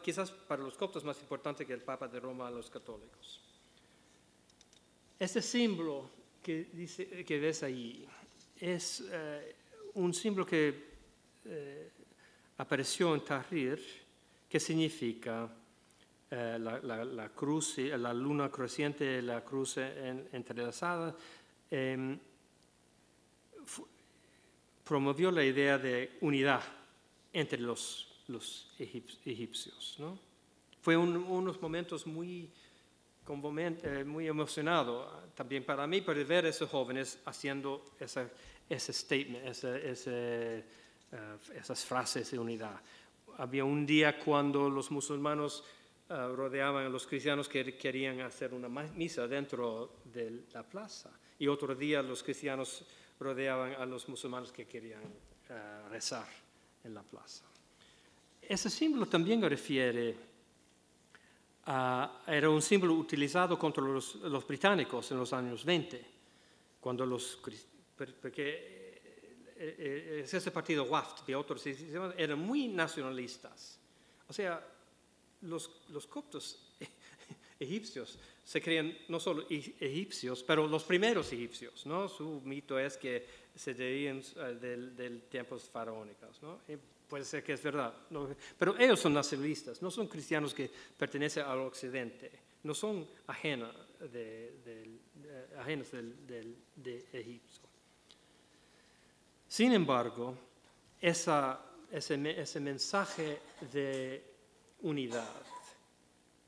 [0.04, 3.42] quizás para los coptos más importante que el Papa de Roma a los católicos.
[5.18, 6.10] Este símbolo
[6.42, 8.08] que, dice, que ves ahí
[8.60, 9.56] es eh,
[9.96, 10.92] un símbolo que
[11.46, 11.92] eh,
[12.58, 13.82] apareció en Tahrir,
[14.48, 15.50] que significa
[16.32, 21.16] eh, la, cruz, la luna creciente, la cruz entrelazada.
[21.70, 22.18] Em,
[24.84, 26.64] promovió la idea de unidad
[27.32, 29.96] entre los los egipcios.
[30.00, 30.18] ¿no?
[30.82, 32.50] Fue unos momentos muy,
[33.28, 38.28] eh, muy emocionados también para mí, para ver a esos jóvenes haciendo esa,
[38.70, 40.64] ese statement, eh,
[41.56, 42.80] esas frases de unidad.
[43.38, 45.64] Había un día cuando los musulmanes
[46.12, 51.10] eh, rodeaban a los cristianos que querían hacer una misa dentro de la plaza
[51.40, 52.84] y otro día los cristianos
[53.18, 55.04] rodeaban a los musulmanes que querían
[55.90, 56.28] rezar
[56.84, 57.46] en la plaza.
[58.42, 60.16] Ese símbolo también refiere
[61.66, 66.06] a, era un símbolo utilizado contra los, británicos en los años 20,
[66.82, 67.40] cuando los
[68.22, 68.92] porque
[69.58, 71.66] es ese partido WAFT y otros
[72.18, 73.80] eran muy nacionalistas.
[74.28, 74.66] O sea,
[75.42, 76.60] los, los coptos
[77.60, 82.10] egipcios se creían no solo egipcios, pero los primeros egipcios, ¿no?
[82.10, 83.26] Su mito es que
[83.56, 84.22] se debían
[84.60, 86.60] del, del tiempos faraónicos, ¿no?
[87.08, 87.94] puede ser que es verdad,
[88.58, 92.32] pero ellos son nacionalistas, no son cristianos que pertenecen al occidente,
[92.64, 94.98] no son ajenos de,
[95.60, 97.68] ajenos de Egipto.
[99.52, 100.38] Sin embargo,
[101.02, 101.34] ese,
[101.92, 103.40] ese mensaje
[103.74, 104.31] de
[104.82, 105.42] unidad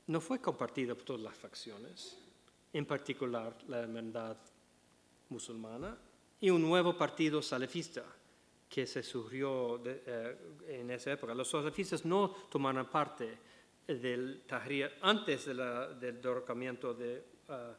[0.06, 2.18] no fue compartido por todas las facciones,
[2.72, 4.36] en particular la hermandad
[5.30, 5.96] musulmana
[6.40, 8.04] y un nuevo partido salafista
[8.68, 10.36] que se surgió eh,
[10.68, 11.34] en esa época.
[11.34, 13.38] Los salafistas no tomaron parte
[13.86, 17.74] del Tahrir antes del derrocamiento de, ah,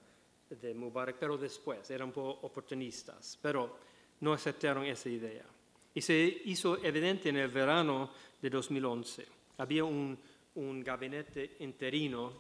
[0.49, 3.78] de Mubarak, pero después, eran un poco oportunistas, pero
[4.22, 5.45] no aceptaron esa idea.
[5.93, 9.26] Y se hizo evidente en el verano de 2011.
[9.58, 10.18] Había un,
[10.56, 12.34] un gabinete interino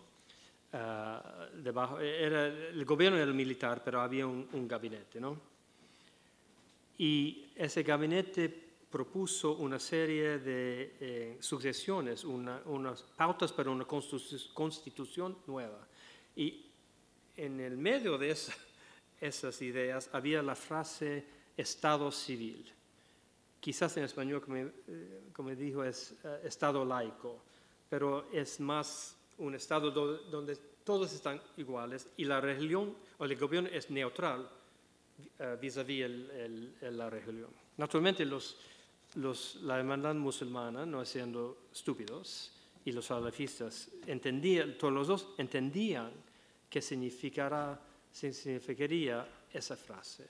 [0.73, 5.39] ah, debajo, era, el gobierno era militar, pero había un, gabinete, ¿no?
[6.97, 15.85] Y ese gabinete propuso una serie de eh, sucesiones, unas pautas para una constitución nueva.
[16.35, 16.65] Y
[17.35, 18.35] en el medio de
[19.19, 21.25] esas ideas había la frase
[21.57, 22.71] Estado civil.
[23.59, 27.41] Quizás en español, como, eh, dijo, es eh, Estado laico,
[27.89, 33.69] pero es más un Estado donde todos están iguales y la religión o el gobierno
[33.71, 34.47] es neutral
[35.39, 36.07] eh, vis-à-vis
[36.81, 37.49] la religión.
[37.77, 38.57] Naturalmente, los,
[39.15, 42.51] los, la hermandad musulmana, no siendo estúpidos,
[42.85, 46.11] y los salafistas entendían, todos los dos entendían
[46.69, 47.79] qué significará,
[48.11, 50.27] significaría esa frase.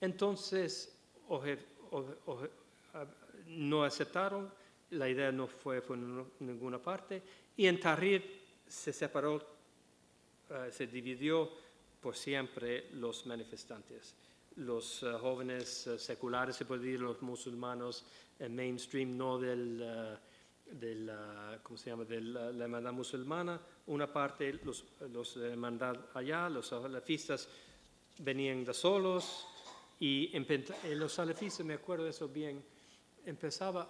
[0.00, 0.92] Entonces,
[3.46, 4.50] no aceptaron,
[4.90, 7.22] la idea no fue por ninguna parte,
[7.56, 9.40] y en Tahrir se separó,
[10.50, 11.50] eh, se dividió
[12.00, 14.14] por siempre los manifestantes.
[14.56, 18.04] Los eh, jóvenes eh, seculares, se puede decir, los musulmanes
[18.38, 21.10] el mainstream, no del, uh, del
[21.62, 23.60] ¿cómo se llama?, de la, hermandad musulmana.
[23.86, 27.48] Una parte, los, los hermandad allá, los salafistas
[28.18, 29.46] venían de solos
[30.00, 30.32] y
[30.94, 32.64] los salafistas, me acuerdo eso bien,
[33.26, 33.88] empezaba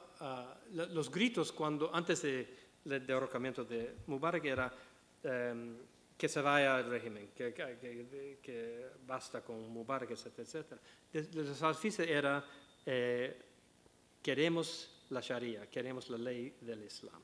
[0.72, 4.72] los gritos cuando, antes del derrocamiento de Mubarak era...
[5.24, 5.76] Um,
[6.16, 10.38] que se vaya al régimen, que, basta con Mubarak, etc.
[10.38, 10.80] etcétera.
[11.34, 12.44] Los salafistas era,
[12.86, 13.42] eh,
[14.22, 17.20] queremos la Sharia, queremos la ley del Islam.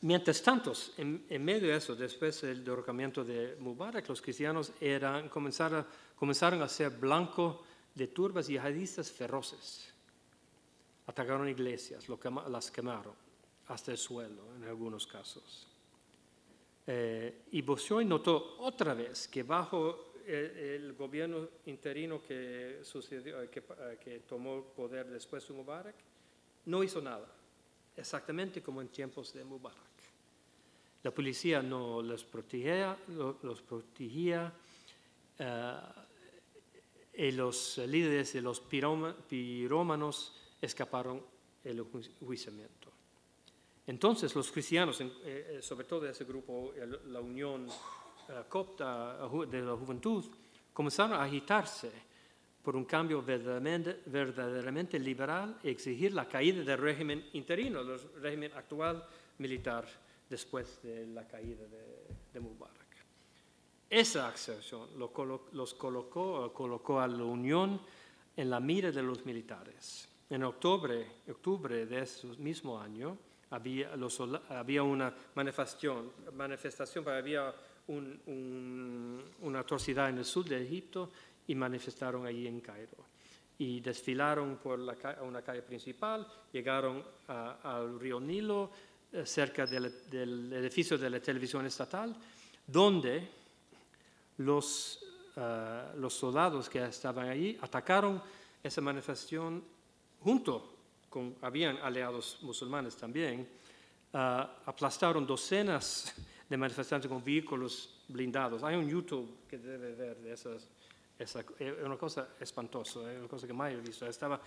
[0.00, 5.84] Mientras tanto, en, medio de eso, después del derrocamiento de Mubarak, los cristianos eran, comenzaron,
[6.14, 7.64] comenzaron a ser blanco
[7.98, 9.92] de turbas yihadistas feroces.
[11.08, 13.14] Atacaron iglesias, las quemaron
[13.66, 15.66] hasta el suelo en algunos casos.
[16.86, 23.98] Eh, y Bolshoi notó otra vez que bajo el, gobierno interino que, sucedió, eh, eh,
[24.00, 25.96] que, tomó poder después de Mubarak,
[26.66, 27.26] no hizo nada,
[27.96, 29.78] exactamente como en tiempos de Mubarak.
[31.02, 32.96] La policía no los protegía
[37.18, 41.20] y los líderes de los pirómanos escaparon
[41.64, 42.92] el enjuiciamiento.
[43.88, 46.72] Entonces los cristianos, eh, eh, sobre todo ese grupo,
[47.06, 47.66] la Unión
[48.28, 50.26] eh, Copta de la Juventud,
[50.72, 51.90] comenzaron a agitarse
[52.62, 59.04] por un cambio verdaderamente, liberal y exigir la caída del régimen interino, el régimen actual
[59.38, 59.88] militar
[60.30, 62.87] después de la caída de, Mubarak.
[63.90, 64.58] Esa acción
[64.96, 67.80] los colocó, colocó a la Unión
[68.36, 70.08] en la mira de los militares.
[70.30, 73.16] En octubre, octubre de ese mismo año,
[73.50, 77.54] había, una manifestación, manifestación había
[77.86, 81.10] una atrocidad en el sur de Egipto
[81.46, 83.08] y manifestaron allí en Cairo.
[83.58, 88.70] Y desfilaron por una calle principal, llegaron al río Nilo,
[89.10, 92.14] eh, cerca del, edificio de la televisión estatal,
[92.66, 93.26] donde
[94.38, 95.04] los,
[95.36, 98.22] eh, los soldados que estaban allí atacaron
[98.62, 99.62] esa manifestación
[100.20, 100.78] junto
[101.42, 103.48] habían aliados musulmanes también,
[104.12, 106.14] ah, aplastaron docenas
[106.48, 108.62] de manifestantes con vehículos blindados.
[108.62, 110.68] Hay un YouTube que debe ver de esas,
[111.18, 114.06] esa, es una cosa espantosa, es una cosa que más he visto.
[114.06, 114.40] Estaba,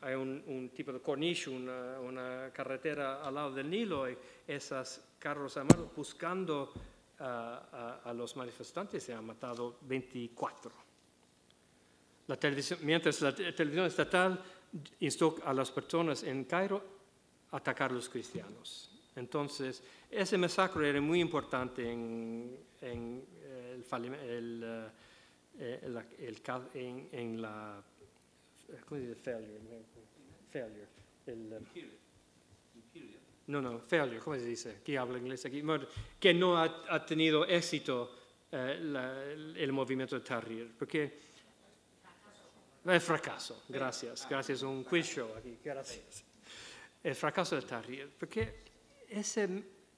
[0.00, 4.16] hay un, tipo de corniche, una, carretera al lado del Nilo, y
[4.46, 6.72] esos carros armados buscando
[7.18, 10.70] a, a, los manifestantes se han matado 24.
[12.28, 14.42] La televisión, mientras la te- televisión estatal
[15.00, 16.82] instó a las personas en Cairo
[17.52, 18.90] a atacar a los cristianos.
[19.14, 24.88] Entonces, ese masacre era muy importante en, en, eh, el, el, eh,
[25.58, 25.80] eh,
[26.18, 26.42] el
[26.74, 27.82] en, en la
[28.86, 29.14] ¿cómo se dice?
[29.22, 30.86] Failure.
[31.32, 32.05] Failure.
[33.48, 34.80] No, no, failure, ¿cómo se dice?
[34.84, 35.62] ¿Qué habla inglés aquí?
[36.18, 38.10] Que no ha, ha tenido éxito
[38.50, 41.18] eh, la- el, movimiento de Tahrir, porque
[42.84, 46.24] el fracaso, gracias, gracias, un quiz show aquí, gracias.
[47.02, 48.64] El fracaso de Tahrir, porque
[49.08, 49.48] ese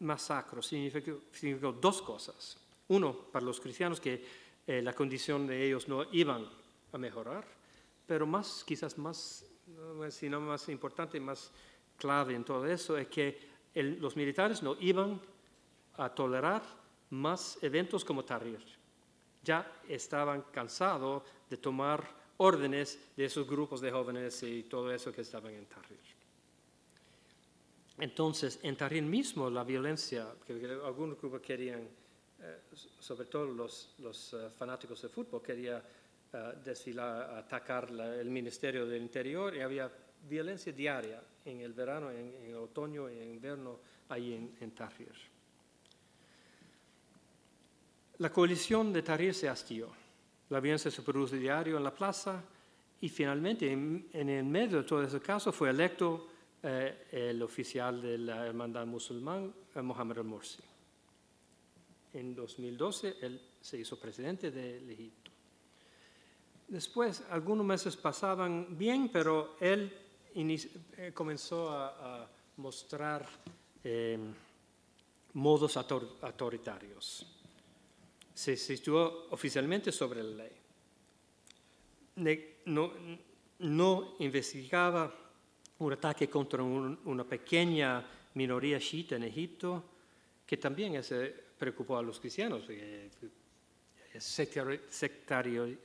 [0.00, 2.58] masacre significó, significó dos cosas.
[2.88, 4.24] Uno, para los cristianos, que
[4.66, 6.46] eh, la condición de ellos no iban
[6.92, 7.46] a mejorar,
[8.06, 9.44] pero más, quizás más,
[10.10, 11.50] si no más importante, más
[11.98, 13.38] clave en todo eso, es que
[13.74, 15.20] el- los militares no iban
[15.96, 16.62] a tolerar
[17.10, 18.60] más eventos como Tahrir.
[19.42, 22.06] Ya estaban cansados de tomar
[22.38, 25.98] órdenes de esos grupos de jóvenes y todo eso que estaban en Tahrir.
[27.98, 30.52] Entonces, en Tahrir mismo, la violencia, que
[30.84, 31.80] algunos grupos querían,
[32.40, 32.58] eh,
[33.00, 35.82] sobre todo los, los, eh, fanáticos de fútbol, querían
[36.32, 39.90] eh, desfilar, atacar la- el Ministerio del Interior y había
[40.28, 45.12] violencia diaria en el verano, en, otoño y en invierno, ahí en, Tahrir.
[48.18, 49.90] La coalición de Tahrir se hastió.
[50.50, 52.42] La violencia se produce diario en la plaza
[53.00, 56.28] y finalmente, en, el medio de todo ese caso, fue electo
[56.62, 60.62] eh, el oficial de la hermandad musulmán, eh, Mohammed al-Morsi.
[62.14, 65.30] En 2012, él se hizo presidente del Egipto.
[66.66, 70.07] Después, algunos meses pasaban bien, pero él
[71.14, 73.24] comenzó a, mostrar
[73.84, 74.18] eh,
[75.34, 77.24] modos autor- autoritarios.
[78.34, 80.52] Se situó oficialmente sobre la ley.
[83.60, 85.12] No, investigaba
[85.78, 88.04] un ataque contra un- una pequeña
[88.34, 89.84] minoría chiita en Egipto,
[90.46, 93.10] que también ese preocupó a los cristianos, eh,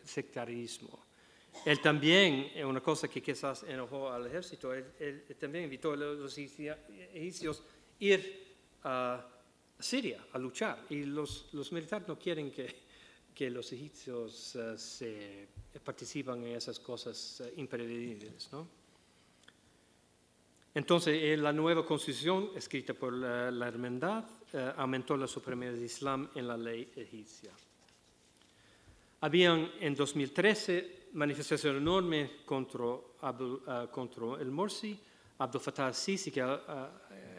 [0.03, 0.99] sectarismo.
[1.65, 5.95] Él también, eh, una cosa que quizás enojó al ejército, él, él también invitó a
[5.95, 8.43] los egipcios a ir
[8.83, 9.25] a
[9.79, 10.85] Siria a luchar.
[10.89, 12.83] Y los, los militares no quieren que,
[13.33, 15.47] que los egipcios eh, se
[15.83, 18.67] participan en esas cosas imprevisibles, ¿no?
[20.75, 24.25] Entonces, eh, la nueva constitución, escrita por la, la hermandad,
[24.75, 27.51] aumentó la supremacía del Islam en la ley egipcia.
[29.21, 32.85] Habían en 2013 manifestaciones enormes contra,
[33.21, 34.99] ah, contra el Morsi.
[35.37, 36.91] Abdel Fattah al-Sisi, que ah,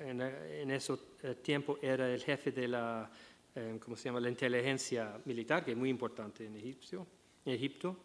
[0.04, 0.96] en, en ese
[1.42, 3.10] tiempo era el jefe de la,
[3.54, 4.20] eh, ¿cómo se llama?
[4.20, 6.56] la inteligencia militar, que es muy importante en,
[7.46, 7.96] Egipto,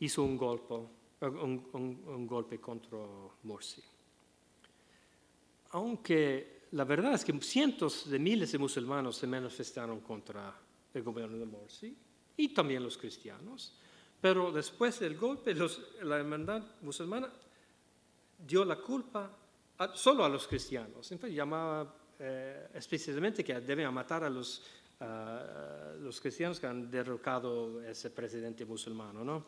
[0.00, 0.74] hizo un golpe,
[1.20, 2.98] un, un- un golpe contra
[3.42, 3.82] Morsi.
[5.70, 10.54] Aunque la verdad es que cientos de miles de musulmanes se manifestaron contra
[10.92, 11.96] el gobierno de Morsi
[12.36, 13.72] y también los cristianos,
[14.20, 15.54] pero después del golpe
[16.02, 17.28] la hermandad musulmana
[18.46, 19.30] dio la culpa
[19.94, 21.10] solo a los cristianos.
[21.12, 24.62] Entonces llamaba eh, especialmente que deben matar a los,
[26.00, 29.44] los cristianos que han derrocado ese presidente musulmano, ¿no?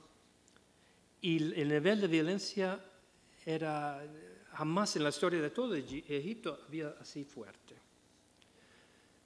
[1.22, 2.78] Y el el nivel de violencia
[3.44, 4.02] era
[4.52, 7.65] jamás en la historia de todo Egi- Egipto había así fuerte.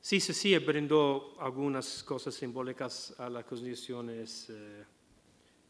[0.03, 4.85] Sí, sí, sí, brindó algunas cosas simbólicas a las condiciones eh,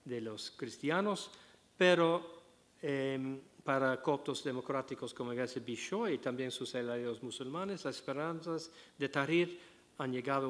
[0.05, 1.31] de los cristianos,
[1.77, 2.43] pero
[2.81, 9.09] eh, para coptos democráticos como Iglesia Bishoy y también sus aliados musulmanes, las esperanzas de
[9.09, 9.61] Tahrir
[9.98, 10.47] han llegado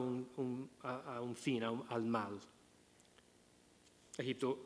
[0.82, 2.39] a, un fin, al mal.
[4.19, 4.59] Egipto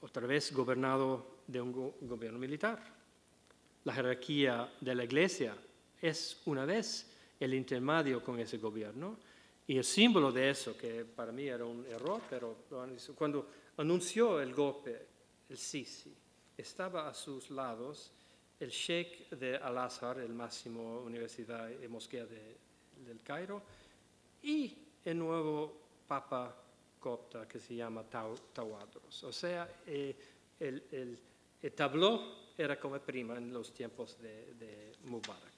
[0.00, 2.82] otra vez gobernado de un go- gobierno militar.
[3.84, 5.54] La jerarquía de la iglesia
[6.00, 7.10] es una vez
[7.40, 9.18] el intermedio con ese gobierno
[9.66, 12.56] y el símbolo de eso, que para mí era un error, pero
[13.14, 13.48] cuando
[13.78, 15.06] anunció el golpe,
[15.48, 16.14] el Sisi,
[16.56, 18.12] estaba a sus lados
[18.60, 22.56] el sheikh de Al-Azhar, el máximo universidad y mosquea de-
[23.04, 23.62] del Cairo,
[24.42, 26.54] y el nuevo papa
[27.00, 29.24] copta que se llama Tawadros.
[29.24, 30.14] O sea, eh,
[30.60, 30.84] el,
[31.60, 35.53] el, tabló era como prima en los tiempos de Mubarak.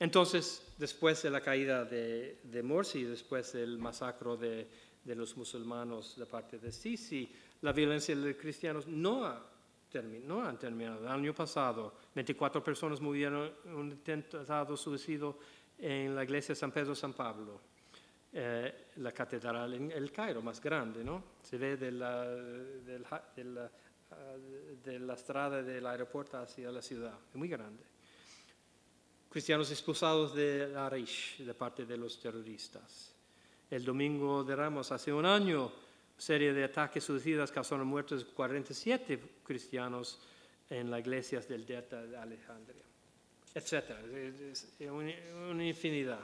[0.00, 4.68] Entonces, después de la caída de, de Morsi, después del masacre de,
[5.04, 9.44] de los musulmanos de parte de Sisi, la violencia de los cristianos no ha
[9.90, 11.00] terminado.
[11.00, 15.38] El año pasado, 24 personas murieron en un intentado suicidio
[15.78, 17.60] en la iglesia de San Pedro San Pablo.
[18.32, 21.24] eh, la catedral en el Cairo, más grande, ¿no?
[21.42, 23.70] Se ve de la, de la,
[24.10, 24.36] ah,
[24.84, 27.82] de la estrada del aeropuerto hacia la ciudad, es muy grande.
[29.30, 33.12] Cristianos expulsados de Arish de parte de los terroristas.
[33.70, 35.70] El domingo de Ramos, hace un año,
[36.16, 40.18] serie de ataques suicidas causaron muertos 47 cristianos
[40.70, 42.82] en las iglesias del Delta de Alejandría,
[43.54, 43.90] etc.
[44.50, 45.12] Es- es una,
[45.50, 46.20] una infinidad.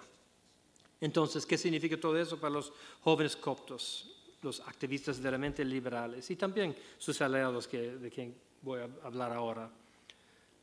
[1.00, 2.72] Entonces, ¿qué significa todo eso para los
[3.02, 4.10] jóvenes coptos,
[4.40, 8.88] los activistas de la mente liberales y también sus aliados que, de quien voy a
[9.06, 9.70] hablar ahora?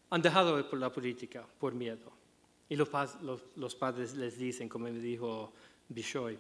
[0.10, 2.12] Han dejado la política por miedo.
[2.72, 2.88] Y los,
[3.22, 5.52] los- los padres les dicen, como me dijo
[5.90, 6.40] Bishoy,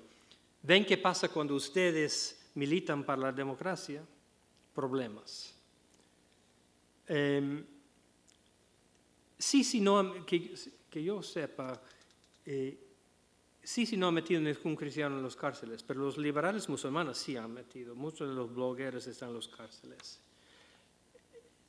[0.64, 4.02] ¿ven qué pasa cuando ustedes militan para la democracia?
[4.74, 5.54] Problemas.
[7.06, 7.66] Em,
[9.38, 10.56] sí, sí, no, que,
[10.90, 11.82] que yo sepa,
[12.46, 12.80] eh,
[13.62, 17.36] sí, sí, no han metido ningún cristiano en las cárceles, pero los liberales musulmanes sí
[17.36, 17.94] han metido.
[17.94, 20.22] Muchos de los blogueros están en las cárceles.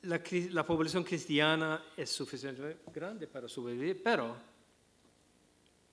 [0.03, 0.21] La,
[0.51, 4.52] la población cristiana es suficientemente grande para sobrevivir, pero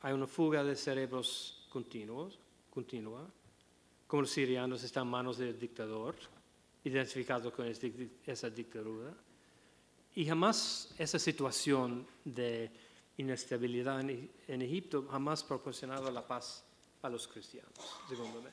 [0.03, 2.39] hay una fuga de cerebros continuos,
[2.71, 3.27] continua,
[4.07, 6.17] como los sirianos están en manos del dictador,
[6.85, 9.15] identificados con esa dictadura.
[10.15, 12.71] Y jamás esa situación de
[13.19, 16.65] inestabilidad en, Egipto jamás proporcionado la paz
[17.03, 17.73] a los cristianos,
[18.09, 18.51] según me.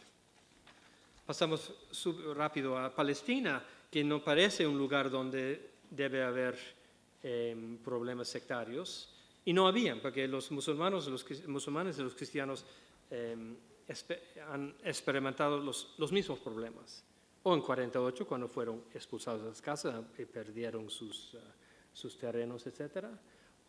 [1.25, 1.73] Pasamos
[2.35, 6.57] rápido a Palestina, que no parece un lugar donde debe haber
[7.23, 9.16] em, problemas sectarios.
[9.47, 12.65] Y no habían, porque los musulmanes, los musulmanes y los cristianos
[13.87, 14.19] espe-
[14.51, 17.01] han experimentado los, los mismos problemas.
[17.43, 21.53] O en 48, cuando fueron expulsados de las casas y perdieron sus, ah,
[21.93, 23.05] sus terrenos, etc.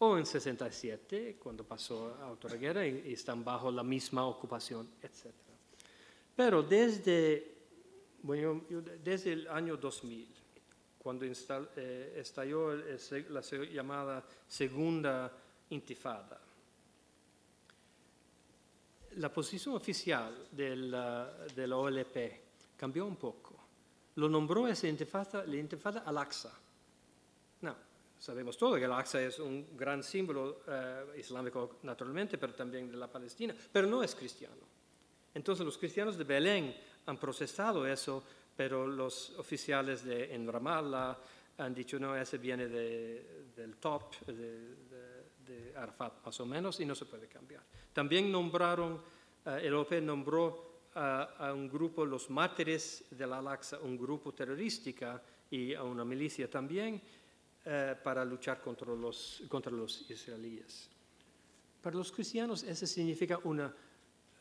[0.01, 4.89] O en 67, cuando pasó a otra guerra y, y están bajo la misma ocupación,
[5.01, 5.33] etc.
[6.35, 7.55] Pero desde,
[8.25, 8.63] bueno,
[9.05, 10.27] desde el año 2000,
[10.99, 13.43] cuando eh, estalló el- la
[13.73, 15.33] llamada Segunda
[15.71, 16.41] Intifada,
[19.17, 22.17] la posición oficial de la, de OLP
[22.77, 23.55] cambió un poco.
[24.17, 26.53] Lo nombró esa intifada, la intifada al-Aqsa.
[27.63, 27.75] No,
[28.19, 32.97] sabemos todo que el Aqsa es un gran símbolo eh, islámico naturalmente, pero también de
[32.97, 34.57] la Palestina, pero no es cristiano.
[35.35, 36.75] Entonces los cristianos de Belén
[37.07, 38.23] han procesado eso,
[38.57, 41.17] pero los oficiales de, en Ramallah
[41.59, 44.75] han dicho, no, ese viene de- del top de,
[45.49, 47.63] de- de Arafat, más o menos, y no se puede cambiar.
[47.93, 49.01] También nombraron,
[49.47, 55.23] eh, el OP nombró a, a un grupo, los mártires del Al-Aqsa, un grupo terrorística
[55.51, 57.01] y a una milicia también,
[57.65, 60.89] eh, para luchar contra los, contra los israelíes.
[61.83, 63.73] Para los cristianos eso significa una,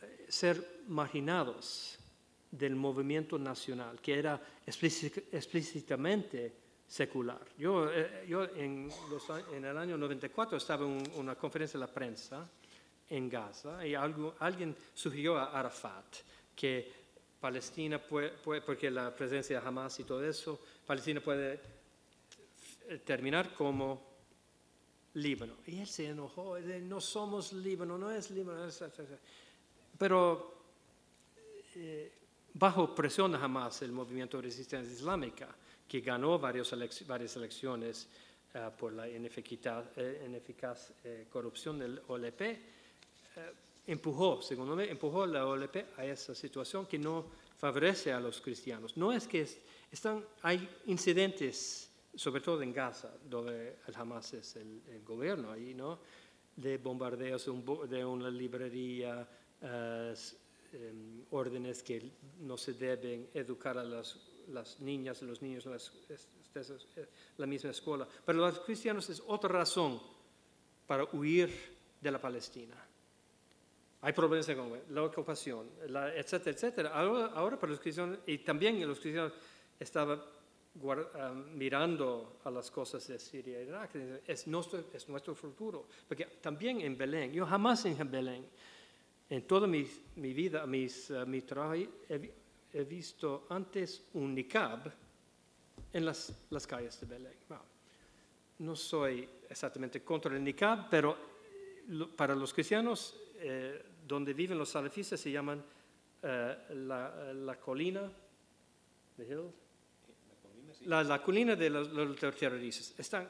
[0.02, 1.98] eh, ser marginados
[2.52, 6.54] del movimiento nacional, que era explíci- explícitamente
[6.88, 7.40] secular.
[7.58, 8.90] Yo, eh, yo en,
[9.64, 12.50] el año 94 estaba en una conferencia de la prensa
[13.10, 16.06] en Gaza y alguien sugirió a Arafat
[16.56, 16.92] que
[17.40, 18.32] Palestina puede,
[18.62, 21.60] porque la presencia de Hamas y todo eso, Palestina puede
[22.90, 24.08] eh, terminar como
[25.16, 25.56] Líbano.
[25.68, 28.66] Y él se enojó, no somos Líbano, no es Líbano.
[28.66, 29.08] es- es- es".
[29.98, 30.56] Pero
[31.76, 32.12] eh,
[32.54, 35.48] bajo presión de Hamas, el movimiento de resistencia islámica,
[35.88, 36.72] que ganó varias
[37.36, 38.08] elecciones
[38.54, 42.58] eh, por la ineficaz, eh, ineficaz eh, corrupción del OLP, eh,
[43.88, 47.26] empujó, según me, empujó la OLP a esa situación que no
[47.58, 48.98] favorece a los cristianos.
[48.98, 49.58] No es que es-
[49.92, 56.00] están, hay incidentes, sobre todo en Gaza, donde el Hamas es el, gobierno ahí, ¿no?
[56.56, 57.46] De bombardeos
[57.90, 59.26] de, una librería,
[59.62, 62.12] em, órdenes que
[62.42, 64.18] no se deben educar a las,
[64.48, 67.08] las niñas y los niños las- es- es- es- es-
[67.38, 68.08] la misma escuela.
[68.26, 70.00] Pero los cristianos es otra razón
[70.86, 71.50] para huir
[72.02, 72.76] de la Palestina.
[74.02, 76.90] Hay problemas con la ocupación, la- etcétera, etcétera.
[76.94, 79.34] Ahora, ahora para los cristianos, y también los cristianos
[79.80, 80.22] estaban
[81.16, 83.96] ah, mirando a las cosas de Siria e Irak,
[84.28, 85.88] es nuestro, es nuestro futuro.
[86.08, 88.46] Porque también en Belén, yo jamás en Belén,
[89.30, 89.88] en toda mi,
[90.18, 92.32] mi vida, mis, ah, mi trabajo, he,
[92.80, 94.92] he visto antes un niqab
[95.94, 97.34] en las, las calles de Belén.
[98.60, 101.16] No soy exactamente contra el niqab, pero
[101.90, 105.64] lo- para los cristianos, eh, donde viven los salafistas, se llaman
[106.24, 108.12] eh, la, la colina,
[109.18, 109.52] the hill,
[110.86, 112.94] la, la colina de los, los terroristas.
[112.98, 113.28] Están,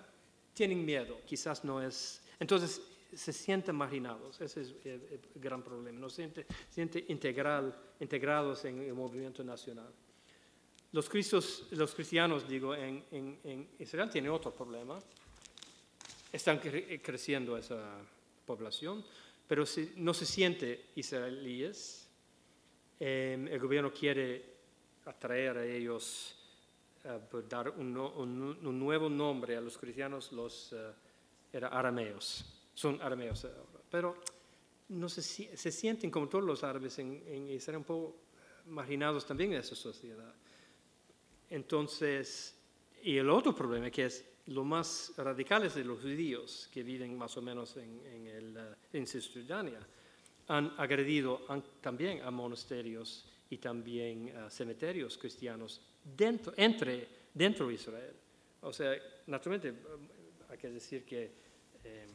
[0.53, 2.21] tienen miedo, quizás no es.
[2.39, 2.81] Entonces,
[3.13, 8.81] se sienten marginados, ese es el, gran problema, no se sienten siente integral, integrados en
[8.81, 9.91] el movimiento nacional.
[10.91, 11.09] Los,
[11.71, 14.99] los cristianos, digo, en, Israel tienen otro problema,
[16.31, 17.99] están creciendo esa
[18.45, 19.03] población,
[19.47, 22.09] pero si, no se siente israelíes,
[22.99, 24.57] em, el gobierno quiere
[25.05, 26.35] atraer a ellos,
[27.05, 27.93] uh, dar un,
[28.79, 30.73] nuevo nombre a los cristianos, los
[31.53, 33.47] era arameos, son arameos
[33.89, 34.15] pero
[34.89, 38.15] no se, se sienten como todos los árabes en, en Israel un poco
[38.67, 40.33] marginados también en esa sociedad.
[41.49, 42.55] Entonces,
[43.01, 47.35] y el otro problema que es lo más radicales de los judíos que viven más
[47.35, 49.79] o menos en, en, el, eh, en Cisjordania
[50.47, 51.41] han agredido
[51.81, 55.81] también a monasterios y también a cementerios cristianos
[56.15, 58.13] dentro, entre, dentro de Israel.
[58.61, 58.95] O sea,
[59.25, 59.73] naturalmente
[60.47, 61.31] hay que decir que
[61.83, 62.07] eh,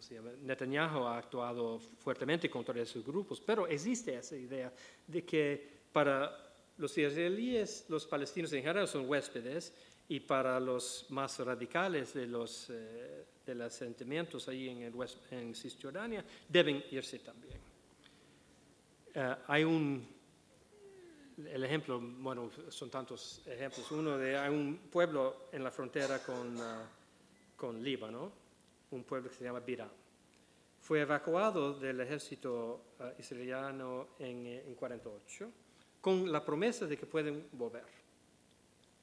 [0.00, 0.30] ¿cómo se llama?
[0.40, 4.72] Netanyahu ha actuado fuertemente contra esos grupos, pero existe esa idea
[5.06, 9.74] de que para los israelíes, los palestinos en general son huéspedes
[10.08, 14.94] y para los más radicales de los, eh, de los asentamientos ahí en, el
[15.32, 17.58] en Cisjordania deben irse también.
[19.14, 20.08] Eh, hay un,
[21.46, 23.90] el ejemplo, bueno, son tantos ejemplos.
[23.92, 26.86] Uno de, hay un pueblo en la frontera con, uh,
[27.54, 28.39] con Líbano,
[28.90, 29.90] un pueblo que se llama Biram.
[30.80, 35.50] Fue evacuado del ejército uh, israeliano en, en 48
[36.00, 38.00] con la promesa de que pueden volver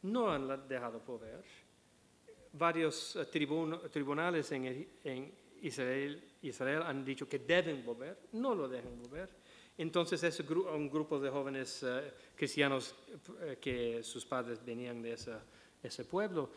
[0.03, 1.43] no han dejado poder.
[2.53, 9.29] Varios eh, tribunales en, Israel, Israel, han dicho que deben volver, no lo dejan volver.
[9.77, 12.95] Entonces es un grupo de jóvenes eh, cristianos
[13.41, 15.13] eh, que sus padres venían de
[15.83, 16.49] ese pueblo.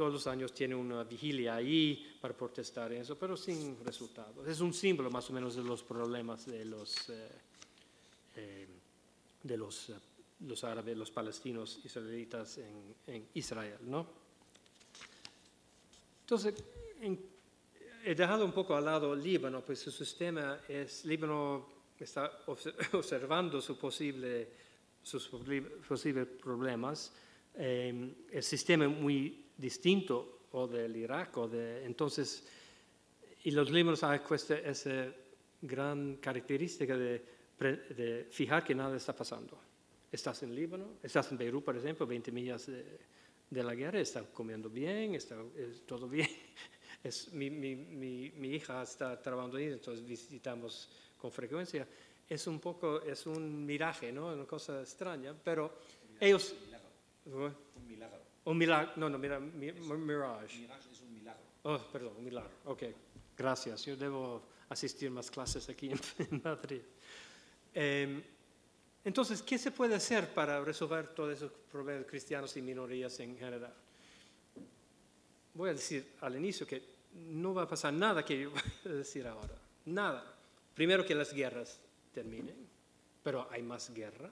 [0.00, 4.48] Todos los años tienen una vigilia ahí para protestar eso, pero sin resultados.
[4.48, 7.12] Es un símbolo más o menos de los problemas de los,
[9.42, 9.92] de los
[10.46, 14.06] los árabes, los palestinos israelitas en, en Israel, ¿no?
[16.22, 16.54] Entonces,
[18.02, 21.68] he dejado un poco al lado Líbano, pues su sistema es, Líbano
[21.98, 24.48] está observando su posible,
[25.02, 25.28] sus
[25.86, 27.12] posibles problemas.
[27.54, 32.44] Eh, el sistema es muy distinto o del Irak o de, entonces,
[33.44, 34.20] y los líbanos hay
[34.64, 35.06] esa
[35.60, 37.22] gran característica de,
[37.58, 39.70] de fijar que nada está pasando
[40.12, 44.68] Estás en Líbano, estás en Beirut, por ejemplo, 20 millas de, la guerra, está comiendo
[44.68, 45.36] bien, está
[45.86, 46.28] todo bien.
[47.02, 51.88] Es, mi, mi, mi, hija está trabajando ahí, entonces visitamos con frecuencia.
[52.28, 54.34] Es un poco, es un miraje, ¿no?
[54.34, 55.78] Una cosa extraña, pero
[56.20, 56.52] ellos...
[56.52, 57.54] Un milagro.
[57.76, 58.22] Un milagro,
[58.54, 60.58] no, no, mira, mirage.
[60.58, 61.42] Mirage es un milagro.
[61.62, 62.82] Oh, perdón, un milagro, ok.
[63.36, 66.00] Gracias, yo debo asistir más clases aquí en,
[66.44, 66.82] Madrid.
[67.74, 68.22] Eh,
[69.04, 73.74] entonces, ¿qué se puede hacer para resolver todos esos problemas cristianos y minorías en general?
[75.54, 76.82] Voy a decir al inicio que
[77.14, 78.50] no va a pasar nada que yo
[78.84, 79.54] voy a decir ahora.
[79.86, 80.36] Nada.
[80.74, 81.80] Primero que las guerras
[82.12, 82.68] terminen,
[83.22, 84.30] pero hay más guerra.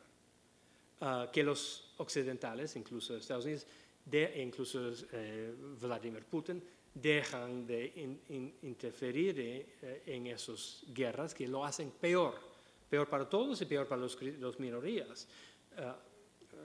[1.01, 3.67] Ah, que los occidentales, incluso Estados Unidos,
[4.11, 6.63] de, incluso eh, Vladimir Putin,
[6.95, 8.19] dejan de
[8.63, 12.49] interferir eh, en esas guerras que lo hacen peor
[12.89, 15.29] peor para todos y peor para los, los minorías.
[15.77, 15.99] Ah,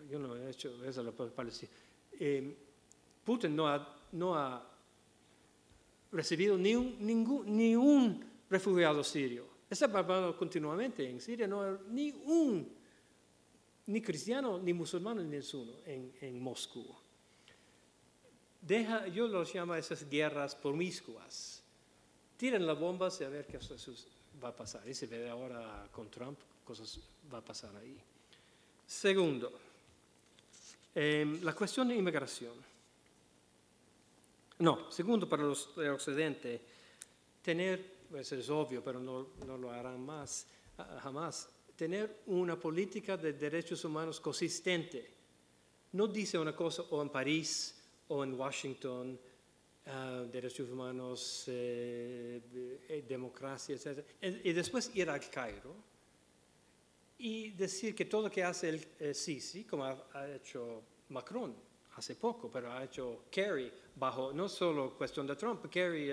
[0.10, 1.50] yo no he hecho eso para
[2.20, 2.56] eh,
[3.24, 4.70] Putin no ha, no ha
[6.12, 9.48] recibido ni un, ningún, refugiado sirio.
[9.70, 12.70] Está hablando continuamente en Siria, no hay ni un,
[13.88, 16.86] ni cristiano, ni musulmán, ni uno en, en Moscú.
[18.66, 21.62] Deja, yo los llamo esas guerras promiscuas.
[22.38, 23.60] Tiren las bombas y a ver qué
[24.42, 24.88] va a pasar.
[24.88, 26.98] Y se ve ahora con Trump, cosas
[27.32, 27.98] va a pasar ahí.
[28.88, 29.52] Segundo,
[30.96, 32.54] em, la cuestión de inmigración.
[34.60, 36.62] No, segundo, para los de Occidente,
[37.42, 40.48] tener, pues es obvio, pero no, no lo harán más,
[41.02, 45.12] jamás, tener una política de derechos humanos consistente.
[45.92, 49.20] No dice una cosa o en París o en Washington,
[49.88, 52.42] uh, derechos humanos, eh,
[52.90, 54.06] eh, democracia, etc.
[54.22, 55.76] Y después ir al Cairo
[57.18, 58.70] y decir que todo lo que hace
[59.00, 61.56] el Sisi, como ha, hecho Macron
[61.96, 66.10] hace poco, pero ha hecho Kerry bajo no solo cuestión de Trump, Kerry,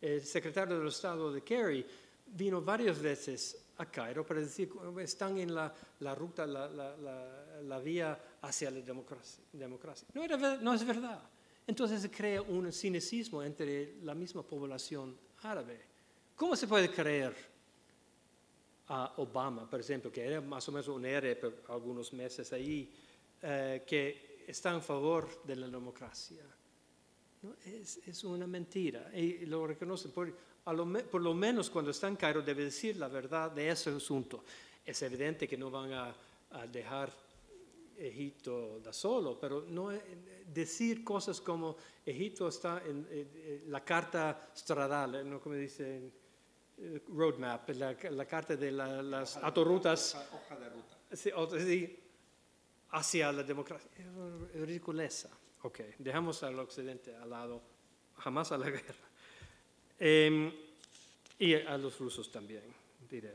[0.00, 1.84] el secretario del Estado de Kerry,
[2.26, 4.70] vino varias veces a Cairo para decir
[5.00, 9.42] están en la, la ruta, la, la, la, vía hacia la democracia.
[9.52, 10.06] democracia.
[10.14, 11.22] No, era, no es verdad.
[11.66, 15.80] entonces se crea un cinismo entre la misma población árabe.
[16.36, 17.34] ¿Cómo se puede creer
[18.88, 22.92] a Obama, por ejemplo, que era más o menos un héroe por algunos meses ahí,
[23.42, 26.44] eh, que está en favor de la democracia?
[27.64, 30.12] Es, una mentira y lo reconocen.
[30.12, 30.34] Por,
[30.72, 34.44] lo, menos cuando está en Cairo debe decir la verdad de ese asunto.
[34.84, 36.14] Es evidente que no van a,
[36.70, 37.12] dejar
[37.98, 39.90] Egipto da solo, pero no
[40.46, 41.76] decir cosas como
[42.06, 43.06] Egipto está en,
[43.66, 45.40] la carta stradal, ¿no?
[45.40, 46.12] como dicen,
[46.78, 50.14] eh, roadmap, la, carta de las autorutas.
[50.32, 50.96] Hoja de ruta.
[51.12, 51.30] Sí,
[52.90, 53.90] hacia la democracia.
[54.54, 55.30] Es ridiculeza.
[55.62, 57.62] Ok, dejamos al occidente al lado,
[58.18, 58.94] jamás a la guerra.
[59.98, 60.52] Em,
[61.38, 62.62] y a los rusos también,
[63.08, 63.34] diré.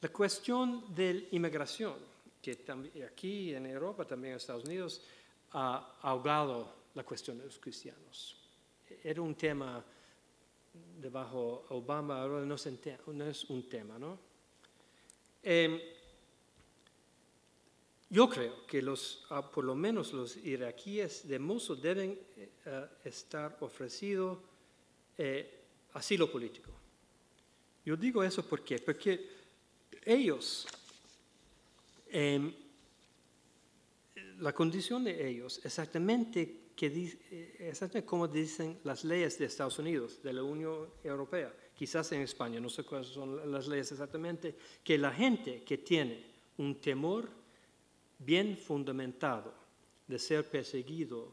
[0.00, 1.94] La cuestión de la inmigración,
[2.42, 2.58] que
[3.06, 5.02] aquí en Europa, también en Estados Unidos,
[5.52, 8.36] ha ahogado la cuestión de los cristianos.
[9.02, 9.82] Era un tema
[11.00, 14.18] debajo Obama, ahora no, es un tema, ¿no?
[15.42, 15.80] Em,
[18.10, 22.86] yo creo que los, ah, por lo menos los iraquíes de Mosul deben eh, eh,
[23.04, 24.38] estar ofrecidos
[25.18, 26.70] eh, asilo político.
[27.84, 29.28] Yo digo eso porque, porque
[30.04, 30.66] ellos,
[32.10, 32.52] em,
[34.38, 36.86] la condición de ellos, exactamente, que,
[37.58, 42.58] exactamente como dicen las leyes de Estados Unidos, de la Unión Europea, quizás en España,
[42.58, 46.24] no sé cuáles son las leyes exactamente, que la gente que tiene
[46.58, 47.28] un temor
[48.18, 49.52] bien fundamentado
[50.06, 51.32] de ser perseguido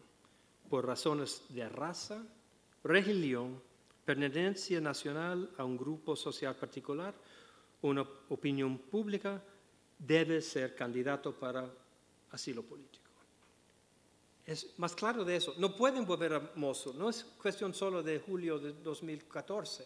[0.70, 2.26] por razones de raza,
[2.84, 3.62] religión,
[4.16, 7.14] pertenencia nacional a un grupo social particular,
[7.82, 9.42] una opinión pública,
[9.98, 11.72] debe ser candidato para
[12.32, 13.12] asilo político.
[14.46, 15.56] Es más claro de eso.
[15.58, 16.98] No pueden volver a Mosul.
[16.98, 19.86] No es cuestión solo de julio de 2014.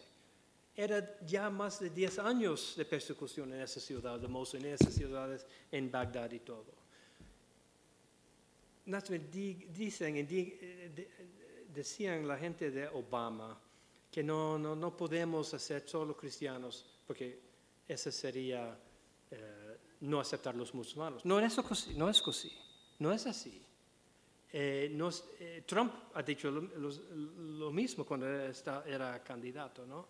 [0.74, 4.92] Era ya más de 10 años de persecución en esa ciudad de Mosul, en esas
[4.92, 6.86] ciudades en Bagdad y todo
[9.32, 11.08] dicen, eh,
[11.74, 13.58] decían la gente de Obama
[14.16, 17.38] que no, no, no podemos hacer solo cristianos porque
[17.86, 18.74] eso sería
[19.30, 21.22] eh, no aceptar los musulmanes.
[21.26, 21.62] No, eso,
[21.96, 22.50] no es así,
[22.98, 23.62] no es así.
[24.50, 30.08] Eh, Trump ha dicho lo, mismo cuando era candidato, ¿no?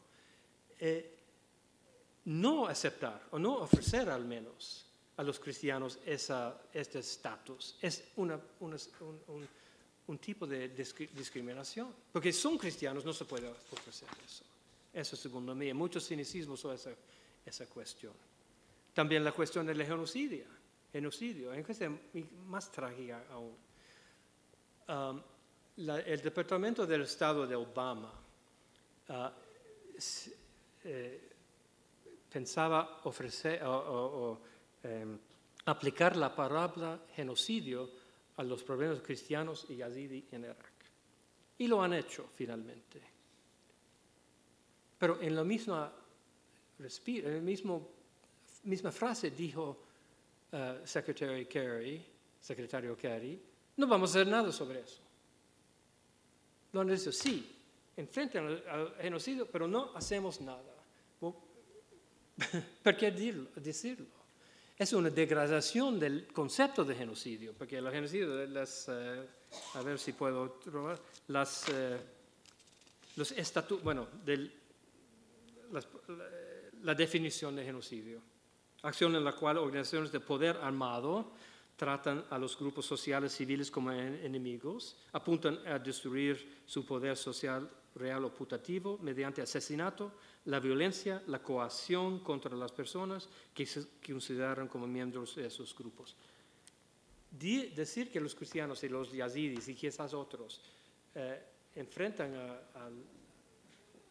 [2.27, 7.77] no aceptar o no ofrecer al menos a los cristianos esa, este estatus.
[7.83, 8.77] Es una, un,
[9.27, 9.49] un,
[10.19, 14.45] tipo de discriminación, porque son cristianos, no se puede ofrecer eso.
[14.93, 15.73] Eso segundo mí.
[15.74, 16.91] Muchos cinicismos sobre esa,
[17.45, 18.12] esa cuestión.
[18.95, 20.47] También la cuestión del genocidio,
[20.93, 22.01] genocidio, en cuestión
[22.47, 23.57] más trágica aún.
[24.89, 25.23] Um,
[25.77, 28.12] el Departamento del Estado de Obama
[29.09, 29.12] uh,
[30.85, 31.20] eh,
[32.31, 34.41] pensaba ofrecer o
[34.87, 35.19] Em,
[35.65, 37.91] aplicar la palabra genocidio
[38.37, 40.73] a los problemas cristianos y yazidi en Irak.
[41.59, 43.01] Y lo han hecho finalmente.
[44.99, 45.93] Pero en la misma,
[46.79, 47.45] en
[48.65, 49.79] misma frase dijo
[50.53, 52.05] uh, secretario Kerry,
[52.41, 53.41] secretario Kerry,
[53.77, 55.01] no vamos a hacer nada sobre eso.
[56.73, 57.55] Lo han dicho, sí,
[57.97, 60.75] enfrentan al, genocidio, pero no hacemos nada.
[62.83, 63.11] ¿Por qué
[63.57, 64.16] decirlo?
[64.78, 69.27] Es una degradación del concepto de genocidio, porque el genocidio, las, eh,
[69.74, 71.98] a ver si puedo trobar, las, eh,
[73.16, 74.53] los estatutos, bueno, del,
[76.82, 78.20] la, definición de genocidio,
[78.82, 81.32] acción en la cual organizaciones de poder armado
[81.77, 88.24] tratan a los grupos sociales civiles como enemigos, apuntan a destruir su poder social real
[88.24, 90.12] o putativo mediante asesinato,
[90.47, 96.14] la violencia, la coacción contra las personas que se consideran como miembros de esos grupos.
[97.31, 100.60] decir que los cristianos y los yazidis y quizás otros
[101.14, 101.43] eh,
[101.74, 102.35] enfrentan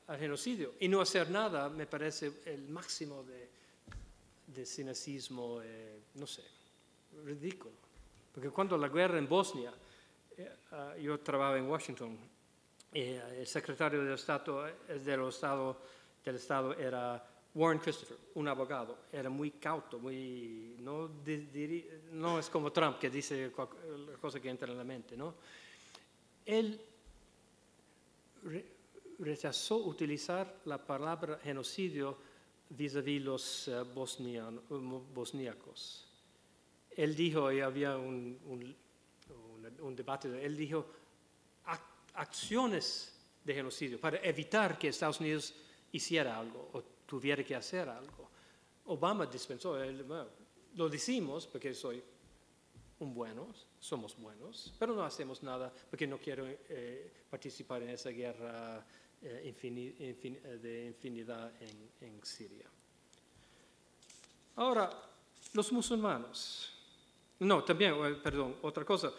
[0.08, 3.50] al genocidio y no hacer nada me parece el máximo de,
[4.48, 6.44] de cinismo, eh, no sé,
[7.24, 7.74] ridículo.
[8.34, 9.74] Porque cuando la guerra en Bosnia,
[10.38, 12.18] eh, ah, yo trabajaba en Washington,
[12.96, 15.78] el secretario del Estado, del Estado
[16.26, 17.24] del Estado era
[17.54, 18.98] Warren Christopher, un abogado.
[19.12, 21.10] Era muy cauto, muy, no,
[22.12, 25.16] no es como Trump que dice la cosa que entra en la mente.
[25.16, 25.36] ¿no?
[26.46, 26.82] Él
[29.20, 32.18] rechazó utilizar la palabra genocidio
[32.70, 33.86] vis-à-vis los uh,
[35.14, 36.06] bosníacos.
[36.98, 38.76] Él dijo, y había un, un,
[39.82, 40.88] un, debate, él dijo
[42.16, 43.14] acciones
[43.44, 45.54] de genocidio para evitar que Estados Unidos
[45.92, 48.30] hiciera algo o tuviera que hacer algo.
[48.86, 49.78] Obama dispensó,
[50.76, 52.04] lo decimos porque soy
[53.00, 53.48] un bueno,
[53.80, 58.86] somos buenos, pero no hacemos nada porque no quiero eh, participar en esa guerra
[59.22, 62.70] eh, eh, de infinidad en, en Siria.
[64.56, 64.90] Ahora,
[65.54, 66.72] los musulmanes.
[67.40, 69.12] No, también, perdón, otra cosa.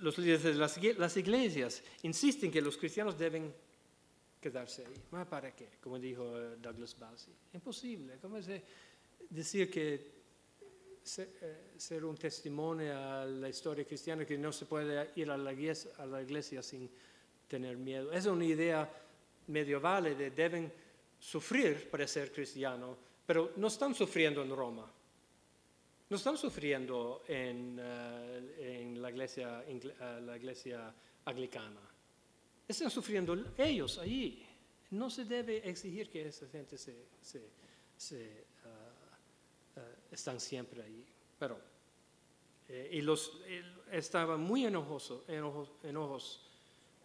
[0.00, 3.54] Los líderes de las, iglesias insisten que los cristianos deben
[4.40, 5.24] quedarse ahí.
[5.24, 5.78] ¿Para qué?
[5.80, 6.24] Como dijo
[6.60, 7.32] Douglas Bassi.
[7.52, 8.18] Imposible.
[8.20, 8.48] ¿Cómo es
[9.30, 10.14] decir que
[11.16, 15.52] eh, ser un testimonio a la historia cristiana que no se puede ir a la
[15.52, 16.88] iglesia, a la iglesia sin
[17.46, 18.10] tener miedo.
[18.10, 18.90] Es una idea
[19.48, 20.72] medieval de deben
[21.18, 22.96] sufrir para ser cristiano,
[23.26, 24.90] pero no están sufriendo en Roma.
[26.10, 30.94] No están sufriendo en, eh, en la, iglesia, eh, la iglesia
[31.24, 31.80] anglicana.
[32.68, 34.46] Están sufriendo ellos allí.
[34.90, 37.06] No se debe exigir que esa gente se,
[37.96, 38.46] se,
[39.76, 41.04] eh, están siempre ahí.
[41.38, 41.58] Pero,
[42.68, 43.38] eh, y los,
[43.90, 46.40] estaban muy enojosos, enojos,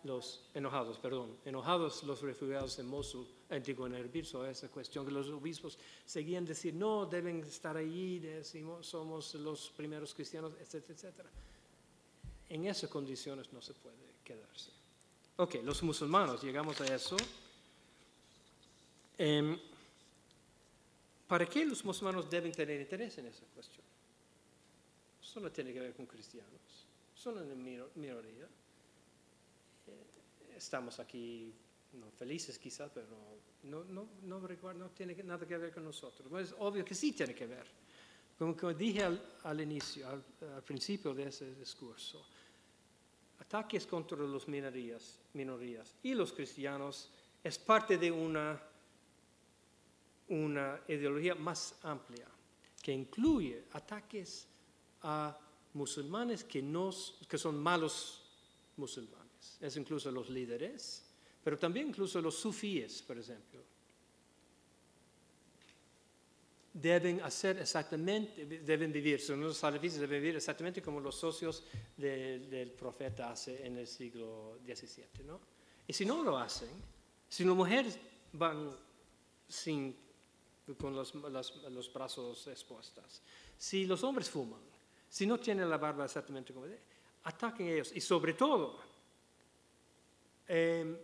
[0.04, 5.12] los enojados, perdón, enojados los refugiados en Mosul, antiguo en Erbil, sobre esa cuestión, que
[5.12, 11.30] los obispos seguían decir, no, deben estar allí, decimos, somos los primeros cristianos, etcétera, etcétera.
[12.50, 14.72] En esas condiciones no se puede quedarse.
[15.38, 17.18] Ok, los musulmanes, llegamos a eso.
[19.18, 19.58] Eh,
[21.28, 23.86] ¿Para qué los musulmanes deben tener interés en esa cuestión?
[25.22, 27.54] Eso no tiene que ver con cristianos, son una
[27.96, 28.48] minoría.
[30.60, 31.54] Estamos aquí
[31.94, 33.08] no felices quizás, pero
[33.64, 34.40] no, no, no,
[34.74, 36.32] no tiene nada que ver con nosotros.
[36.42, 37.66] es obvio que sí tiene que ver.
[38.38, 39.04] Como, dije
[39.44, 40.24] al, inicio, al,
[40.64, 42.26] principio de ese discurso,
[43.40, 47.10] ataques contra las minorías, minorías y los cristianos
[47.44, 48.62] es parte de una
[50.30, 52.28] una ideología más amplia
[52.82, 54.48] que incluye ataques
[55.02, 55.36] a
[55.74, 56.62] musulmanes que,
[57.28, 58.22] que son malos
[58.78, 59.19] musulmanes.
[59.60, 61.04] Es incluso los líderes,
[61.44, 63.62] pero también incluso los sufíes, por ejemplo.
[66.74, 71.64] Deben hacer exactamente, deben vivir, son los salafíes deben vivir exactamente como los socios
[71.98, 75.26] del profeta hace en el siglo XVII.
[75.26, 75.40] ¿no?
[75.88, 76.70] Y si no lo hacen,
[77.28, 77.98] si las mujeres
[78.34, 78.76] van
[79.48, 79.96] sin
[80.78, 83.22] con los, los, brazos expuestos.
[83.58, 84.62] Si los hombres fuman,
[85.10, 86.68] si no tienen la barba exactamente como
[87.24, 87.92] ataquen a ellos.
[87.96, 88.80] Y sobre todo,
[90.50, 90.98] em,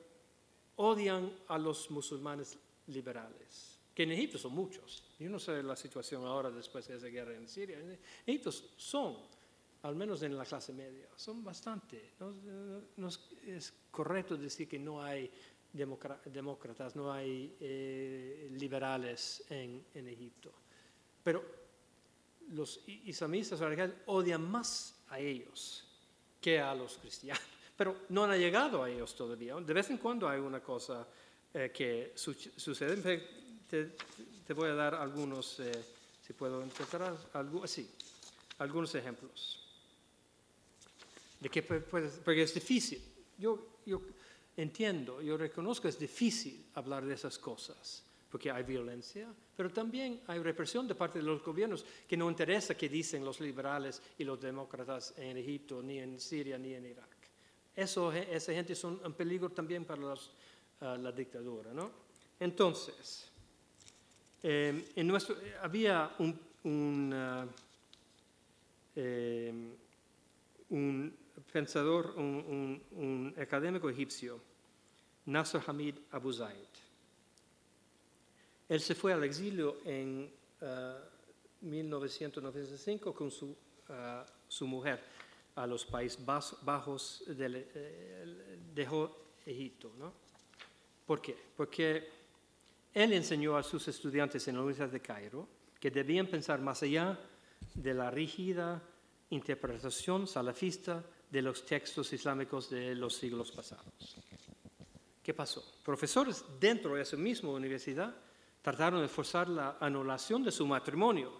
[0.75, 2.57] odian a los musulmanes
[2.87, 5.03] liberales, que en Egipto son muchos.
[5.19, 7.79] Yo no sé la situación ahora después de esa guerra en Siria.
[7.79, 9.15] En Egipto son,
[9.83, 12.11] al menos en la clase media, son bastante.
[12.97, 13.09] no
[13.45, 15.31] es correcto decir que no hay
[15.75, 20.51] demócratas, no hay eh, liberales en, Egipto.
[21.23, 21.43] Pero
[22.49, 23.59] los islamistas
[24.05, 25.85] odian más a ellos
[26.39, 27.54] que a los cristianos.
[27.75, 29.55] Pero no han llegado a ellos todavía.
[29.55, 31.07] De vez en cuando hay una cosa
[31.53, 33.23] eh, que sucede.
[33.69, 35.71] Te, voy a dar algunos, eh,
[36.21, 37.63] si puedo intentar, algo,
[38.57, 39.61] algunos ejemplos.
[41.39, 43.01] De que, porque es difícil.
[43.37, 44.01] Yo, yo
[44.57, 50.21] entiendo, yo reconozco que es difícil hablar de esas cosas, porque hay violencia, pero también
[50.27, 54.23] hay represión de parte de los gobiernos que no interesa qué dicen los liberales y
[54.25, 57.14] los demócratas en Egipto, ni en Siria, ni en Irak.
[57.75, 60.01] Eso, esa gente es un, peligro también para
[60.81, 61.73] ah, la dictadura.
[61.73, 61.91] ¿no?
[62.39, 63.29] Entonces,
[64.41, 67.45] em, en nuestro, había un, un, ah,
[68.95, 69.73] em,
[70.69, 71.17] un
[71.51, 74.39] pensador, un, académico egipcio,
[75.25, 76.73] Nasser Hamid Abu Zaid.
[78.69, 80.31] Él se fue al exilio en
[81.61, 83.55] 1995 uh, con su, uh,
[84.47, 84.99] su, mujer
[85.55, 89.93] a los Países Bajos, eh, dejó Egipto.
[89.97, 90.13] ¿no?
[91.05, 91.37] ¿Por qué?
[91.55, 92.09] Porque
[92.93, 95.47] él enseñó a sus estudiantes en la Universidad de Cairo
[95.79, 97.19] que debían pensar más allá
[97.73, 98.81] de la rígida
[99.29, 104.17] interpretación salafista de los textos islámicos de los siglos pasados.
[105.21, 105.63] ¿Qué pasó?
[105.83, 108.15] Profesores dentro de esa misma universidad
[108.61, 111.31] trataron de forzar la anulación de su matrimonio,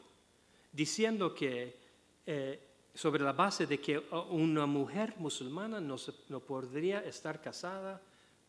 [0.71, 1.79] diciendo que
[2.25, 3.99] eh, sobre la base de que
[4.31, 5.97] una mujer musulmana no,
[6.29, 8.01] no podría estar casada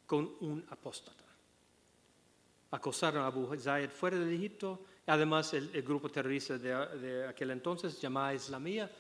[0.07, 1.25] con un apóstata.
[2.71, 8.01] Acosaron a Abu Zaid fuera de Egipto, además el, grupo terrorista de, de aquel entonces,
[8.01, 8.91] llamada Islamía,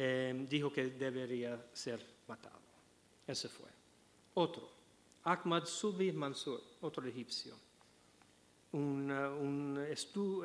[0.00, 1.98] Em, dijo que debería ser
[2.28, 2.60] matado.
[3.26, 3.66] Ese fue.
[4.34, 4.70] Otro,
[5.24, 7.54] Ahmad Subi Mansur, otro egipcio,
[8.70, 9.84] un, uh, un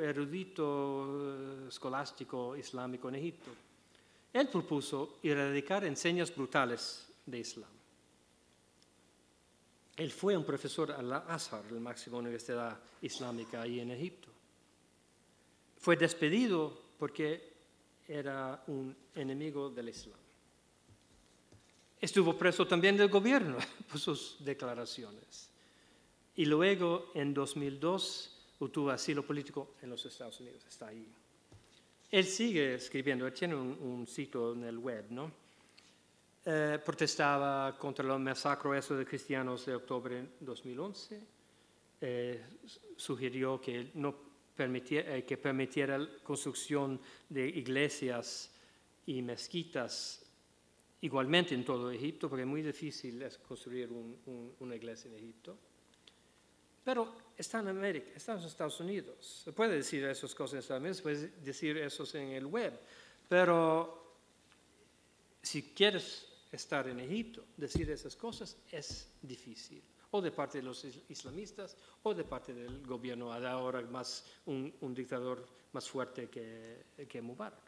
[0.01, 3.51] erudito eh, escolástico islámico en Egipto.
[4.33, 7.69] Él propuso erradicar enseñas brutales de Islam.
[9.95, 14.27] Él fue un profesor al Azhar, la máxima universidad islámica ahí en Egipto.
[15.77, 17.53] Fue despedido porque
[18.07, 20.17] era un enemigo del Islam.
[22.01, 23.57] Estuvo preso también del gobierno
[23.89, 25.49] por sus declaraciones.
[26.35, 30.65] Y luego, en 2002, obtuvo asilo político en los Estados Unidos.
[30.67, 31.07] Está ahí.
[32.13, 35.31] Él sigue escribiendo, él tiene un, un sitio en el web, ¿no?
[36.45, 41.21] Eh, protestaba contra el masacre eso de cristianos de octubre de 2011.
[42.01, 42.43] Eh,
[42.97, 44.13] sugirió que no
[44.55, 46.99] permitiera, eh, permitiera la construcción
[47.29, 48.51] de iglesias
[49.07, 50.23] y mezquitas
[51.01, 55.57] igualmente en todo Egipto, porque es muy difícil construir un- un- una iglesia en Egipto.
[56.83, 59.41] Pero está en América, está en Estados Unidos.
[59.43, 62.73] Se puede decir esas cosas en Estados Unidos, se puede decir eso en el web.
[63.27, 64.15] Pero
[65.41, 69.81] si quieres estar en Egipto, decir esas cosas es difícil.
[70.11, 74.71] O de parte de los is- islamistas o de parte del gobierno, ahora más un,
[74.81, 77.63] un dictador más fuerte que, que Mubarak.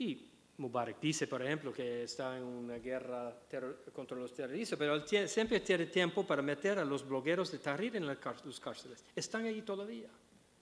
[0.00, 3.36] Y Mubarak dice, por ejemplo, que está en una guerra
[3.92, 8.06] contra los terroristas, pero siempre tiene tiempo para meter a los blogueros de Tahrir en
[8.06, 9.04] la cár- los cárceles.
[9.16, 10.08] Están ahí todavía.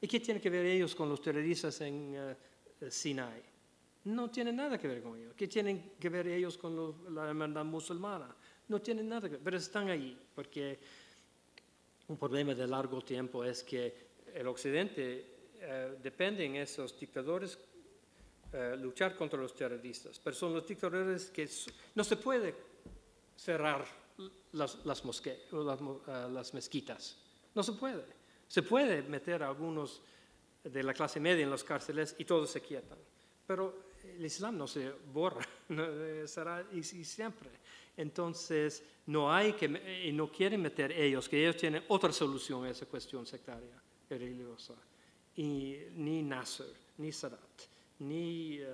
[0.01, 3.43] ¿Y qué tiene que ver ellos con los terroristas en eh, Sinai?
[4.05, 5.35] No tienen nada que ver con ellos.
[5.37, 8.35] ¿Qué tienen que ver ellos con la hermandad musulmana?
[8.69, 10.79] No tienen nada que ver, pero están ahí, porque
[12.09, 13.95] un problema de largo tiempo es que
[14.35, 17.59] el Occidente eh, depende en esos dictadores
[18.53, 21.49] eh, luchar contra los terroristas, pero son los dictadores que
[21.95, 22.55] no se puede
[23.37, 23.85] cerrar
[24.53, 27.17] las, las, mosque- las, eh, las mezquitas,
[27.55, 28.05] no se puede.
[28.49, 30.03] Se puede meter a algunos
[30.63, 32.99] de la clase media en los cárceles y todos se quietan,
[33.47, 37.49] pero el Islam no se borra, no, eh, será y, y siempre.
[37.97, 42.71] Entonces, no hay que, y no quieren meter ellos, que ellos tienen otra solución a
[42.71, 44.75] esa cuestión sectaria y religiosa.
[45.37, 47.41] Y ni Nasser, ni Sadat,
[48.09, 48.67] ni eh,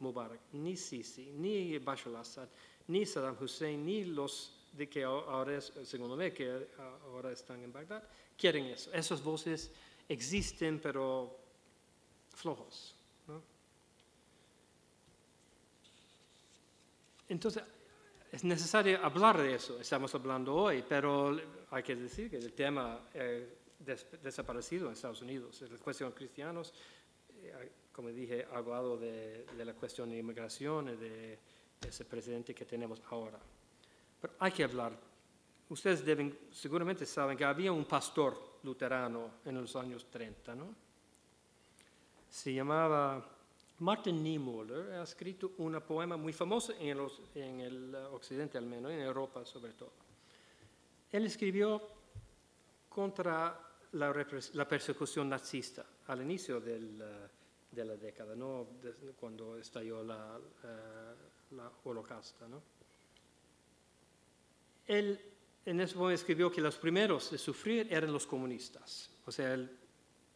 [0.00, 2.48] Mubarak, ni Sisi, ni Bashar al-Assad,
[2.88, 6.68] ni Saddam Hussein, ni los de que ahora, es- según me, que eh,
[7.06, 8.02] ahora están en Bagdad,
[8.36, 8.92] quieren eso.
[8.92, 9.70] Esas voces
[10.08, 11.36] existen, pero
[12.34, 12.94] flojos.
[17.28, 17.62] Entonces,
[18.32, 21.38] es necesario hablar de eso, estamos hablando hoy, pero
[21.70, 25.62] hay que decir que el tema ha desaparecido en Estados Unidos.
[25.62, 26.74] La cuestión de cristianos, eh,
[27.92, 31.38] como dije, ha hablado de, de la cuestión de inmigración y de
[31.86, 33.38] ese presidente que tenemos ahora.
[34.20, 34.92] Pero hay que hablar.
[35.68, 40.74] Ustedes deben, seguramente saben que había un pastor luterano en los años 30, ¿no?
[42.30, 43.24] Se llamaba
[43.78, 48.90] Martin Niemöller, ha escrito un poema muy famoso en, los- en el occidente al menos,
[48.92, 49.92] en Europa sobre todo.
[51.12, 51.80] Él escribió
[52.88, 53.60] contra
[53.92, 57.28] la, la persecución nazista al inicio del, eh,
[57.70, 58.66] de la década, ¿no?
[59.18, 61.14] Cuando estalló la, eh,
[61.56, 62.46] la holocausto.
[62.48, 62.62] ¿no?
[64.86, 65.18] Él
[65.64, 69.70] en ese momento escribió que los primeros de sufrir eran los comunistas, o sea, él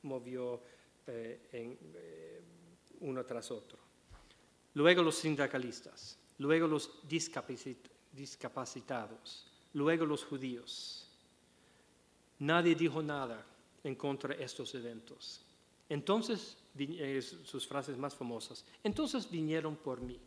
[0.03, 0.63] movió
[1.07, 2.41] eh, en, eh,
[3.01, 3.79] uno tras otro.
[4.75, 11.05] Luego los sindicalistas, luego los discapacit- discapacitados, luego los judíos.
[12.39, 13.45] Nadie dijo nada
[13.85, 15.45] en contra de estos eventos.
[15.89, 20.19] Entonces, eh, sus frases más famosas, entonces vinieron por mí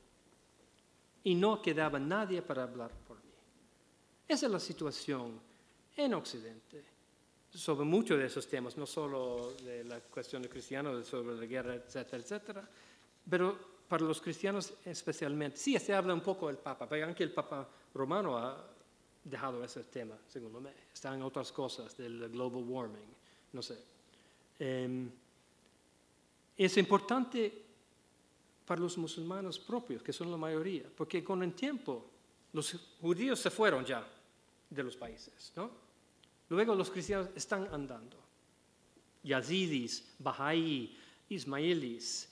[1.23, 3.31] y no quedaba nadie para hablar por mí.
[4.27, 5.39] Esa es la situación
[5.95, 6.83] en Occidente
[7.53, 11.75] sobre muchos de esos temas, no solo de la cuestión de cristianos, sobre la guerra,
[11.75, 12.69] etcétera, etcétera,
[13.29, 15.57] pero para los cristianos especialmente.
[15.57, 18.65] Sí, se habla un poco del Papa, pero aunque el Papa romano ha
[19.23, 23.13] dejado ese tema, según me, están otras cosas del global warming,
[23.51, 23.77] no sé.
[24.57, 25.11] Em,
[26.57, 27.65] es importante
[28.65, 32.06] para los musulmanes propios, que son la mayoría, porque con el tiempo
[32.53, 34.06] los judíos se fueron ya
[34.69, 35.69] de los países, ¿no?
[36.49, 38.18] Luego los cristianos están andando.
[39.23, 40.95] Yazidis, Bahá'í,
[41.30, 42.28] Ismailis,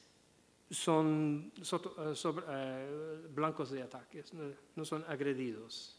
[0.69, 4.31] son eh, eh, blancos de ataques,
[4.75, 5.95] no, son agredidos.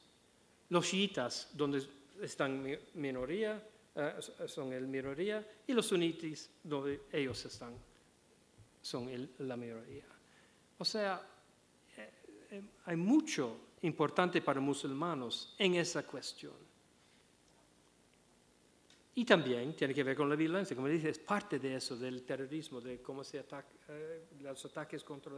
[0.69, 1.83] Los chiitas, donde
[2.21, 3.63] están mi- minoría,
[3.95, 4.15] eh,
[4.47, 7.75] son el minoría, y los sunitis, donde ellos están,
[8.83, 10.05] son el- la mayoría.
[10.79, 11.21] O sea,
[11.97, 12.11] eh,
[12.51, 16.55] eh, hay mucho importante para musulmanes en esa cuestión.
[19.15, 22.23] Y también tiene que ver con la violencia, como dice, es parte de eso, del
[22.23, 25.33] terrorismo, de cómo se ataca, eh, los ataques contra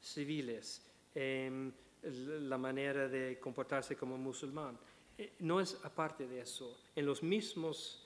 [0.00, 0.82] civiles,
[1.14, 1.70] em,
[2.02, 4.78] la manera de comportarse como musulmán.
[5.16, 6.78] Eh, no es aparte de eso.
[6.96, 8.02] En los mismos,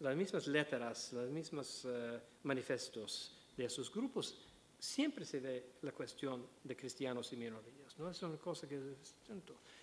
[0.00, 1.86] las mismas letras, los mismos
[2.44, 4.36] manifestos de esos grupos,
[4.78, 7.98] siempre se ve la cuestión de cristianos y minorías.
[7.98, 9.14] No es una cosa que es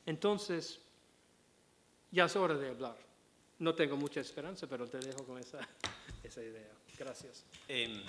[0.06, 0.80] Entonces,
[2.12, 2.98] ya es hora de hablar.
[3.60, 5.60] No tengo mucha esperanza, pero te dejo con esa,
[6.24, 6.72] esa idea.
[6.98, 7.46] Gracias.
[7.68, 8.04] Eh,